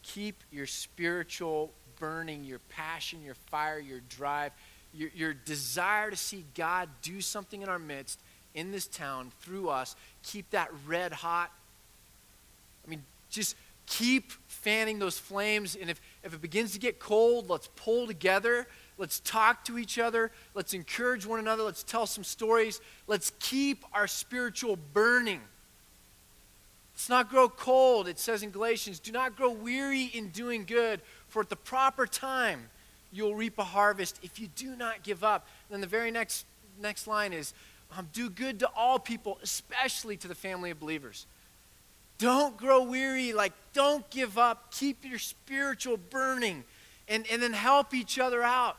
keep 0.04 0.36
your 0.52 0.68
spiritual 0.68 1.72
burning, 2.00 2.44
your 2.44 2.60
passion, 2.70 3.24
your 3.24 3.36
fire, 3.36 3.80
your 3.80 4.02
drive, 4.10 4.52
your, 4.94 5.10
your 5.16 5.34
desire 5.34 6.10
to 6.10 6.18
see 6.18 6.44
God 6.56 6.90
do 7.02 7.22
something 7.22 7.62
in 7.62 7.70
our 7.70 7.80
midst, 7.80 8.20
in 8.54 8.72
this 8.72 8.88
town, 8.88 9.32
through 9.42 9.70
us. 9.70 9.96
Keep 10.24 10.50
that 10.52 10.70
red 10.86 11.14
hot. 11.14 11.52
I 12.86 12.90
mean, 12.90 13.04
just 13.30 13.56
keep 13.88 14.32
fanning 14.48 15.00
those 15.00 15.18
flames. 15.18 15.78
And 15.80 15.90
if, 15.90 16.02
if 16.24 16.34
it 16.34 16.42
begins 16.42 16.74
to 16.74 16.80
get 16.80 17.00
cold, 17.00 17.50
let's 17.50 17.70
pull 17.76 18.08
together 18.08 18.68
Let's 18.98 19.20
talk 19.20 19.66
to 19.66 19.78
each 19.78 19.98
other. 19.98 20.32
Let's 20.54 20.74
encourage 20.74 21.26
one 21.26 21.40
another. 21.40 21.64
Let's 21.64 21.84
tell 21.84 22.06
some 22.06 22.24
stories. 22.24 22.82
Let's 23.08 23.32
keep 23.40 23.84
our 23.94 24.08
spiritual 24.08 24.78
burning. 24.94 25.42
Let's 26.94 27.10
not 27.10 27.30
grow 27.30 27.50
cold. 27.50 28.08
It 28.08 28.20
says 28.20 28.44
in 28.44 28.52
Galatians, 28.52 29.00
do 29.00 29.12
not 29.12 29.36
grow 29.36 29.52
weary 29.52 30.04
in 30.04 30.30
doing 30.30 30.66
good, 30.66 31.02
for 31.30 31.42
at 31.42 31.50
the 31.50 31.56
proper 31.56 32.06
time 32.06 32.70
you'll 33.12 33.36
reap 33.36 33.58
a 33.58 33.64
harvest 33.64 34.20
if 34.22 34.40
you 34.40 34.48
do 34.56 34.76
not 34.76 35.04
give 35.04 35.24
up. 35.24 35.48
And 35.68 35.74
then 35.74 35.82
the 35.82 35.88
very 35.88 36.12
next, 36.12 36.46
next 36.80 37.08
line 37.08 37.34
is, 37.34 37.54
um, 37.98 38.08
do 38.14 38.30
good 38.30 38.60
to 38.60 38.70
all 38.76 39.00
people, 39.00 39.40
especially 39.42 40.16
to 40.18 40.28
the 40.28 40.36
family 40.36 40.70
of 40.70 40.80
believers. 40.80 41.26
Don't 42.20 42.56
grow 42.56 42.84
weary, 42.84 43.34
like, 43.34 43.54
don't 43.74 44.08
give 44.12 44.38
up. 44.38 44.72
Keep 44.72 45.04
your 45.04 45.18
spiritual 45.18 45.98
burning 45.98 46.64
and, 47.12 47.26
and 47.32 47.42
then 47.42 47.54
help 47.54 47.94
each 47.94 48.18
other 48.18 48.42
out 48.42 48.78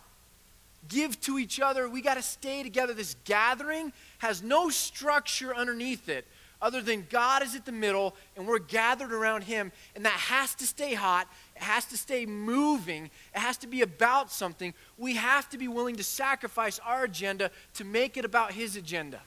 give 0.88 1.20
to 1.20 1.38
each 1.38 1.60
other. 1.60 1.88
We 1.88 2.02
got 2.02 2.14
to 2.14 2.22
stay 2.22 2.62
together. 2.62 2.92
This 2.92 3.14
gathering 3.24 3.92
has 4.18 4.42
no 4.42 4.68
structure 4.68 5.54
underneath 5.54 6.08
it 6.08 6.26
other 6.60 6.80
than 6.80 7.06
God 7.10 7.42
is 7.42 7.56
at 7.56 7.66
the 7.66 7.72
middle 7.72 8.14
and 8.36 8.46
we're 8.46 8.60
gathered 8.60 9.12
around 9.12 9.42
Him. 9.42 9.72
And 9.96 10.04
that 10.04 10.12
has 10.12 10.54
to 10.56 10.66
stay 10.66 10.94
hot. 10.94 11.26
It 11.56 11.62
has 11.62 11.84
to 11.86 11.96
stay 11.96 12.24
moving. 12.24 13.06
It 13.34 13.38
has 13.38 13.56
to 13.58 13.66
be 13.66 13.82
about 13.82 14.30
something. 14.30 14.72
We 14.96 15.16
have 15.16 15.50
to 15.50 15.58
be 15.58 15.68
willing 15.68 15.96
to 15.96 16.04
sacrifice 16.04 16.78
our 16.84 17.04
agenda 17.04 17.50
to 17.74 17.84
make 17.84 18.16
it 18.16 18.24
about 18.24 18.52
His 18.52 18.76
agenda. 18.76 19.20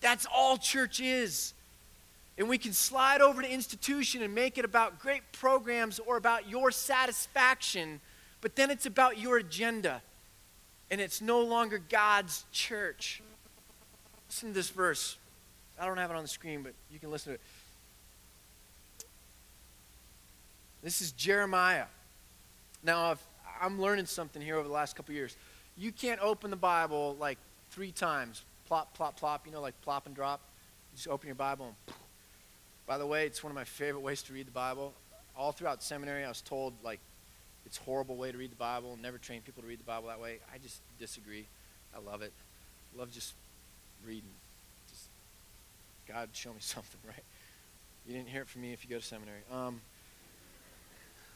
That's 0.00 0.26
all 0.32 0.58
church 0.58 1.00
is. 1.00 1.54
And 2.38 2.50
we 2.50 2.58
can 2.58 2.74
slide 2.74 3.22
over 3.22 3.40
to 3.40 3.50
institution 3.50 4.22
and 4.22 4.34
make 4.34 4.58
it 4.58 4.66
about 4.66 4.98
great 4.98 5.22
programs 5.32 5.98
or 5.98 6.18
about 6.18 6.50
your 6.50 6.70
satisfaction, 6.70 8.00
but 8.46 8.54
then 8.54 8.70
it's 8.70 8.86
about 8.86 9.18
your 9.18 9.38
agenda 9.38 10.00
and 10.88 11.00
it's 11.00 11.20
no 11.20 11.40
longer 11.40 11.82
God's 11.88 12.44
church. 12.52 13.20
Listen 14.28 14.50
to 14.50 14.54
this 14.54 14.70
verse. 14.70 15.18
I 15.80 15.84
don't 15.84 15.96
have 15.96 16.12
it 16.12 16.16
on 16.16 16.22
the 16.22 16.28
screen, 16.28 16.62
but 16.62 16.72
you 16.88 17.00
can 17.00 17.10
listen 17.10 17.32
to 17.32 17.34
it. 17.34 17.40
This 20.80 21.00
is 21.00 21.10
Jeremiah. 21.10 21.86
Now, 22.84 23.16
I'm 23.60 23.80
learning 23.80 24.06
something 24.06 24.40
here 24.40 24.54
over 24.54 24.68
the 24.68 24.74
last 24.74 24.94
couple 24.94 25.12
years. 25.12 25.36
You 25.76 25.90
can't 25.90 26.20
open 26.20 26.50
the 26.50 26.56
Bible 26.56 27.16
like 27.18 27.38
three 27.72 27.90
times. 27.90 28.44
Plop, 28.68 28.94
plop, 28.94 29.18
plop. 29.18 29.44
You 29.44 29.50
know, 29.50 29.60
like 29.60 29.74
plop 29.82 30.06
and 30.06 30.14
drop. 30.14 30.40
You 30.92 30.98
just 30.98 31.08
open 31.08 31.26
your 31.26 31.34
Bible 31.34 31.66
and. 31.66 31.96
By 32.86 32.96
the 32.96 33.06
way, 33.08 33.26
it's 33.26 33.42
one 33.42 33.50
of 33.50 33.56
my 33.56 33.64
favorite 33.64 34.02
ways 34.02 34.22
to 34.22 34.32
read 34.32 34.46
the 34.46 34.52
Bible. 34.52 34.94
All 35.36 35.50
throughout 35.50 35.82
seminary, 35.82 36.24
I 36.24 36.28
was 36.28 36.42
told 36.42 36.74
like 36.84 37.00
it's 37.66 37.76
horrible 37.76 38.16
way 38.16 38.30
to 38.30 38.38
read 38.38 38.52
the 38.52 38.56
Bible. 38.56 38.96
Never 39.02 39.18
train 39.18 39.42
people 39.42 39.62
to 39.62 39.68
read 39.68 39.80
the 39.80 39.84
Bible 39.84 40.08
that 40.08 40.20
way. 40.20 40.38
I 40.54 40.58
just 40.58 40.80
disagree. 40.98 41.46
I 41.94 41.98
love 41.98 42.22
it. 42.22 42.32
I 42.94 43.00
love 43.00 43.10
just 43.10 43.34
reading. 44.06 44.30
Just 44.88 45.08
God, 46.08 46.28
show 46.32 46.50
me 46.50 46.56
something, 46.60 47.00
right? 47.06 47.24
You 48.06 48.14
didn't 48.14 48.28
hear 48.28 48.42
it 48.42 48.48
from 48.48 48.62
me 48.62 48.72
if 48.72 48.84
you 48.84 48.90
go 48.90 48.98
to 48.98 49.04
seminary. 49.04 49.40
Um, 49.52 49.80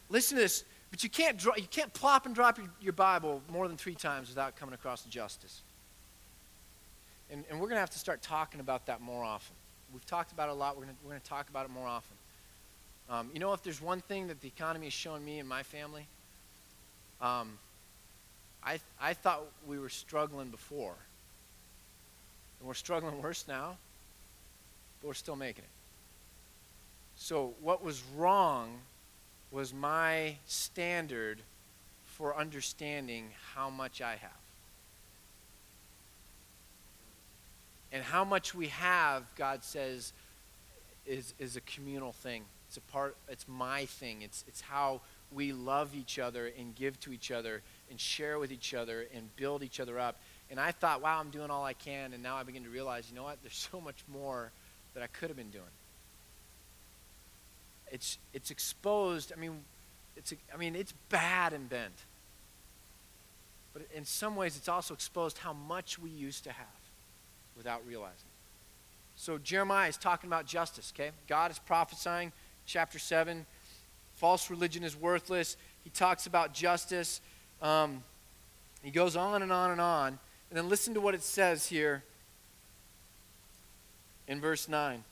listen 0.08 0.36
to 0.36 0.42
this. 0.42 0.64
But 0.90 1.04
you 1.04 1.10
can't, 1.10 1.36
draw, 1.36 1.54
you 1.56 1.68
can't 1.70 1.92
plop 1.92 2.26
and 2.26 2.34
drop 2.34 2.58
your, 2.58 2.68
your 2.80 2.92
Bible 2.92 3.42
more 3.48 3.68
than 3.68 3.76
three 3.76 3.94
times 3.94 4.28
without 4.28 4.56
coming 4.56 4.74
across 4.74 5.02
the 5.02 5.10
justice. 5.10 5.62
And, 7.30 7.44
and 7.48 7.60
we're 7.60 7.66
going 7.66 7.76
to 7.76 7.80
have 7.80 7.90
to 7.90 7.98
start 7.98 8.22
talking 8.22 8.60
about 8.60 8.86
that 8.86 9.00
more 9.00 9.22
often. 9.22 9.54
We've 9.92 10.06
talked 10.06 10.32
about 10.32 10.48
it 10.48 10.52
a 10.52 10.54
lot. 10.54 10.76
We're 10.76 10.84
going 10.84 10.96
we're 11.06 11.18
to 11.18 11.20
talk 11.20 11.48
about 11.48 11.64
it 11.64 11.70
more 11.70 11.86
often. 11.86 12.16
Um, 13.08 13.30
you 13.32 13.40
know, 13.40 13.52
if 13.52 13.62
there's 13.62 13.80
one 13.80 14.00
thing 14.00 14.28
that 14.28 14.40
the 14.40 14.48
economy 14.48 14.86
has 14.86 14.92
shown 14.92 15.24
me 15.24 15.38
and 15.38 15.48
my 15.48 15.62
family, 15.62 16.06
um, 17.20 17.58
I, 18.62 18.78
I 19.00 19.14
thought 19.14 19.42
we 19.66 19.78
were 19.78 19.88
struggling 19.88 20.48
before. 20.48 20.94
And 22.58 22.68
we're 22.68 22.74
struggling 22.74 23.20
worse 23.22 23.46
now, 23.48 23.76
but 25.00 25.08
we're 25.08 25.14
still 25.14 25.36
making 25.36 25.64
it. 25.64 25.70
So, 27.16 27.52
what 27.60 27.84
was 27.84 28.02
wrong 28.16 28.70
was 29.50 29.74
my 29.74 30.36
standard 30.46 31.38
for 32.06 32.36
understanding 32.36 33.28
how 33.54 33.68
much 33.68 34.00
I 34.00 34.12
have. 34.12 34.30
And 37.92 38.02
how 38.04 38.24
much 38.24 38.54
we 38.54 38.68
have, 38.68 39.24
God 39.36 39.64
says, 39.64 40.12
is, 41.06 41.34
is 41.38 41.56
a 41.56 41.60
communal 41.62 42.12
thing. 42.12 42.44
It's 42.68 42.76
a 42.76 42.80
part, 42.82 43.16
it's 43.28 43.46
my 43.48 43.86
thing. 43.86 44.22
It's, 44.22 44.44
it's 44.46 44.60
how 44.60 45.00
we 45.32 45.52
love 45.52 45.94
each 45.94 46.18
other 46.18 46.50
and 46.58 46.74
give 46.74 46.98
to 47.00 47.12
each 47.12 47.30
other 47.30 47.62
and 47.90 48.00
share 48.00 48.38
with 48.38 48.52
each 48.52 48.74
other 48.74 49.06
and 49.14 49.34
build 49.36 49.62
each 49.62 49.80
other 49.80 49.98
up. 49.98 50.20
And 50.50 50.58
I 50.58 50.72
thought, 50.72 51.00
wow, 51.00 51.20
I'm 51.20 51.30
doing 51.30 51.50
all 51.50 51.64
I 51.64 51.72
can. 51.72 52.12
And 52.12 52.22
now 52.22 52.36
I 52.36 52.42
begin 52.42 52.64
to 52.64 52.70
realize, 52.70 53.08
you 53.08 53.16
know 53.16 53.22
what? 53.22 53.38
There's 53.42 53.68
so 53.72 53.80
much 53.80 54.02
more 54.12 54.50
that 54.94 55.02
I 55.02 55.06
could 55.06 55.28
have 55.28 55.36
been 55.36 55.50
doing. 55.50 55.64
It's, 57.92 58.18
it's 58.32 58.50
exposed. 58.50 59.32
I 59.36 59.40
mean, 59.40 59.60
it's, 60.16 60.32
I 60.52 60.56
mean, 60.56 60.76
it's 60.76 60.92
bad 61.08 61.52
and 61.52 61.68
bent. 61.68 61.94
But 63.72 63.82
in 63.94 64.04
some 64.04 64.36
ways, 64.36 64.56
it's 64.56 64.68
also 64.68 64.94
exposed 64.94 65.38
how 65.38 65.52
much 65.52 65.98
we 65.98 66.10
used 66.10 66.44
to 66.44 66.52
have 66.52 66.66
without 67.56 67.82
realizing. 67.86 68.28
So 69.16 69.38
Jeremiah 69.38 69.88
is 69.88 69.96
talking 69.96 70.28
about 70.28 70.46
justice, 70.46 70.92
okay? 70.96 71.10
God 71.28 71.50
is 71.50 71.58
prophesying, 71.58 72.32
chapter 72.66 72.98
7. 72.98 73.46
False 74.20 74.50
religion 74.50 74.84
is 74.84 74.94
worthless. 74.94 75.56
He 75.82 75.88
talks 75.88 76.26
about 76.26 76.52
justice. 76.52 77.22
Um, 77.62 78.04
he 78.82 78.90
goes 78.90 79.16
on 79.16 79.40
and 79.40 79.50
on 79.50 79.70
and 79.70 79.80
on. 79.80 80.18
And 80.50 80.58
then 80.58 80.68
listen 80.68 80.92
to 80.92 81.00
what 81.00 81.14
it 81.14 81.22
says 81.22 81.66
here 81.66 82.04
in 84.28 84.38
verse 84.38 84.68
9. 84.68 85.02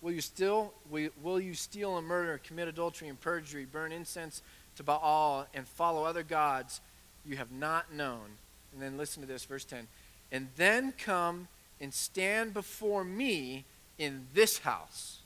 Will 0.00 0.10
you 0.10 0.20
still 0.20 0.74
will 0.90 1.40
you 1.40 1.54
steal 1.54 1.96
and 1.98 2.04
murder, 2.04 2.40
commit 2.42 2.66
adultery 2.66 3.06
and 3.06 3.20
perjury, 3.20 3.64
burn 3.64 3.92
incense 3.92 4.42
to 4.74 4.82
Baal, 4.82 5.46
and 5.54 5.68
follow 5.68 6.02
other 6.02 6.24
gods 6.24 6.80
you 7.24 7.36
have 7.36 7.52
not 7.52 7.94
known? 7.94 8.38
And 8.72 8.82
then 8.82 8.98
listen 8.98 9.22
to 9.22 9.28
this, 9.28 9.44
verse 9.44 9.64
10. 9.64 9.86
And 10.32 10.48
then 10.56 10.94
come 10.98 11.46
and 11.80 11.94
stand 11.94 12.54
before 12.54 13.04
me 13.04 13.66
in 13.98 14.26
this 14.34 14.58
house. 14.58 15.21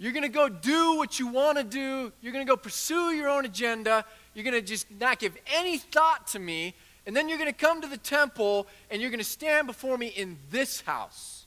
You're 0.00 0.12
going 0.12 0.22
to 0.22 0.30
go 0.30 0.48
do 0.48 0.96
what 0.96 1.18
you 1.18 1.26
want 1.26 1.58
to 1.58 1.62
do. 1.64 2.10
You're 2.22 2.32
going 2.32 2.44
to 2.44 2.50
go 2.50 2.56
pursue 2.56 3.10
your 3.10 3.28
own 3.28 3.44
agenda. 3.44 4.06
You're 4.32 4.44
going 4.44 4.54
to 4.54 4.62
just 4.62 4.86
not 4.98 5.18
give 5.18 5.36
any 5.54 5.76
thought 5.76 6.26
to 6.28 6.38
me. 6.38 6.74
And 7.04 7.14
then 7.14 7.28
you're 7.28 7.36
going 7.36 7.52
to 7.52 7.58
come 7.58 7.82
to 7.82 7.86
the 7.86 7.98
temple 7.98 8.66
and 8.90 9.02
you're 9.02 9.10
going 9.10 9.18
to 9.18 9.24
stand 9.24 9.66
before 9.66 9.98
me 9.98 10.06
in 10.06 10.38
this 10.50 10.80
house. 10.80 11.44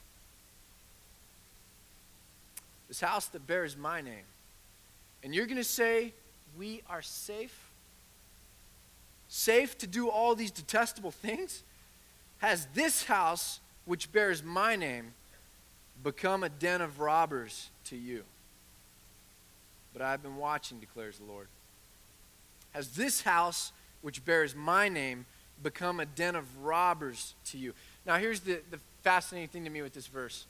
This 2.87 3.01
house 3.01 3.25
that 3.29 3.47
bears 3.47 3.75
my 3.75 4.01
name. 4.01 4.25
And 5.23 5.33
you're 5.33 5.47
going 5.47 5.57
to 5.57 5.63
say, 5.63 6.13
We 6.55 6.83
are 6.87 7.01
safe. 7.01 7.71
Safe 9.29 9.75
to 9.79 9.87
do 9.87 10.09
all 10.09 10.35
these 10.35 10.51
detestable 10.51 11.09
things? 11.09 11.63
Has 12.37 12.67
this 12.75 13.05
house, 13.05 13.61
which 13.85 14.11
bears 14.11 14.43
my 14.43 14.75
name, 14.75 15.15
become 16.03 16.43
a 16.43 16.49
den 16.49 16.81
of 16.81 16.99
robbers 16.99 17.71
to 17.85 17.95
you? 17.95 18.25
But 19.93 20.01
I've 20.01 20.23
been 20.23 20.37
watching, 20.37 20.79
declares 20.79 21.19
the 21.19 21.25
Lord. 21.25 21.47
Has 22.71 22.89
this 22.89 23.21
house, 23.21 23.71
which 24.01 24.25
bears 24.25 24.55
my 24.55 24.89
name, 24.89 25.25
become 25.61 25.99
a 25.99 26.05
den 26.05 26.35
of 26.35 26.45
robbers 26.63 27.35
to 27.45 27.57
you? 27.57 27.73
Now, 28.05 28.17
here's 28.17 28.41
the, 28.41 28.59
the 28.71 28.79
fascinating 29.03 29.49
thing 29.49 29.63
to 29.63 29.69
me 29.69 29.81
with 29.81 29.93
this 29.93 30.07
verse 30.07 30.45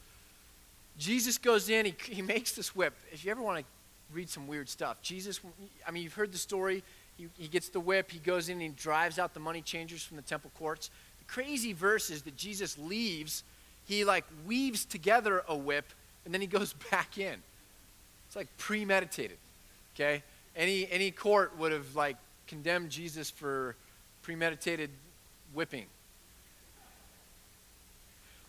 Jesus 0.97 1.37
goes 1.37 1.69
in, 1.69 1.85
he, 1.85 1.95
he 2.03 2.21
makes 2.21 2.51
this 2.53 2.75
whip. 2.75 2.93
If 3.11 3.25
you 3.25 3.31
ever 3.31 3.41
want 3.41 3.59
to 3.59 3.65
read 4.13 4.29
some 4.29 4.47
weird 4.47 4.69
stuff, 4.69 5.01
Jesus, 5.01 5.39
I 5.87 5.91
mean, 5.91 6.03
you've 6.03 6.13
heard 6.13 6.31
the 6.31 6.37
story. 6.37 6.83
He, 7.17 7.27
he 7.37 7.47
gets 7.47 7.69
the 7.69 7.79
whip, 7.79 8.09
he 8.11 8.19
goes 8.19 8.49
in 8.49 8.53
and 8.53 8.61
he 8.61 8.69
drives 8.69 9.19
out 9.19 9.33
the 9.33 9.39
money 9.39 9.61
changers 9.61 10.03
from 10.03 10.17
the 10.17 10.23
temple 10.23 10.51
courts. 10.57 10.89
The 11.19 11.25
crazy 11.25 11.73
verse 11.73 12.09
is 12.09 12.23
that 12.23 12.35
Jesus 12.35 12.77
leaves, 12.77 13.43
he 13.85 14.03
like 14.03 14.25
weaves 14.47 14.85
together 14.85 15.43
a 15.47 15.55
whip, 15.55 15.85
and 16.25 16.33
then 16.33 16.41
he 16.41 16.47
goes 16.47 16.73
back 16.91 17.17
in. 17.17 17.35
It's 18.33 18.35
like 18.35 18.57
premeditated, 18.57 19.37
okay? 19.93 20.23
Any, 20.55 20.89
any 20.89 21.11
court 21.11 21.55
would 21.59 21.71
have 21.71 21.95
like 21.95 22.17
condemned 22.47 22.89
Jesus 22.89 23.29
for 23.29 23.75
premeditated 24.23 24.89
whipping. 25.53 25.85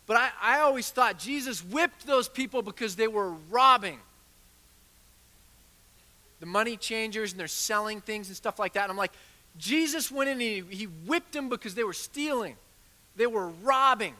But 0.07 0.17
I, 0.17 0.29
I 0.41 0.59
always 0.61 0.89
thought 0.89 1.19
Jesus 1.19 1.63
whipped 1.63 2.07
those 2.07 2.27
people 2.27 2.63
because 2.63 2.95
they 2.95 3.07
were 3.07 3.33
robbing 3.51 3.99
the 6.39 6.47
money 6.47 6.77
changers 6.77 7.31
and 7.31 7.39
they're 7.39 7.47
selling 7.47 8.01
things 8.01 8.27
and 8.27 8.35
stuff 8.35 8.57
like 8.57 8.73
that. 8.73 8.85
And 8.85 8.91
I'm 8.91 8.97
like, 8.97 9.13
Jesus 9.59 10.11
went 10.11 10.31
in 10.31 10.41
and 10.41 10.41
he, 10.41 10.77
he 10.77 10.85
whipped 10.85 11.33
them 11.33 11.47
because 11.47 11.75
they 11.75 11.83
were 11.83 11.93
stealing, 11.93 12.55
they 13.15 13.27
were 13.27 13.49
robbing. 13.61 14.15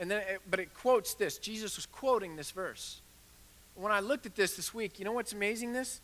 And 0.00 0.10
then, 0.10 0.24
but 0.50 0.58
it 0.58 0.74
quotes 0.74 1.14
this. 1.14 1.38
Jesus 1.38 1.76
was 1.76 1.86
quoting 1.86 2.34
this 2.34 2.50
verse. 2.50 3.02
When 3.76 3.92
I 3.92 4.00
looked 4.00 4.26
at 4.26 4.34
this 4.34 4.56
this 4.56 4.74
week, 4.74 4.98
you 4.98 5.04
know 5.04 5.12
what's 5.12 5.32
amazing? 5.32 5.72
This 5.72 6.00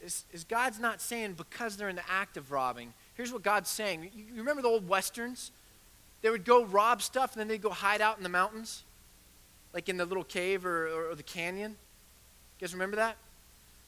is, 0.00 0.24
is 0.32 0.44
God's 0.44 0.78
not 0.78 1.00
saying 1.00 1.34
because 1.34 1.76
they're 1.76 1.88
in 1.88 1.96
the 1.96 2.10
act 2.10 2.36
of 2.36 2.52
robbing. 2.52 2.94
Here's 3.14 3.32
what 3.32 3.42
God's 3.42 3.68
saying. 3.68 4.10
You, 4.14 4.24
remember 4.36 4.62
the 4.62 4.68
old 4.68 4.88
westerns? 4.88 5.50
They 6.22 6.30
would 6.30 6.44
go 6.44 6.64
rob 6.64 7.02
stuff 7.02 7.32
and 7.32 7.40
then 7.40 7.48
they'd 7.48 7.62
go 7.62 7.70
hide 7.70 8.00
out 8.00 8.16
in 8.16 8.22
the 8.22 8.28
mountains, 8.28 8.84
like 9.74 9.88
in 9.88 9.96
the 9.96 10.04
little 10.04 10.24
cave 10.24 10.64
or, 10.64 10.86
or, 10.86 11.10
or 11.10 11.14
the 11.14 11.22
canyon. 11.22 11.72
You 11.72 12.66
guys 12.66 12.72
remember 12.72 12.96
that? 12.96 13.16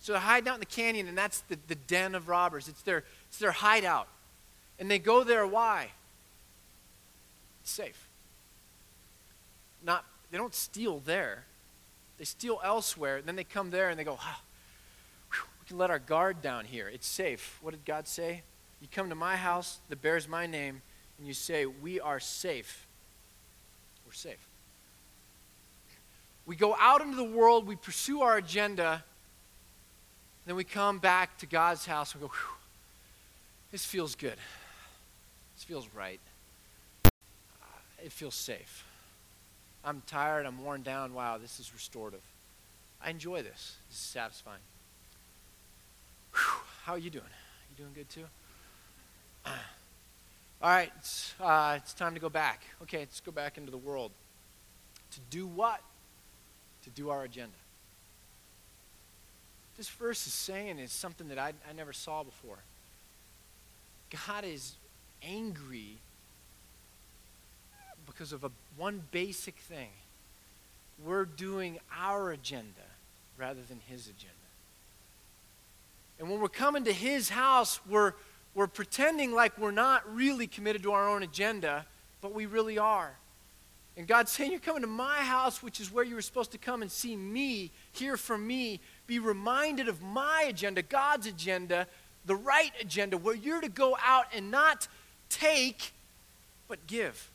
So 0.00 0.12
they're 0.12 0.20
hiding 0.20 0.48
out 0.48 0.54
in 0.54 0.60
the 0.60 0.66
canyon, 0.66 1.08
and 1.08 1.18
that's 1.18 1.40
the, 1.42 1.58
the 1.66 1.74
den 1.74 2.14
of 2.14 2.28
robbers. 2.28 2.68
It's 2.68 2.82
their, 2.82 3.04
it's 3.28 3.38
their 3.38 3.52
hideout. 3.52 4.08
And 4.78 4.90
they 4.90 4.98
go 4.98 5.24
there, 5.24 5.46
why? 5.46 5.88
It's 7.62 7.70
safe. 7.70 8.08
Not, 9.84 10.04
they 10.30 10.38
don't 10.38 10.54
steal 10.54 11.00
there. 11.00 11.44
They 12.18 12.24
steal 12.24 12.60
elsewhere, 12.64 13.22
then 13.22 13.36
they 13.36 13.44
come 13.44 13.70
there 13.70 13.88
and 13.90 13.98
they 13.98 14.04
go, 14.04 14.16
whew, 14.16 15.44
we 15.60 15.66
can 15.66 15.78
let 15.78 15.90
our 15.90 15.98
guard 15.98 16.42
down 16.42 16.64
here. 16.64 16.88
It's 16.88 17.06
safe. 17.06 17.58
What 17.62 17.70
did 17.70 17.84
God 17.84 18.08
say? 18.08 18.42
You 18.80 18.88
come 18.90 19.08
to 19.08 19.14
my 19.14 19.36
house 19.36 19.78
that 19.88 20.02
bears 20.02 20.28
my 20.28 20.46
name, 20.46 20.82
and 21.18 21.26
you 21.26 21.34
say, 21.34 21.66
We 21.66 21.98
are 21.98 22.20
safe. 22.20 22.86
We're 24.06 24.12
safe. 24.12 24.48
We 26.46 26.56
go 26.56 26.76
out 26.78 27.00
into 27.02 27.16
the 27.16 27.24
world, 27.24 27.66
we 27.66 27.76
pursue 27.76 28.22
our 28.22 28.38
agenda, 28.38 29.04
then 30.46 30.56
we 30.56 30.64
come 30.64 30.98
back 30.98 31.36
to 31.38 31.46
God's 31.46 31.84
house 31.84 32.14
and 32.14 32.22
go, 32.22 32.30
this 33.70 33.84
feels 33.84 34.14
good. 34.14 34.36
This 35.54 35.64
feels 35.64 35.86
right. 35.94 36.20
It 38.02 38.12
feels 38.12 38.34
safe. 38.34 38.87
I'm 39.88 40.02
tired, 40.06 40.46
I'm 40.46 40.62
worn 40.62 40.82
down. 40.82 41.14
Wow, 41.14 41.38
this 41.38 41.58
is 41.58 41.72
restorative. 41.72 42.22
I 43.02 43.10
enjoy 43.10 43.42
this. 43.42 43.76
This 43.88 43.98
is 43.98 44.04
satisfying. 44.04 44.60
Whew. 46.32 46.60
How 46.84 46.92
are 46.94 46.98
you 46.98 47.10
doing? 47.10 47.24
You 47.70 47.76
doing 47.84 47.92
good 47.94 48.08
too? 48.10 48.24
All 49.46 49.52
right, 50.62 50.90
it's, 50.98 51.34
uh, 51.40 51.74
it's 51.76 51.94
time 51.94 52.14
to 52.14 52.20
go 52.20 52.28
back. 52.28 52.62
Okay, 52.82 52.98
let's 52.98 53.20
go 53.20 53.32
back 53.32 53.56
into 53.56 53.70
the 53.70 53.78
world. 53.78 54.10
To 55.12 55.20
do 55.30 55.46
what? 55.46 55.80
to 56.88 56.90
do 56.90 57.10
our 57.10 57.24
agenda. 57.24 57.56
This 59.76 59.88
verse 59.88 60.26
is 60.26 60.32
saying 60.32 60.78
is 60.78 60.90
something 60.90 61.28
that 61.28 61.38
I, 61.38 61.52
I 61.68 61.72
never 61.76 61.92
saw 61.92 62.22
before. 62.22 62.58
God 64.26 64.44
is 64.44 64.74
angry 65.22 65.98
because 68.18 68.32
of 68.32 68.42
a, 68.42 68.50
one 68.76 69.00
basic 69.12 69.54
thing. 69.54 69.90
We're 71.06 71.24
doing 71.24 71.78
our 71.96 72.32
agenda 72.32 72.66
rather 73.36 73.60
than 73.68 73.78
his 73.86 74.08
agenda. 74.08 74.34
And 76.18 76.28
when 76.28 76.40
we're 76.40 76.48
coming 76.48 76.82
to 76.82 76.92
his 76.92 77.28
house, 77.28 77.78
we're, 77.88 78.14
we're 78.56 78.66
pretending 78.66 79.32
like 79.32 79.56
we're 79.56 79.70
not 79.70 80.02
really 80.12 80.48
committed 80.48 80.82
to 80.82 80.90
our 80.90 81.08
own 81.08 81.22
agenda, 81.22 81.86
but 82.20 82.34
we 82.34 82.46
really 82.46 82.76
are. 82.76 83.14
And 83.96 84.04
God's 84.04 84.32
saying, 84.32 84.50
You're 84.50 84.58
coming 84.58 84.82
to 84.82 84.88
my 84.88 85.18
house, 85.18 85.62
which 85.62 85.78
is 85.78 85.92
where 85.92 86.02
you 86.02 86.16
were 86.16 86.22
supposed 86.22 86.50
to 86.50 86.58
come 86.58 86.82
and 86.82 86.90
see 86.90 87.14
me, 87.14 87.70
hear 87.92 88.16
from 88.16 88.44
me, 88.44 88.80
be 89.06 89.20
reminded 89.20 89.86
of 89.86 90.02
my 90.02 90.46
agenda, 90.48 90.82
God's 90.82 91.28
agenda, 91.28 91.86
the 92.26 92.34
right 92.34 92.72
agenda, 92.80 93.16
where 93.16 93.36
you're 93.36 93.60
to 93.60 93.68
go 93.68 93.96
out 94.04 94.26
and 94.34 94.50
not 94.50 94.88
take, 95.28 95.92
but 96.66 96.84
give. 96.88 97.30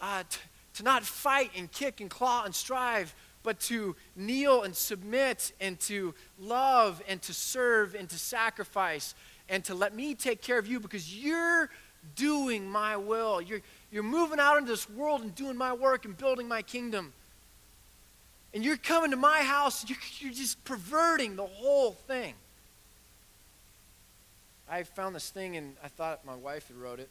Uh, 0.00 0.22
t- 0.28 0.40
to 0.74 0.82
not 0.82 1.04
fight 1.04 1.50
and 1.56 1.72
kick 1.72 2.00
and 2.00 2.10
claw 2.10 2.44
and 2.44 2.54
strive, 2.54 3.14
but 3.42 3.58
to 3.60 3.96
kneel 4.14 4.62
and 4.62 4.76
submit 4.76 5.52
and 5.60 5.80
to 5.80 6.14
love 6.38 7.02
and 7.08 7.22
to 7.22 7.32
serve 7.32 7.94
and 7.94 8.08
to 8.10 8.18
sacrifice 8.18 9.14
and 9.48 9.64
to 9.64 9.74
let 9.74 9.94
me 9.94 10.14
take 10.14 10.42
care 10.42 10.58
of 10.58 10.66
you 10.66 10.80
because 10.80 11.16
you're 11.16 11.70
doing 12.14 12.68
my 12.68 12.96
will. 12.96 13.40
You're, 13.40 13.62
you're 13.90 14.02
moving 14.02 14.38
out 14.38 14.58
into 14.58 14.70
this 14.70 14.88
world 14.90 15.22
and 15.22 15.34
doing 15.34 15.56
my 15.56 15.72
work 15.72 16.04
and 16.04 16.16
building 16.16 16.48
my 16.48 16.62
kingdom. 16.62 17.12
And 18.52 18.64
you're 18.64 18.76
coming 18.76 19.10
to 19.10 19.16
my 19.16 19.40
house, 19.42 19.88
you're, 19.88 19.98
you're 20.18 20.32
just 20.32 20.62
perverting 20.64 21.36
the 21.36 21.46
whole 21.46 21.92
thing. 21.92 22.34
I 24.68 24.82
found 24.82 25.14
this 25.14 25.30
thing, 25.30 25.56
and 25.56 25.76
I 25.82 25.88
thought 25.88 26.24
my 26.24 26.34
wife 26.34 26.68
had 26.68 26.76
wrote 26.76 26.98
it. 26.98 27.08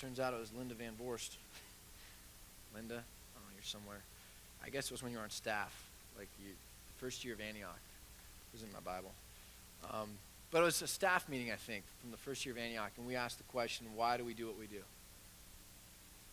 Turns 0.00 0.20
out 0.20 0.34
it 0.34 0.40
was 0.40 0.52
Linda 0.52 0.74
Van 0.74 0.92
Vorst. 1.00 1.36
Linda, 2.74 3.02
oh, 3.36 3.40
you're 3.54 3.64
somewhere. 3.64 4.00
I 4.64 4.68
guess 4.68 4.86
it 4.86 4.92
was 4.92 5.02
when 5.02 5.12
you 5.12 5.18
were 5.18 5.24
on 5.24 5.30
staff, 5.30 5.72
like 6.18 6.28
you, 6.44 6.52
first 6.98 7.24
year 7.24 7.34
of 7.34 7.40
Antioch. 7.40 7.80
It 8.52 8.56
was 8.56 8.62
in 8.62 8.68
my 8.72 8.80
Bible. 8.80 9.12
Um, 9.92 10.08
but 10.50 10.60
it 10.60 10.64
was 10.64 10.82
a 10.82 10.86
staff 10.86 11.28
meeting, 11.28 11.50
I 11.50 11.56
think, 11.56 11.84
from 12.00 12.10
the 12.10 12.16
first 12.16 12.44
year 12.44 12.54
of 12.54 12.60
Antioch, 12.60 12.90
and 12.98 13.06
we 13.06 13.16
asked 13.16 13.38
the 13.38 13.44
question, 13.44 13.86
why 13.94 14.16
do 14.16 14.24
we 14.24 14.34
do 14.34 14.46
what 14.46 14.58
we 14.58 14.66
do? 14.66 14.82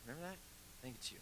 Remember 0.05 0.28
that? 0.28 0.36
I 0.36 0.80
think 0.82 0.95
it's 0.95 1.11
you. 1.11 1.20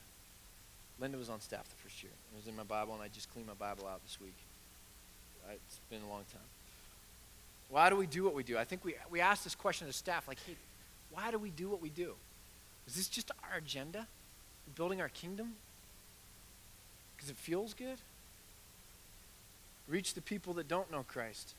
Linda 0.99 1.17
was 1.17 1.29
on 1.29 1.41
staff 1.41 1.63
the 1.69 1.75
first 1.83 2.01
year. 2.01 2.11
It 2.33 2.37
was 2.37 2.47
in 2.47 2.55
my 2.55 2.63
Bible, 2.63 2.93
and 2.93 3.03
I 3.03 3.07
just 3.07 3.31
cleaned 3.33 3.47
my 3.47 3.53
Bible 3.53 3.87
out 3.87 4.01
this 4.03 4.19
week. 4.19 4.35
It's 5.51 5.79
been 5.89 6.01
a 6.01 6.09
long 6.09 6.23
time. 6.31 6.41
Why 7.69 7.89
do 7.89 7.95
we 7.95 8.07
do 8.07 8.23
what 8.23 8.33
we 8.33 8.43
do? 8.43 8.57
I 8.57 8.63
think 8.63 8.83
we, 8.83 8.95
we 9.09 9.21
asked 9.21 9.43
this 9.43 9.55
question 9.55 9.87
as 9.87 9.95
staff, 9.95 10.27
like, 10.27 10.39
hey, 10.45 10.55
why 11.11 11.31
do 11.31 11.37
we 11.37 11.49
do 11.49 11.69
what 11.69 11.81
we 11.81 11.89
do? 11.89 12.13
Is 12.91 12.97
this 12.97 13.07
just 13.07 13.31
our 13.49 13.57
agenda? 13.57 14.05
Building 14.75 14.99
our 14.99 15.07
kingdom? 15.07 15.53
Because 17.15 17.29
it 17.29 17.37
feels 17.37 17.73
good? 17.73 17.97
Reach 19.87 20.13
the 20.13 20.19
people 20.19 20.53
that 20.55 20.67
don't 20.67 20.91
know 20.91 21.05
Christ. 21.07 21.53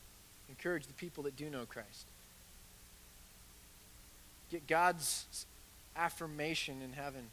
Encourage 0.47 0.85
the 0.85 0.93
people 0.93 1.23
that 1.23 1.35
do 1.35 1.49
know 1.49 1.65
Christ. 1.65 2.05
Get 4.51 4.67
God's 4.67 5.47
affirmation 5.95 6.83
in 6.83 6.93
heaven 6.93 7.23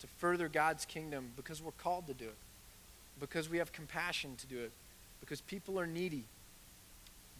to 0.00 0.08
further 0.18 0.48
God's 0.48 0.84
kingdom 0.84 1.30
because 1.36 1.62
we're 1.62 1.70
called 1.70 2.08
to 2.08 2.14
do 2.14 2.24
it, 2.24 2.36
because 3.20 3.48
we 3.48 3.58
have 3.58 3.72
compassion 3.72 4.34
to 4.38 4.46
do 4.48 4.58
it, 4.58 4.72
because 5.20 5.40
people 5.40 5.78
are 5.78 5.86
needy, 5.86 6.24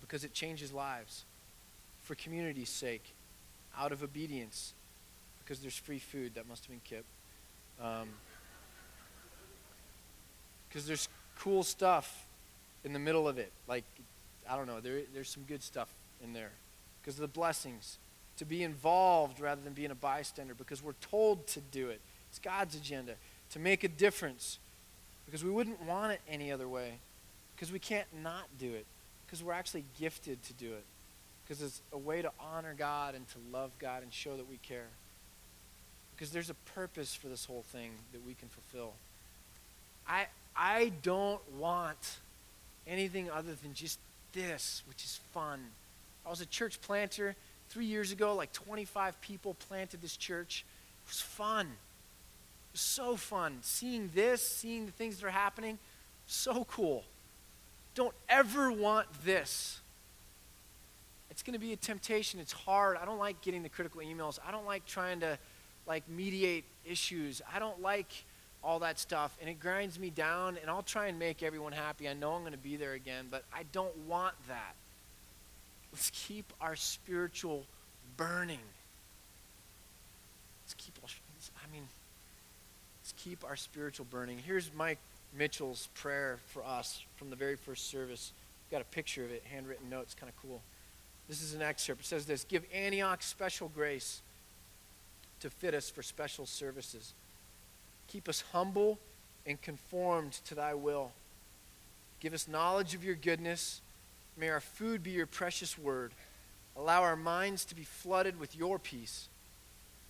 because 0.01 0.23
it 0.23 0.35
changes 0.35 0.73
lives, 0.73 1.25
for 2.05 2.15
community's 2.15 2.69
sake, 2.69 3.13
out 3.77 3.91
of 3.91 4.05
obedience, 4.05 4.73
because 5.47 5.61
there's 5.61 5.79
free 5.79 6.01
food 6.01 6.35
that 6.35 6.49
must 6.49 6.67
have 6.67 6.91
been. 6.91 7.03
Um, 7.81 8.09
because 10.69 10.89
there's 10.89 11.09
cool 11.39 11.63
stuff 11.63 12.27
in 12.85 12.93
the 12.93 12.99
middle 12.99 13.29
of 13.29 13.39
it. 13.39 13.53
Like, 13.69 13.85
I 14.51 14.57
don't 14.57 14.67
know, 14.67 14.81
there, 14.81 15.03
there's 15.15 15.31
some 15.31 15.45
good 15.45 15.63
stuff 15.63 15.89
in 16.23 16.33
there. 16.33 16.51
Because 17.01 17.15
of 17.15 17.21
the 17.21 17.29
blessings. 17.29 17.99
To 18.39 18.45
be 18.45 18.63
involved 18.63 19.41
rather 19.41 19.63
than 19.63 19.73
being 19.73 19.91
a 19.91 19.95
bystander, 19.95 20.55
because 20.55 20.83
we're 20.83 20.93
told 21.01 21.47
to 21.49 21.61
do 21.61 21.89
it. 21.89 22.01
It's 22.29 22.39
God's 22.39 22.75
agenda. 22.75 23.15
To 23.51 23.59
make 23.59 23.85
a 23.85 23.89
difference. 23.89 24.59
Because 25.25 25.45
we 25.45 25.51
wouldn't 25.51 25.81
want 25.83 26.13
it 26.13 26.21
any 26.29 26.51
other 26.51 26.69
way. 26.69 26.99
Because 27.55 27.73
we 27.73 27.79
can't 27.79 28.09
not 28.23 28.45
do 28.59 28.75
it. 28.75 28.85
Because 29.25 29.43
we're 29.43 29.53
actually 29.53 29.85
gifted 29.99 30.43
to 30.43 30.53
do 30.53 30.73
it. 30.73 30.85
Because 31.45 31.63
it's 31.63 31.81
a 31.93 31.99
way 31.99 32.21
to 32.21 32.33
honor 32.41 32.75
God 32.77 33.15
and 33.15 33.27
to 33.29 33.39
love 33.53 33.71
God 33.79 34.03
and 34.03 34.13
show 34.13 34.37
that 34.37 34.51
we 34.51 34.59
care. 34.59 34.89
Because 36.17 36.31
there's 36.31 36.51
a 36.51 36.55
purpose 36.75 37.15
for 37.15 37.29
this 37.29 37.45
whole 37.45 37.65
thing 37.73 37.91
that 38.13 38.27
we 38.27 38.35
can 38.35 38.49
fulfill. 38.49 38.95
I, 40.09 40.27
I 40.57 40.93
don't 41.03 41.41
want 41.59 42.19
anything 42.87 43.31
other 43.31 43.55
than 43.63 43.75
just 43.75 43.99
this, 44.33 44.83
which 44.89 45.05
is 45.05 45.21
fun. 45.33 45.61
I 46.25 46.31
was 46.31 46.41
a 46.41 46.47
church 46.47 46.81
planter 46.81 47.37
three 47.69 47.85
years 47.85 48.13
ago, 48.13 48.35
like 48.35 48.53
25 48.53 49.21
people 49.21 49.55
planted 49.69 50.01
this 50.01 50.17
church. 50.17 50.65
It 51.05 51.11
was 51.11 51.21
fun. 51.21 51.67
It 51.67 52.73
was 52.73 52.81
so 52.81 53.17
fun. 53.17 53.59
Seeing 53.63 54.11
this, 54.15 54.47
seeing 54.47 54.87
the 54.87 54.93
things 54.93 55.19
that 55.19 55.27
are 55.27 55.31
happening, 55.31 55.79
so 56.27 56.65
cool. 56.65 57.05
Don't 57.95 58.15
ever 58.29 58.71
want 58.73 59.07
this. 59.25 59.81
It's 61.31 61.43
going 61.43 61.53
to 61.53 61.59
be 61.59 61.73
a 61.73 61.77
temptation. 61.77 62.41
It's 62.41 62.53
hard. 62.53 62.97
I 62.97 63.05
don't 63.05 63.19
like 63.19 63.41
getting 63.43 63.63
the 63.63 63.69
critical 63.69 64.01
emails. 64.01 64.39
I 64.47 64.51
don't 64.51 64.67
like 64.67 64.87
trying 64.87 65.21
to 65.21 65.39
like 65.87 66.09
mediate 66.09 66.65
issues. 66.85 67.43
I 67.53 67.59
don't 67.59 67.81
like 67.81 68.25
all 68.63 68.81
that 68.81 68.99
stuff 68.99 69.37
and 69.41 69.49
it 69.49 69.61
grinds 69.61 69.99
me 69.99 70.11
down 70.11 70.59
and 70.61 70.71
I'll 70.71 70.83
try 70.83 71.07
and 71.07 71.19
make 71.19 71.43
everyone 71.43 71.73
happy. 71.73 72.09
I 72.09 72.15
know 72.15 72.33
I'm 72.33 72.41
going 72.41 72.53
to 72.53 72.59
be 72.59 72.77
there 72.77 72.95
again, 72.95 73.27
but 73.31 73.45
I 73.55 73.63
don't 73.73 73.97
want 74.09 74.35
that. 74.49 74.75
Let's 75.93 76.11
keep 76.13 76.53
our 76.61 76.77
spiritual 76.77 77.65
burning. 78.17 78.59
Let's 80.65 80.75
keep 80.75 80.95
I 81.05 81.73
mean 81.73 81.87
let's 83.03 83.15
keep 83.17 83.45
our 83.45 83.57
spiritual 83.57 84.07
burning. 84.11 84.39
Here's 84.45 84.71
Mike 84.77 84.99
Mitchell's 85.37 85.89
prayer 85.95 86.39
for 86.49 86.65
us 86.65 87.03
from 87.17 87.31
the 87.31 87.37
very 87.37 87.57
first 87.57 87.89
service. 87.89 88.33
Got 88.71 88.81
a 88.81 88.85
picture 88.85 89.25
of 89.25 89.31
it, 89.31 89.45
handwritten 89.51 89.89
notes, 89.89 90.15
kind 90.19 90.29
of 90.31 90.43
cool. 90.43 90.61
This 91.29 91.43
is 91.43 91.55
an 91.55 91.63
excerpt. 91.63 92.03
It 92.03 92.07
says 92.07 92.27
this 92.27 92.45
Give 92.45 92.65
Antioch 92.75 93.23
special 93.23 93.69
grace 93.69 94.23
to 95.41 95.51
fit 95.51 95.75
us 95.75 95.91
for 95.91 96.03
special 96.03 96.47
services. 96.47 97.13
Keep 98.09 98.29
us 98.29 98.45
humble 98.53 98.99
and 99.47 99.61
conformed 99.61 100.33
to 100.47 100.55
thy 100.55 100.75
will. 100.75 101.13
Give 102.21 102.35
us 102.35 102.49
knowledge 102.49 102.95
of 102.95 103.05
your 103.05 103.15
goodness. 103.15 103.81
May 104.37 104.49
our 104.49 104.61
food 104.61 105.03
be 105.03 105.13
your 105.13 105.27
precious 105.27 105.79
word. 105.79 106.13
Allow 106.77 107.03
our 107.03 107.17
minds 107.17 107.65
to 107.67 107.75
be 107.75 107.85
flooded 107.85 108.39
with 108.39 108.57
your 108.57 108.79
peace. 108.79 109.29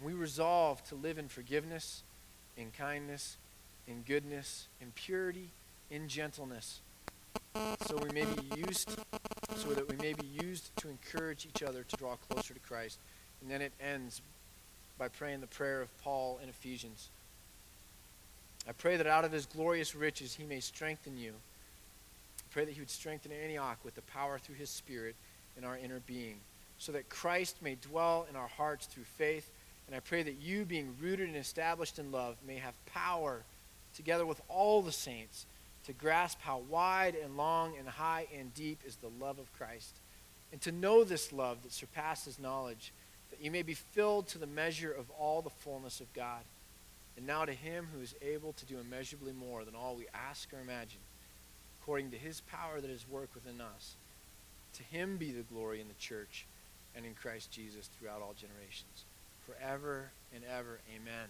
We 0.03 0.13
resolve 0.13 0.87
to 0.89 0.95
live 0.95 1.19
in 1.19 1.29
forgiveness, 1.29 2.03
in 2.57 2.71
kindness, 2.77 3.37
in 3.87 4.03
goodness, 4.07 4.67
in 4.81 4.93
purity, 4.95 5.49
in 5.91 6.09
gentleness. 6.09 6.81
So 7.87 7.97
we 7.97 8.11
may 8.11 8.25
be 8.25 8.61
used 8.67 8.91
so 9.57 9.69
that 9.71 9.89
we 9.89 9.97
may 9.97 10.13
be 10.13 10.27
used 10.27 10.77
to 10.77 10.89
encourage 10.89 11.47
each 11.47 11.63
other 11.63 11.85
to 11.85 11.97
draw 11.97 12.17
closer 12.29 12.53
to 12.53 12.61
Christ. 12.61 12.99
And 13.41 13.51
then 13.51 13.63
it 13.63 13.73
ends 13.81 14.21
by 14.99 15.09
praying 15.09 15.41
the 15.41 15.47
prayer 15.47 15.83
of 15.83 16.03
Paul 16.03 16.39
in 16.43 16.49
Ephesians. 16.49 17.09
I 18.69 18.73
pray 18.73 18.97
that 18.97 19.07
out 19.07 19.25
of 19.25 19.33
his 19.33 19.47
glorious 19.47 19.95
riches 19.95 20.35
he 20.35 20.45
may 20.45 20.61
strengthen 20.61 21.19
you. 21.19 21.33
I 21.33 22.53
pray 22.53 22.65
that 22.65 22.75
he 22.75 22.81
would 22.81 22.91
strengthen 22.91 23.33
Antioch 23.33 23.79
with 23.85 23.95
the 23.95 24.03
power 24.03 24.39
through 24.39 24.57
his 24.57 24.71
Spirit 24.71 25.15
in 25.57 25.65
our 25.65 25.77
inner 25.77 26.01
being, 26.07 26.37
so 26.79 26.93
that 26.93 27.09
Christ 27.09 27.57
may 27.63 27.77
dwell 27.77 28.27
in 28.29 28.37
our 28.37 28.49
hearts 28.49 28.87
through 28.87 29.05
faith. 29.05 29.51
And 29.87 29.95
I 29.95 30.01
pray 30.01 30.23
that 30.25 30.41
you, 30.41 30.65
being 30.65 30.97
rooted 31.01 31.29
and 31.29 31.37
established 31.37 31.99
in 31.99 32.11
love, 32.11 32.37
may 32.47 32.57
have 32.57 32.75
power, 32.87 33.43
together 33.95 34.27
with 34.27 34.41
all 34.49 34.83
the 34.83 34.93
saints, 34.93 35.47
to 35.87 35.93
grasp 35.93 36.41
how 36.41 36.63
wide 36.69 37.15
and 37.15 37.37
long 37.37 37.75
and 37.79 37.89
high 37.89 38.27
and 38.37 38.53
deep 38.55 38.81
is 38.85 38.97
the 38.97 39.11
love 39.21 39.39
of 39.39 39.53
Christ, 39.57 39.95
and 40.51 40.61
to 40.63 40.73
know 40.73 41.05
this 41.05 41.33
love 41.33 41.63
that 41.63 41.73
surpasses 41.73 42.41
knowledge 42.41 42.93
that 43.37 43.45
you 43.45 43.51
may 43.51 43.63
be 43.63 43.75
filled 43.75 44.29
to 44.29 44.39
the 44.39 44.47
measure 44.47 44.93
of 44.93 45.11
all 45.11 45.43
the 45.43 45.51
fullness 45.51 46.01
of 46.01 46.13
God. 46.15 46.43
And 47.17 47.27
now 47.27 47.45
to 47.45 47.53
him 47.53 47.89
who 47.95 48.03
is 48.03 48.15
able 48.23 48.53
to 48.55 48.67
do 48.67 48.79
immeasurably 48.79 49.33
more 49.33 49.65
than 49.65 49.75
all 49.75 49.95
we 49.95 50.07
ask 50.15 50.53
or 50.53 50.61
imagine, 50.61 51.01
according 51.81 52.11
to 52.11 52.19
his 52.19 52.41
power 52.43 52.81
that 52.81 52.91
is 52.91 53.09
work 53.09 53.31
within 53.35 53.61
us. 53.61 53.95
To 54.75 54.83
him 54.83 55.17
be 55.17 55.33
the 55.33 55.43
glory 55.43 55.81
in 55.81 55.89
the 55.89 55.95
church 55.95 56.47
and 56.95 57.07
in 57.07 57.15
Christ 57.15 57.51
Jesus 57.51 57.89
throughout 57.99 58.21
all 58.21 58.35
generations, 58.39 59.05
forever 59.47 60.11
and 60.35 60.45
ever. 60.45 60.79
Amen. 60.95 61.29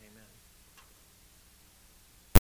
Amen. 0.00 0.37